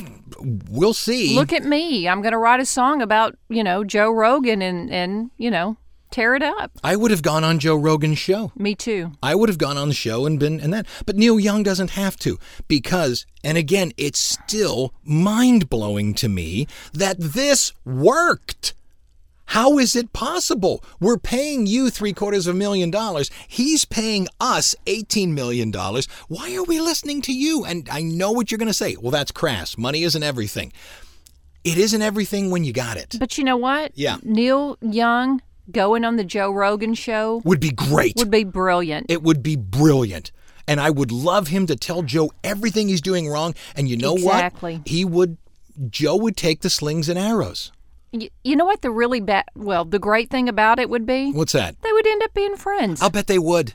we'll 0.69 0.93
see. 0.95 1.35
Look 1.35 1.53
at 1.53 1.63
me. 1.63 2.07
I'm 2.07 2.21
going 2.21 2.31
to 2.31 2.37
write 2.39 2.59
a 2.59 2.65
song 2.65 3.01
about, 3.01 3.37
you 3.49 3.63
know, 3.63 3.83
Joe 3.83 4.09
Rogan 4.11 4.61
and 4.63 4.89
and, 4.91 5.29
you 5.37 5.51
know, 5.51 5.77
tear 6.09 6.33
it 6.35 6.41
up. 6.43 6.71
I 6.83 6.95
would 6.95 7.11
have 7.11 7.21
gone 7.21 7.43
on 7.43 7.59
Joe 7.59 7.75
Rogan's 7.75 8.17
show. 8.17 8.51
Me 8.57 8.73
too. 8.75 9.11
I 9.21 9.35
would 9.35 9.47
have 9.49 9.57
gone 9.59 9.77
on 9.77 9.87
the 9.89 9.93
show 9.93 10.25
and 10.25 10.39
been 10.39 10.59
and 10.59 10.73
that. 10.73 10.87
But 11.05 11.15
Neil 11.17 11.39
Young 11.39 11.61
doesn't 11.63 11.91
have 11.91 12.17
to 12.17 12.37
because, 12.67 13.25
and 13.43 13.57
again, 13.57 13.91
it's 13.97 14.19
still 14.19 14.93
mind 15.03 15.69
blowing 15.69 16.13
to 16.15 16.27
me 16.27 16.67
that 16.93 17.17
this 17.19 17.73
worked. 17.85 18.73
How 19.51 19.77
is 19.79 19.97
it 19.97 20.13
possible? 20.13 20.81
We're 21.01 21.17
paying 21.17 21.67
you 21.67 21.89
three 21.89 22.13
quarters 22.13 22.47
of 22.47 22.55
a 22.55 22.57
million 22.57 22.89
dollars. 22.89 23.29
He's 23.49 23.83
paying 23.83 24.29
us 24.39 24.75
$18 24.85 25.33
million. 25.33 25.73
Why 25.73 26.55
are 26.55 26.63
we 26.63 26.79
listening 26.79 27.21
to 27.23 27.33
you? 27.33 27.65
And 27.65 27.89
I 27.91 28.01
know 28.01 28.31
what 28.31 28.49
you're 28.49 28.57
going 28.57 28.67
to 28.67 28.73
say. 28.73 28.95
Well, 28.95 29.11
that's 29.11 29.31
crass. 29.33 29.77
Money 29.77 30.03
isn't 30.03 30.23
everything. 30.23 30.71
It 31.65 31.77
isn't 31.77 32.01
everything 32.01 32.49
when 32.49 32.63
you 32.63 32.71
got 32.71 32.95
it. 32.95 33.17
But 33.19 33.37
you 33.37 33.43
know 33.43 33.57
what? 33.57 33.91
Yeah. 33.93 34.19
Neil 34.23 34.77
Young 34.79 35.41
going 35.69 36.05
on 36.05 36.15
the 36.15 36.23
Joe 36.23 36.51
Rogan 36.53 36.93
show 36.93 37.41
Would 37.43 37.59
be 37.59 37.71
great. 37.71 38.15
would 38.15 38.31
be 38.31 38.45
brilliant. 38.45 39.07
It 39.09 39.21
would 39.21 39.43
be 39.43 39.57
brilliant. 39.57 40.31
And 40.65 40.79
I 40.79 40.91
would 40.91 41.11
love 41.11 41.49
him 41.49 41.67
to 41.67 41.75
tell 41.75 42.03
Joe 42.03 42.31
everything 42.41 42.87
he's 42.87 43.01
doing 43.01 43.27
wrong. 43.27 43.53
And 43.75 43.89
you 43.89 43.97
know 43.97 44.15
Exactly. 44.15 44.77
what? 44.77 44.87
He 44.87 45.03
would, 45.03 45.37
Joe 45.89 46.15
would 46.15 46.37
take 46.37 46.61
the 46.61 46.69
slings 46.69 47.09
and 47.09 47.19
arrows. 47.19 47.73
You 48.11 48.55
know 48.57 48.65
what 48.65 48.81
the 48.81 48.91
really 48.91 49.21
bad, 49.21 49.45
well, 49.55 49.85
the 49.85 49.99
great 49.99 50.29
thing 50.29 50.49
about 50.49 50.79
it 50.79 50.89
would 50.89 51.05
be? 51.05 51.31
What's 51.31 51.53
that? 51.53 51.81
They 51.81 51.91
would 51.93 52.05
end 52.05 52.23
up 52.23 52.33
being 52.33 52.57
friends. 52.57 53.01
I'll 53.01 53.09
bet 53.09 53.27
they 53.27 53.39
would. 53.39 53.73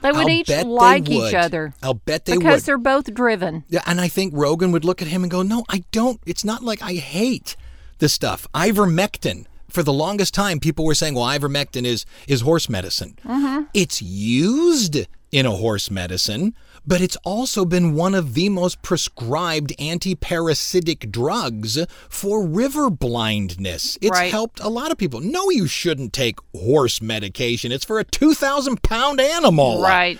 they 0.00 0.10
would 0.10 0.22
I'll 0.22 0.30
each 0.30 0.48
like 0.48 1.10
each 1.10 1.34
other. 1.34 1.74
I'll 1.82 1.94
bet 1.94 2.24
they 2.24 2.32
because 2.32 2.44
would. 2.44 2.48
Because 2.50 2.64
they're 2.64 2.78
both 2.78 3.12
driven. 3.12 3.64
Yeah, 3.68 3.82
and 3.86 4.00
I 4.00 4.08
think 4.08 4.32
Rogan 4.34 4.72
would 4.72 4.84
look 4.86 5.02
at 5.02 5.08
him 5.08 5.22
and 5.22 5.30
go, 5.30 5.42
"No, 5.42 5.64
I 5.68 5.84
don't. 5.92 6.18
It's 6.24 6.44
not 6.44 6.62
like 6.62 6.80
I 6.82 6.94
hate 6.94 7.56
this 7.98 8.12
stuff. 8.14 8.46
Ivermectin. 8.54 9.46
For 9.68 9.82
the 9.82 9.92
longest 9.92 10.34
time, 10.34 10.60
people 10.60 10.84
were 10.86 10.94
saying, 10.94 11.14
"Well, 11.14 11.24
ivermectin 11.24 11.84
is 11.84 12.06
is 12.26 12.40
horse 12.40 12.68
medicine. 12.70 13.18
Mm-hmm. 13.24 13.64
It's 13.74 14.00
used 14.00 15.06
in 15.30 15.46
a 15.46 15.50
horse 15.50 15.90
medicine, 15.90 16.54
but 16.86 17.00
it's 17.00 17.16
also 17.24 17.64
been 17.64 17.94
one 17.94 18.14
of 18.14 18.34
the 18.34 18.48
most 18.48 18.82
prescribed 18.82 19.72
anti-parasitic 19.78 21.10
drugs 21.10 21.78
for 22.08 22.44
river 22.46 22.90
blindness. 22.90 23.98
It's 24.00 24.10
Right. 24.10 24.30
helped 24.30 24.60
a 24.60 24.68
lot 24.68 24.90
of 24.90 24.98
people. 24.98 25.20
No, 25.20 25.50
you 25.50 25.66
shouldn't 25.66 26.12
take 26.12 26.38
horse 26.54 27.00
medication. 27.02 27.72
It's 27.72 27.84
for 27.84 27.98
a 27.98 28.04
two 28.04 28.34
thousand 28.34 28.82
pound 28.82 29.20
animal. 29.20 29.80
Right. 29.82 30.18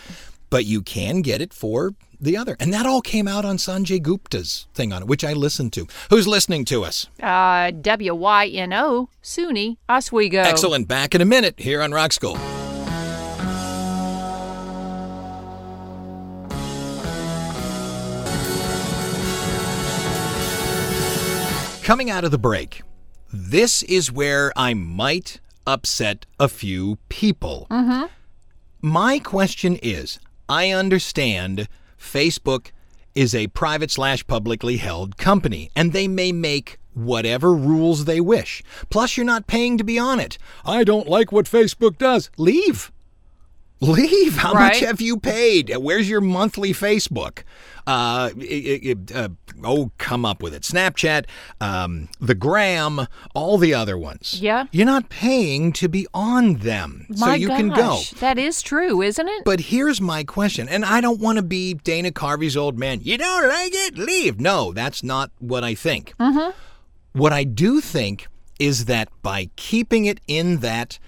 But 0.50 0.66
you 0.66 0.82
can 0.82 1.20
get 1.22 1.40
it 1.40 1.52
for 1.52 1.94
the 2.20 2.36
other. 2.36 2.56
And 2.60 2.72
that 2.72 2.86
all 2.86 3.00
came 3.00 3.26
out 3.26 3.44
on 3.44 3.56
Sanjay 3.56 4.00
Gupta's 4.00 4.66
thing 4.72 4.92
on 4.92 5.02
it, 5.02 5.08
which 5.08 5.24
I 5.24 5.32
listened 5.32 5.72
to. 5.74 5.86
Who's 6.10 6.26
listening 6.28 6.64
to 6.66 6.84
us? 6.84 7.08
Uh, 7.22 7.70
W 7.72 8.14
Y 8.14 8.46
N 8.46 8.72
O, 8.72 9.08
SUNY 9.22 9.76
Oswego. 9.88 10.40
Excellent. 10.40 10.86
Back 10.88 11.14
in 11.14 11.20
a 11.20 11.24
minute 11.26 11.56
here 11.58 11.82
on 11.82 11.92
Rock 11.92 12.12
School. 12.12 12.38
Coming 21.84 22.10
out 22.10 22.24
of 22.24 22.30
the 22.30 22.38
break, 22.38 22.80
this 23.30 23.82
is 23.82 24.10
where 24.10 24.54
I 24.56 24.72
might 24.72 25.40
upset 25.66 26.24
a 26.40 26.48
few 26.48 26.96
people. 27.10 27.66
Mm-hmm. 27.70 28.06
My 28.80 29.18
question 29.18 29.76
is 29.82 30.18
I 30.48 30.70
understand 30.70 31.68
Facebook 31.98 32.70
is 33.14 33.34
a 33.34 33.48
private 33.48 33.90
slash 33.90 34.26
publicly 34.26 34.78
held 34.78 35.18
company, 35.18 35.70
and 35.76 35.92
they 35.92 36.08
may 36.08 36.32
make 36.32 36.78
whatever 36.94 37.52
rules 37.52 38.06
they 38.06 38.18
wish. 38.18 38.62
Plus, 38.88 39.18
you're 39.18 39.26
not 39.26 39.46
paying 39.46 39.76
to 39.76 39.84
be 39.84 39.98
on 39.98 40.20
it. 40.20 40.38
I 40.64 40.84
don't 40.84 41.06
like 41.06 41.32
what 41.32 41.44
Facebook 41.44 41.98
does. 41.98 42.30
Leave. 42.38 42.90
Leave. 43.80 44.36
How 44.38 44.54
much 44.54 44.80
have 44.80 45.00
you 45.00 45.18
paid? 45.18 45.74
Where's 45.76 46.08
your 46.08 46.20
monthly 46.20 46.72
Facebook? 46.72 47.42
Uh, 47.86 48.30
it- 48.38 48.98
it- 49.10 49.14
uh, 49.14 49.28
oh, 49.62 49.90
come 49.98 50.24
up 50.24 50.42
with 50.42 50.54
it. 50.54 50.62
Snapchat, 50.62 51.24
um, 51.60 52.08
the 52.18 52.34
Gram, 52.34 53.06
all 53.34 53.58
the 53.58 53.74
other 53.74 53.98
ones. 53.98 54.38
Yeah. 54.40 54.66
You're 54.72 54.86
not 54.86 55.10
paying 55.10 55.70
to 55.74 55.88
be 55.88 56.06
on 56.14 56.54
them, 56.58 57.06
so 57.14 57.32
you 57.34 57.48
gosh, 57.48 57.56
can 57.58 57.68
go. 57.70 58.00
That 58.20 58.38
is 58.38 58.62
true, 58.62 59.02
isn't 59.02 59.28
it? 59.28 59.42
But 59.44 59.60
here's 59.60 60.00
my 60.00 60.24
question, 60.24 60.66
and 60.66 60.82
I 60.84 61.02
don't 61.02 61.20
want 61.20 61.36
to 61.36 61.42
be 61.42 61.74
Dana 61.74 62.10
Carvey's 62.10 62.56
old 62.56 62.78
man. 62.78 63.00
You 63.02 63.18
don't 63.18 63.48
like 63.48 63.72
it? 63.74 63.98
Leave. 63.98 64.40
No, 64.40 64.72
that's 64.72 65.02
not 65.02 65.30
what 65.40 65.62
I 65.62 65.74
think. 65.74 66.14
What 67.12 67.32
I 67.34 67.44
do 67.44 67.80
think 67.82 68.28
is 68.58 68.86
that 68.86 69.08
by 69.20 69.50
keeping 69.56 70.06
it 70.06 70.20
in 70.26 70.58
that 70.60 70.98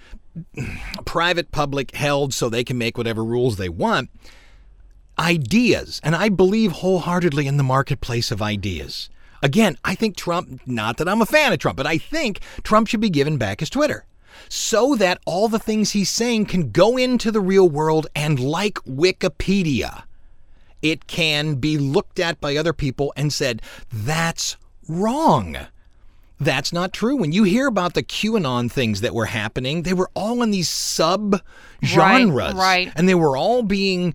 private, 1.05 1.51
public 1.51 1.95
held 1.95 2.35
so 2.35 2.49
they 2.49 2.65
can 2.65 2.79
make 2.79 2.99
whatever 2.99 3.25
rules 3.25 3.57
they 3.57 3.69
want, 3.69 4.11
ideas, 5.19 6.01
and 6.05 6.15
I 6.15 6.29
believe 6.29 6.73
wholeheartedly 6.73 7.47
in 7.47 7.57
the 7.57 7.63
marketplace 7.63 8.31
of 8.31 8.43
ideas. 8.43 9.09
Again, 9.43 9.77
I 9.85 9.95
think 9.95 10.17
Trump, 10.17 10.61
not 10.67 10.97
that 10.97 11.09
I'm 11.09 11.23
a 11.23 11.27
fan 11.27 11.53
of 11.53 11.59
Trump, 11.59 11.77
but 11.77 11.87
I 11.87 11.99
think 11.99 12.41
Trump 12.63 12.89
should 12.89 13.01
be 13.01 13.11
given 13.11 13.37
back 13.37 13.61
his 13.61 13.71
Twitter 13.71 14.07
so 14.49 14.95
that 14.97 15.21
all 15.25 15.49
the 15.49 15.59
things 15.59 15.93
he's 15.93 16.11
saying 16.11 16.47
can 16.47 16.71
go 16.71 16.97
into 16.97 17.31
the 17.31 17.41
real 17.41 17.69
world 17.69 18.07
and, 18.15 18.39
like 18.39 18.75
Wikipedia, 18.85 20.05
it 20.83 21.07
can 21.07 21.55
be 21.55 21.79
looked 21.79 22.19
at 22.19 22.41
by 22.41 22.57
other 22.57 22.73
people 22.73 23.13
and 23.17 23.33
said, 23.33 23.63
that's 23.91 24.57
wrong. 24.89 25.57
That's 26.39 26.73
not 26.73 26.93
true. 26.93 27.17
When 27.17 27.33
you 27.33 27.45
hear 27.45 27.67
about 27.67 27.95
the 27.95 28.03
QAnon 28.03 28.71
things 28.71 29.01
that 29.01 29.15
were 29.15 29.27
happening, 29.27 29.83
they 29.83 29.95
were 29.95 30.11
all 30.15 30.43
in 30.43 30.51
these 30.51 30.69
sub 30.69 31.41
genres. 31.83 32.55
right. 32.55 32.93
And 32.95 33.09
they 33.09 33.15
were 33.15 33.37
all 33.37 33.63
being 33.63 34.15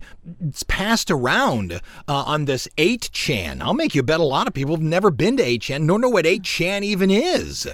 passed 0.68 1.10
around 1.10 1.72
uh, 1.72 1.80
on 2.06 2.44
this 2.44 2.68
8chan. 2.78 3.60
I'll 3.60 3.74
make 3.74 3.94
you 3.94 4.02
bet 4.04 4.20
a 4.20 4.24
lot 4.24 4.46
of 4.46 4.54
people 4.54 4.76
have 4.76 4.84
never 4.84 5.10
been 5.10 5.36
to 5.38 5.42
8chan, 5.42 5.82
nor 5.82 5.98
know 5.98 6.08
what 6.08 6.24
8chan 6.24 6.82
even 6.82 7.10
is. 7.10 7.66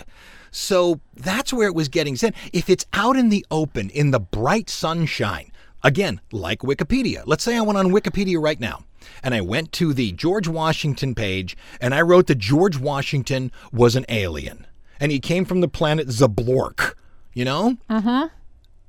So 0.51 1.01
that's 1.15 1.53
where 1.53 1.69
it 1.69 1.75
was 1.75 1.89
getting 1.89 2.17
sent. 2.17 2.35
If 2.55 2.71
it's 2.71 2.87
out 2.95 3.17
in 3.17 3.29
the 3.29 3.45
open, 3.51 3.91
in 3.91 4.13
the 4.13 4.21
bright 4.21 4.71
sunshine, 4.71 5.53
again, 5.83 6.23
like 6.33 6.61
Wikipedia. 6.61 7.23
Let's 7.27 7.45
say 7.45 7.55
I 7.57 7.61
went 7.61 7.79
on 7.79 7.89
Wikipedia 7.89 8.43
right 8.43 8.59
now 8.59 8.85
and 9.23 9.35
I 9.35 9.41
went 9.41 9.73
to 9.73 9.93
the 9.93 10.13
George 10.13 10.49
Washington 10.49 11.15
page 11.15 11.57
and 11.81 11.95
I 11.95 12.03
wrote 12.03 12.27
that 12.29 12.39
George 12.39 12.79
Washington 12.79 13.53
was 13.73 13.97
an 13.97 14.05
alien 14.09 14.67
and 15.01 15.13
he 15.13 15.21
came 15.21 15.45
from 15.45 15.61
the 15.61 15.69
planet 15.69 16.09
Zablork. 16.09 16.95
You 17.35 17.45
know? 17.45 17.77
Uh-huh. 17.89 18.29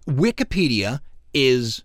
Wikipedia 0.08 1.02
is 1.34 1.84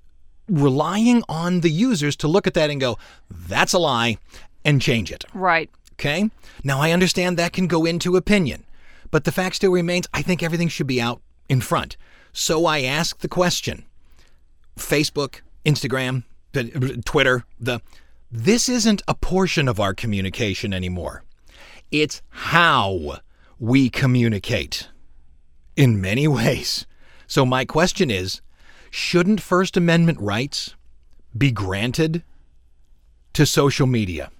relying 0.48 1.22
on 1.28 1.60
the 1.60 1.70
users 1.70 2.16
to 2.16 2.28
look 2.28 2.46
at 2.46 2.54
that 2.54 2.70
and 2.70 2.80
go, 2.80 2.98
that's 3.30 3.72
a 3.72 3.78
lie, 3.78 4.18
and 4.64 4.80
change 4.80 5.12
it. 5.12 5.24
right. 5.34 5.70
Okay? 5.94 6.30
Now, 6.64 6.80
I 6.80 6.90
understand 6.90 7.36
that 7.36 7.52
can 7.52 7.66
go 7.68 7.84
into 7.84 8.16
opinion, 8.16 8.64
but 9.10 9.24
the 9.24 9.32
fact 9.32 9.56
still 9.56 9.70
remains 9.70 10.08
I 10.12 10.22
think 10.22 10.42
everything 10.42 10.68
should 10.68 10.86
be 10.88 11.00
out 11.00 11.20
in 11.48 11.60
front. 11.60 11.96
So 12.32 12.66
I 12.66 12.82
ask 12.82 13.18
the 13.18 13.28
question 13.28 13.84
Facebook, 14.76 15.40
Instagram, 15.64 16.24
uh, 16.56 16.64
Twitter, 17.04 17.44
the 17.60 17.80
this 18.36 18.68
isn't 18.68 19.00
a 19.06 19.14
portion 19.14 19.68
of 19.68 19.78
our 19.78 19.94
communication 19.94 20.74
anymore. 20.74 21.22
It's 21.92 22.20
how 22.30 23.18
we 23.60 23.88
communicate 23.88 24.88
in 25.76 26.00
many 26.00 26.26
ways. 26.38 26.84
So 27.28 27.46
my 27.46 27.64
question 27.64 28.10
is, 28.10 28.40
shouldn't 28.90 29.40
First 29.40 29.76
Amendment 29.76 30.18
rights 30.20 30.74
be 31.38 31.52
granted 31.52 32.24
to 33.34 33.46
social 33.46 33.86
media? 33.86 34.32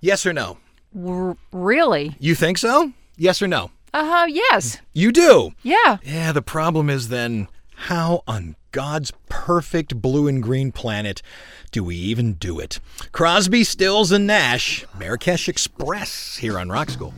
Yes 0.00 0.24
or 0.24 0.32
no? 0.32 0.56
R- 0.98 1.36
really? 1.52 2.16
You 2.18 2.34
think 2.34 2.56
so? 2.56 2.92
Yes 3.18 3.42
or 3.42 3.46
no? 3.46 3.70
Uh 3.92 4.06
huh. 4.06 4.26
Yes. 4.30 4.78
You 4.94 5.12
do. 5.12 5.52
Yeah. 5.62 5.98
Yeah, 6.02 6.32
the 6.32 6.40
problem 6.40 6.88
is 6.88 7.08
then 7.08 7.48
how 7.82 8.22
on 8.28 8.54
God's 8.70 9.12
perfect 9.28 10.00
blue 10.00 10.28
and 10.28 10.40
green 10.40 10.70
planet 10.70 11.20
do 11.72 11.82
we 11.82 11.96
even 11.96 12.34
do 12.34 12.60
it? 12.60 12.78
Crosby, 13.10 13.64
Stills, 13.64 14.12
and 14.12 14.24
Nash, 14.24 14.84
Marrakesh 14.96 15.48
Express 15.48 16.36
here 16.36 16.60
on 16.60 16.68
Rock 16.68 16.90
School. 16.90 17.12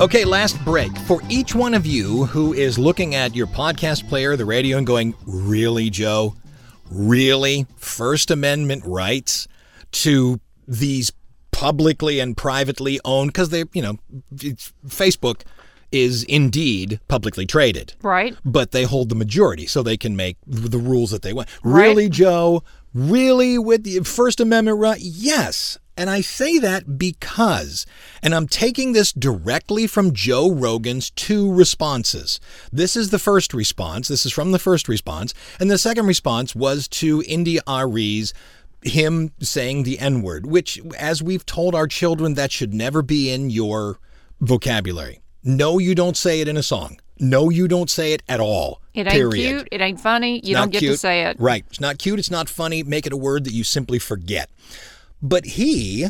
Okay, 0.00 0.24
last 0.24 0.62
break. 0.64 0.96
For 1.00 1.20
each 1.28 1.54
one 1.54 1.74
of 1.74 1.86
you 1.86 2.24
who 2.24 2.52
is 2.54 2.78
looking 2.78 3.14
at 3.14 3.36
your 3.36 3.46
podcast 3.46 4.08
player, 4.08 4.34
the 4.34 4.46
radio, 4.46 4.78
and 4.78 4.86
going, 4.86 5.14
Really, 5.24 5.88
Joe? 5.90 6.34
Really? 6.90 7.66
First 7.76 8.30
Amendment 8.30 8.84
rights 8.84 9.46
to 9.92 10.40
these 10.66 11.12
publicly 11.52 12.20
and 12.20 12.36
privately 12.36 13.00
owned, 13.04 13.30
because 13.30 13.50
they, 13.50 13.64
you 13.72 13.82
know, 13.82 13.98
it's, 14.40 14.72
Facebook 14.86 15.42
is 15.92 16.22
indeed 16.24 17.00
publicly 17.08 17.44
traded 17.46 17.94
Right. 18.00 18.36
but 18.44 18.70
they 18.70 18.84
hold 18.84 19.08
the 19.08 19.14
majority, 19.14 19.66
so 19.66 19.82
they 19.82 19.96
can 19.96 20.14
make 20.16 20.36
the 20.46 20.78
rules 20.78 21.10
that 21.10 21.22
they 21.22 21.32
want. 21.32 21.48
Right. 21.64 21.88
Really, 21.88 22.08
Joe? 22.08 22.62
Really, 22.94 23.58
with 23.58 23.84
the 23.84 24.00
First 24.00 24.40
Amendment 24.40 24.78
right? 24.78 25.00
Yes. 25.00 25.78
And 26.00 26.08
I 26.08 26.22
say 26.22 26.58
that 26.58 26.96
because, 26.96 27.84
and 28.22 28.34
I'm 28.34 28.48
taking 28.48 28.92
this 28.94 29.12
directly 29.12 29.86
from 29.86 30.14
Joe 30.14 30.50
Rogan's 30.50 31.10
two 31.10 31.52
responses. 31.52 32.40
This 32.72 32.96
is 32.96 33.10
the 33.10 33.18
first 33.18 33.52
response. 33.52 34.08
This 34.08 34.24
is 34.24 34.32
from 34.32 34.52
the 34.52 34.58
first 34.58 34.88
response. 34.88 35.34
And 35.60 35.70
the 35.70 35.76
second 35.76 36.06
response 36.06 36.54
was 36.54 36.88
to 36.88 37.22
India 37.28 37.60
Arie's 37.68 38.32
him 38.80 39.32
saying 39.40 39.82
the 39.82 39.98
N 39.98 40.22
word, 40.22 40.46
which, 40.46 40.80
as 40.98 41.22
we've 41.22 41.44
told 41.44 41.74
our 41.74 41.86
children, 41.86 42.32
that 42.32 42.50
should 42.50 42.72
never 42.72 43.02
be 43.02 43.30
in 43.30 43.50
your 43.50 43.98
vocabulary. 44.40 45.20
No, 45.44 45.76
you 45.76 45.94
don't 45.94 46.16
say 46.16 46.40
it 46.40 46.48
in 46.48 46.56
a 46.56 46.62
song. 46.62 46.98
No, 47.18 47.50
you 47.50 47.68
don't 47.68 47.90
say 47.90 48.14
it 48.14 48.22
at 48.26 48.40
all. 48.40 48.80
It 48.94 49.00
ain't 49.00 49.10
period. 49.10 49.34
cute. 49.34 49.68
It 49.70 49.82
ain't 49.82 50.00
funny. 50.00 50.40
You 50.42 50.54
Not 50.54 50.60
don't 50.60 50.70
get 50.70 50.78
cute. 50.78 50.92
to 50.92 50.96
say 50.96 51.24
it. 51.26 51.36
Right. 51.38 51.66
It's 51.68 51.78
not 51.78 51.98
cute. 51.98 52.18
It's 52.18 52.30
not 52.30 52.48
funny. 52.48 52.82
Make 52.82 53.06
it 53.06 53.12
a 53.12 53.18
word 53.18 53.44
that 53.44 53.52
you 53.52 53.64
simply 53.64 53.98
forget. 53.98 54.48
But 55.22 55.44
he, 55.44 56.06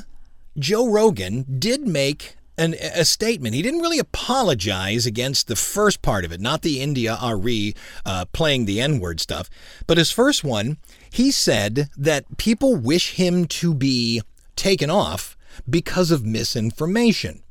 Joe 0.59 0.89
Rogan, 0.89 1.45
did 1.59 1.87
make 1.87 2.37
an, 2.57 2.75
a 2.75 3.05
statement. 3.05 3.55
He 3.55 3.63
didn't 3.63 3.81
really 3.81 3.99
apologize 3.99 5.07
against 5.07 5.49
the 5.49 5.57
first 5.57 6.03
part 6.03 6.25
of 6.25 6.33
it, 6.33 6.41
not 6.41 6.63
the 6.63 6.81
India 6.81 7.17
Arie 7.21 7.75
uh, 8.05 8.27
playing 8.33 8.67
the 8.67 8.81
N 8.81 9.01
word 9.01 9.21
stuff, 9.21 9.49
but 9.87 9.99
his 9.99 10.11
first 10.11 10.45
one, 10.45 10.77
he 11.11 11.31
said 11.31 11.89
that 11.97 12.37
people 12.37 12.77
wish 12.77 13.15
him 13.15 13.47
to 13.47 13.75
be 13.75 14.23
taken 14.57 14.91
off 14.91 15.37
because 15.69 16.11
of 16.11 16.25
misinformation. 16.25 17.43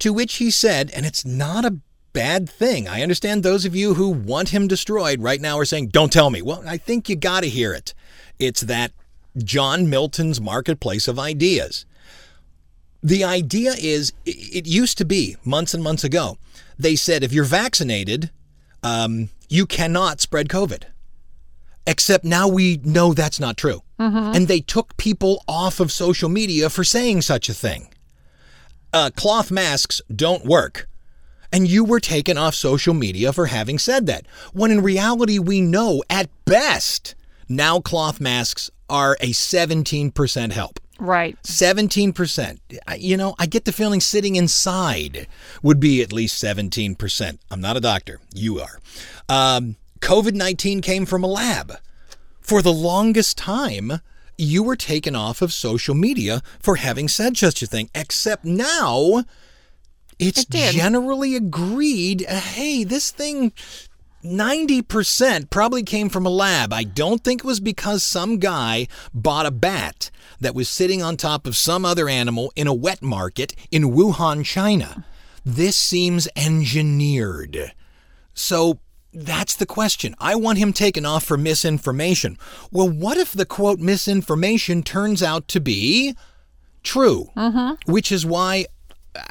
To 0.00 0.12
which 0.12 0.34
he 0.34 0.50
said, 0.50 0.90
and 0.94 1.06
it's 1.06 1.24
not 1.24 1.64
a 1.64 1.78
bad 2.12 2.48
thing. 2.48 2.86
I 2.86 3.02
understand 3.02 3.42
those 3.42 3.64
of 3.64 3.74
you 3.74 3.94
who 3.94 4.10
want 4.10 4.50
him 4.50 4.68
destroyed 4.68 5.22
right 5.22 5.40
now 5.40 5.58
are 5.58 5.64
saying, 5.64 5.88
don't 5.88 6.12
tell 6.12 6.28
me. 6.28 6.42
Well, 6.42 6.62
I 6.66 6.76
think 6.76 7.08
you 7.08 7.16
got 7.16 7.40
to 7.40 7.48
hear 7.48 7.72
it. 7.72 7.94
It's 8.38 8.62
that 8.62 8.92
John 9.36 9.88
Milton's 9.88 10.40
marketplace 10.40 11.08
of 11.08 11.18
ideas. 11.18 11.86
The 13.02 13.24
idea 13.24 13.72
is, 13.78 14.12
it 14.24 14.66
used 14.66 14.98
to 14.98 15.04
be 15.04 15.36
months 15.44 15.74
and 15.74 15.82
months 15.82 16.04
ago, 16.04 16.38
they 16.78 16.96
said 16.96 17.22
if 17.22 17.32
you're 17.32 17.44
vaccinated, 17.44 18.30
um, 18.82 19.30
you 19.48 19.66
cannot 19.66 20.20
spread 20.20 20.48
COVID. 20.48 20.84
Except 21.86 22.24
now 22.24 22.46
we 22.46 22.78
know 22.84 23.12
that's 23.12 23.40
not 23.40 23.56
true. 23.56 23.82
And 24.34 24.48
they 24.48 24.60
took 24.60 24.96
people 24.96 25.42
off 25.46 25.78
of 25.80 25.92
social 25.92 26.28
media 26.28 26.68
for 26.70 26.84
saying 26.84 27.22
such 27.22 27.48
a 27.48 27.54
thing. 27.54 27.88
Uh, 28.92 29.10
cloth 29.14 29.50
masks 29.50 30.00
don't 30.14 30.44
work. 30.44 30.88
And 31.52 31.68
you 31.68 31.84
were 31.84 32.00
taken 32.00 32.38
off 32.38 32.54
social 32.54 32.94
media 32.94 33.32
for 33.32 33.46
having 33.46 33.78
said 33.78 34.06
that. 34.06 34.26
When 34.52 34.70
in 34.70 34.82
reality, 34.82 35.38
we 35.38 35.60
know 35.60 36.02
at 36.08 36.30
best 36.44 37.14
now 37.48 37.80
cloth 37.80 38.20
masks 38.20 38.70
are 38.92 39.16
a 39.20 39.30
17% 39.30 40.52
help. 40.52 40.78
Right. 41.00 41.36
17%. 41.42 42.58
You 42.98 43.16
know, 43.16 43.34
I 43.38 43.46
get 43.46 43.64
the 43.64 43.72
feeling 43.72 44.00
sitting 44.00 44.36
inside 44.36 45.26
would 45.62 45.80
be 45.80 46.02
at 46.02 46.12
least 46.12 46.42
17%. 46.42 47.38
I'm 47.50 47.60
not 47.60 47.76
a 47.76 47.80
doctor. 47.80 48.20
You 48.34 48.60
are. 48.60 48.78
Um, 49.28 49.76
COVID 50.00 50.34
19 50.34 50.82
came 50.82 51.06
from 51.06 51.24
a 51.24 51.28
lab. 51.28 51.72
For 52.40 52.60
the 52.60 52.72
longest 52.72 53.38
time, 53.38 54.00
you 54.36 54.62
were 54.62 54.76
taken 54.76 55.16
off 55.16 55.42
of 55.42 55.52
social 55.52 55.94
media 55.94 56.42
for 56.60 56.76
having 56.76 57.08
said 57.08 57.36
such 57.36 57.62
a 57.62 57.66
thing, 57.66 57.88
except 57.94 58.44
now 58.44 59.24
it's 60.18 60.42
It 60.42 60.50
generally 60.50 61.34
agreed 61.34 62.24
uh, 62.28 62.38
hey, 62.40 62.84
this 62.84 63.10
thing 63.10 63.52
90% 64.24 65.50
probably 65.50 65.82
came 65.82 66.08
from 66.08 66.26
a 66.26 66.30
lab. 66.30 66.72
I 66.72 66.84
don't 66.84 67.24
think 67.24 67.40
it 67.40 67.46
was 67.46 67.60
because 67.60 68.02
some 68.02 68.38
guy 68.38 68.86
bought 69.12 69.46
a 69.46 69.50
bat 69.50 70.10
that 70.40 70.54
was 70.54 70.68
sitting 70.68 71.02
on 71.02 71.16
top 71.16 71.46
of 71.46 71.56
some 71.56 71.84
other 71.84 72.08
animal 72.08 72.52
in 72.54 72.66
a 72.66 72.74
wet 72.74 73.02
market 73.02 73.54
in 73.70 73.90
Wuhan, 73.90 74.44
China. 74.44 75.04
This 75.44 75.76
seems 75.76 76.28
engineered. 76.36 77.72
So 78.34 78.78
that's 79.12 79.54
the 79.54 79.66
question. 79.66 80.14
I 80.18 80.36
want 80.36 80.58
him 80.58 80.72
taken 80.72 81.04
off 81.04 81.24
for 81.24 81.36
misinformation. 81.36 82.38
Well, 82.70 82.88
what 82.88 83.18
if 83.18 83.32
the 83.32 83.44
quote 83.44 83.78
misinformation 83.78 84.82
turns 84.82 85.22
out 85.22 85.48
to 85.48 85.60
be 85.60 86.14
true? 86.82 87.30
Mm-hmm. 87.36 87.90
Which 87.90 88.10
is 88.10 88.24
why, 88.24 88.66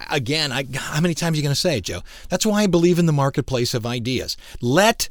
again, 0.10 0.52
I, 0.52 0.66
how 0.74 1.02
many 1.02 1.14
times 1.14 1.36
are 1.36 1.38
you 1.38 1.44
going 1.44 1.54
to 1.54 1.60
say 1.60 1.78
it, 1.78 1.86
Joe? 1.86 2.02
That's 2.30 2.46
why 2.46 2.64
I 2.64 2.68
believe 2.68 3.00
in 3.00 3.06
the 3.06 3.14
marketplace 3.14 3.74
of 3.74 3.86
ideas. 3.86 4.38
Let 4.62 5.10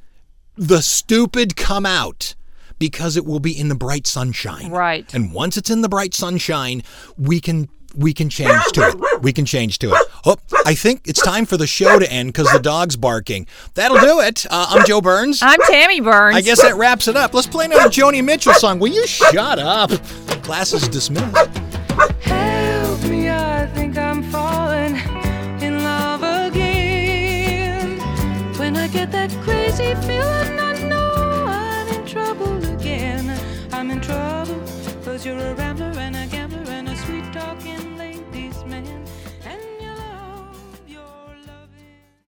the 0.57 0.83
stupid 0.83 1.57
come 1.57 1.87
out 1.87 2.35
because 2.79 3.17
it 3.17 3.25
will 3.25 3.41
be 3.41 3.59
in 3.59 3.69
the 3.69 3.75
bright 3.75 4.07
sunshine. 4.07 4.71
Right. 4.71 5.13
And 5.15 5.33
once 5.33 5.57
it's 5.57 5.71
in 5.71 5.83
the 5.83 5.89
bright 5.89 6.15
sunshine, 6.15 6.83
we 7.19 7.41
can 7.41 7.69
we 7.97 8.15
can 8.15 8.29
change 8.29 8.65
to 8.75 8.89
it. 8.89 9.23
We 9.23 9.33
can 9.33 9.45
change 9.45 9.81
to 9.81 9.93
it. 9.93 10.07
Oh, 10.25 10.37
I 10.65 10.75
think 10.75 11.09
it's 11.09 11.21
time 11.21 11.45
for 11.45 11.57
the 11.57 11.67
show 11.67 11.99
to 11.99 12.11
end 12.11 12.33
because 12.33 12.51
the 12.53 12.61
dog's 12.61 12.97
barking. 12.97 13.49
That'll 13.75 13.99
do 13.99 14.21
it. 14.21 14.47
Uh, 14.49 14.67
I'm 14.71 14.87
Joe 14.87 15.01
Burns. 15.01 15.41
I'm 15.43 15.61
Tammy 15.63 16.01
Burns. 16.01 16.37
I 16.37 16.41
guess 16.41 16.63
that 16.63 16.77
wraps 16.77 17.09
it 17.09 17.17
up. 17.17 17.35
Let's 17.35 17.49
play 17.49 17.65
another 17.65 17.89
Joni 17.89 18.25
Mitchell 18.25 18.55
song. 18.55 18.79
Will 18.79 18.93
you 18.93 19.07
shut 19.09 19.59
up? 19.59 19.91
Class 20.45 20.73
is 20.73 20.87
dismissed. 20.89 21.37
Help 21.37 22.50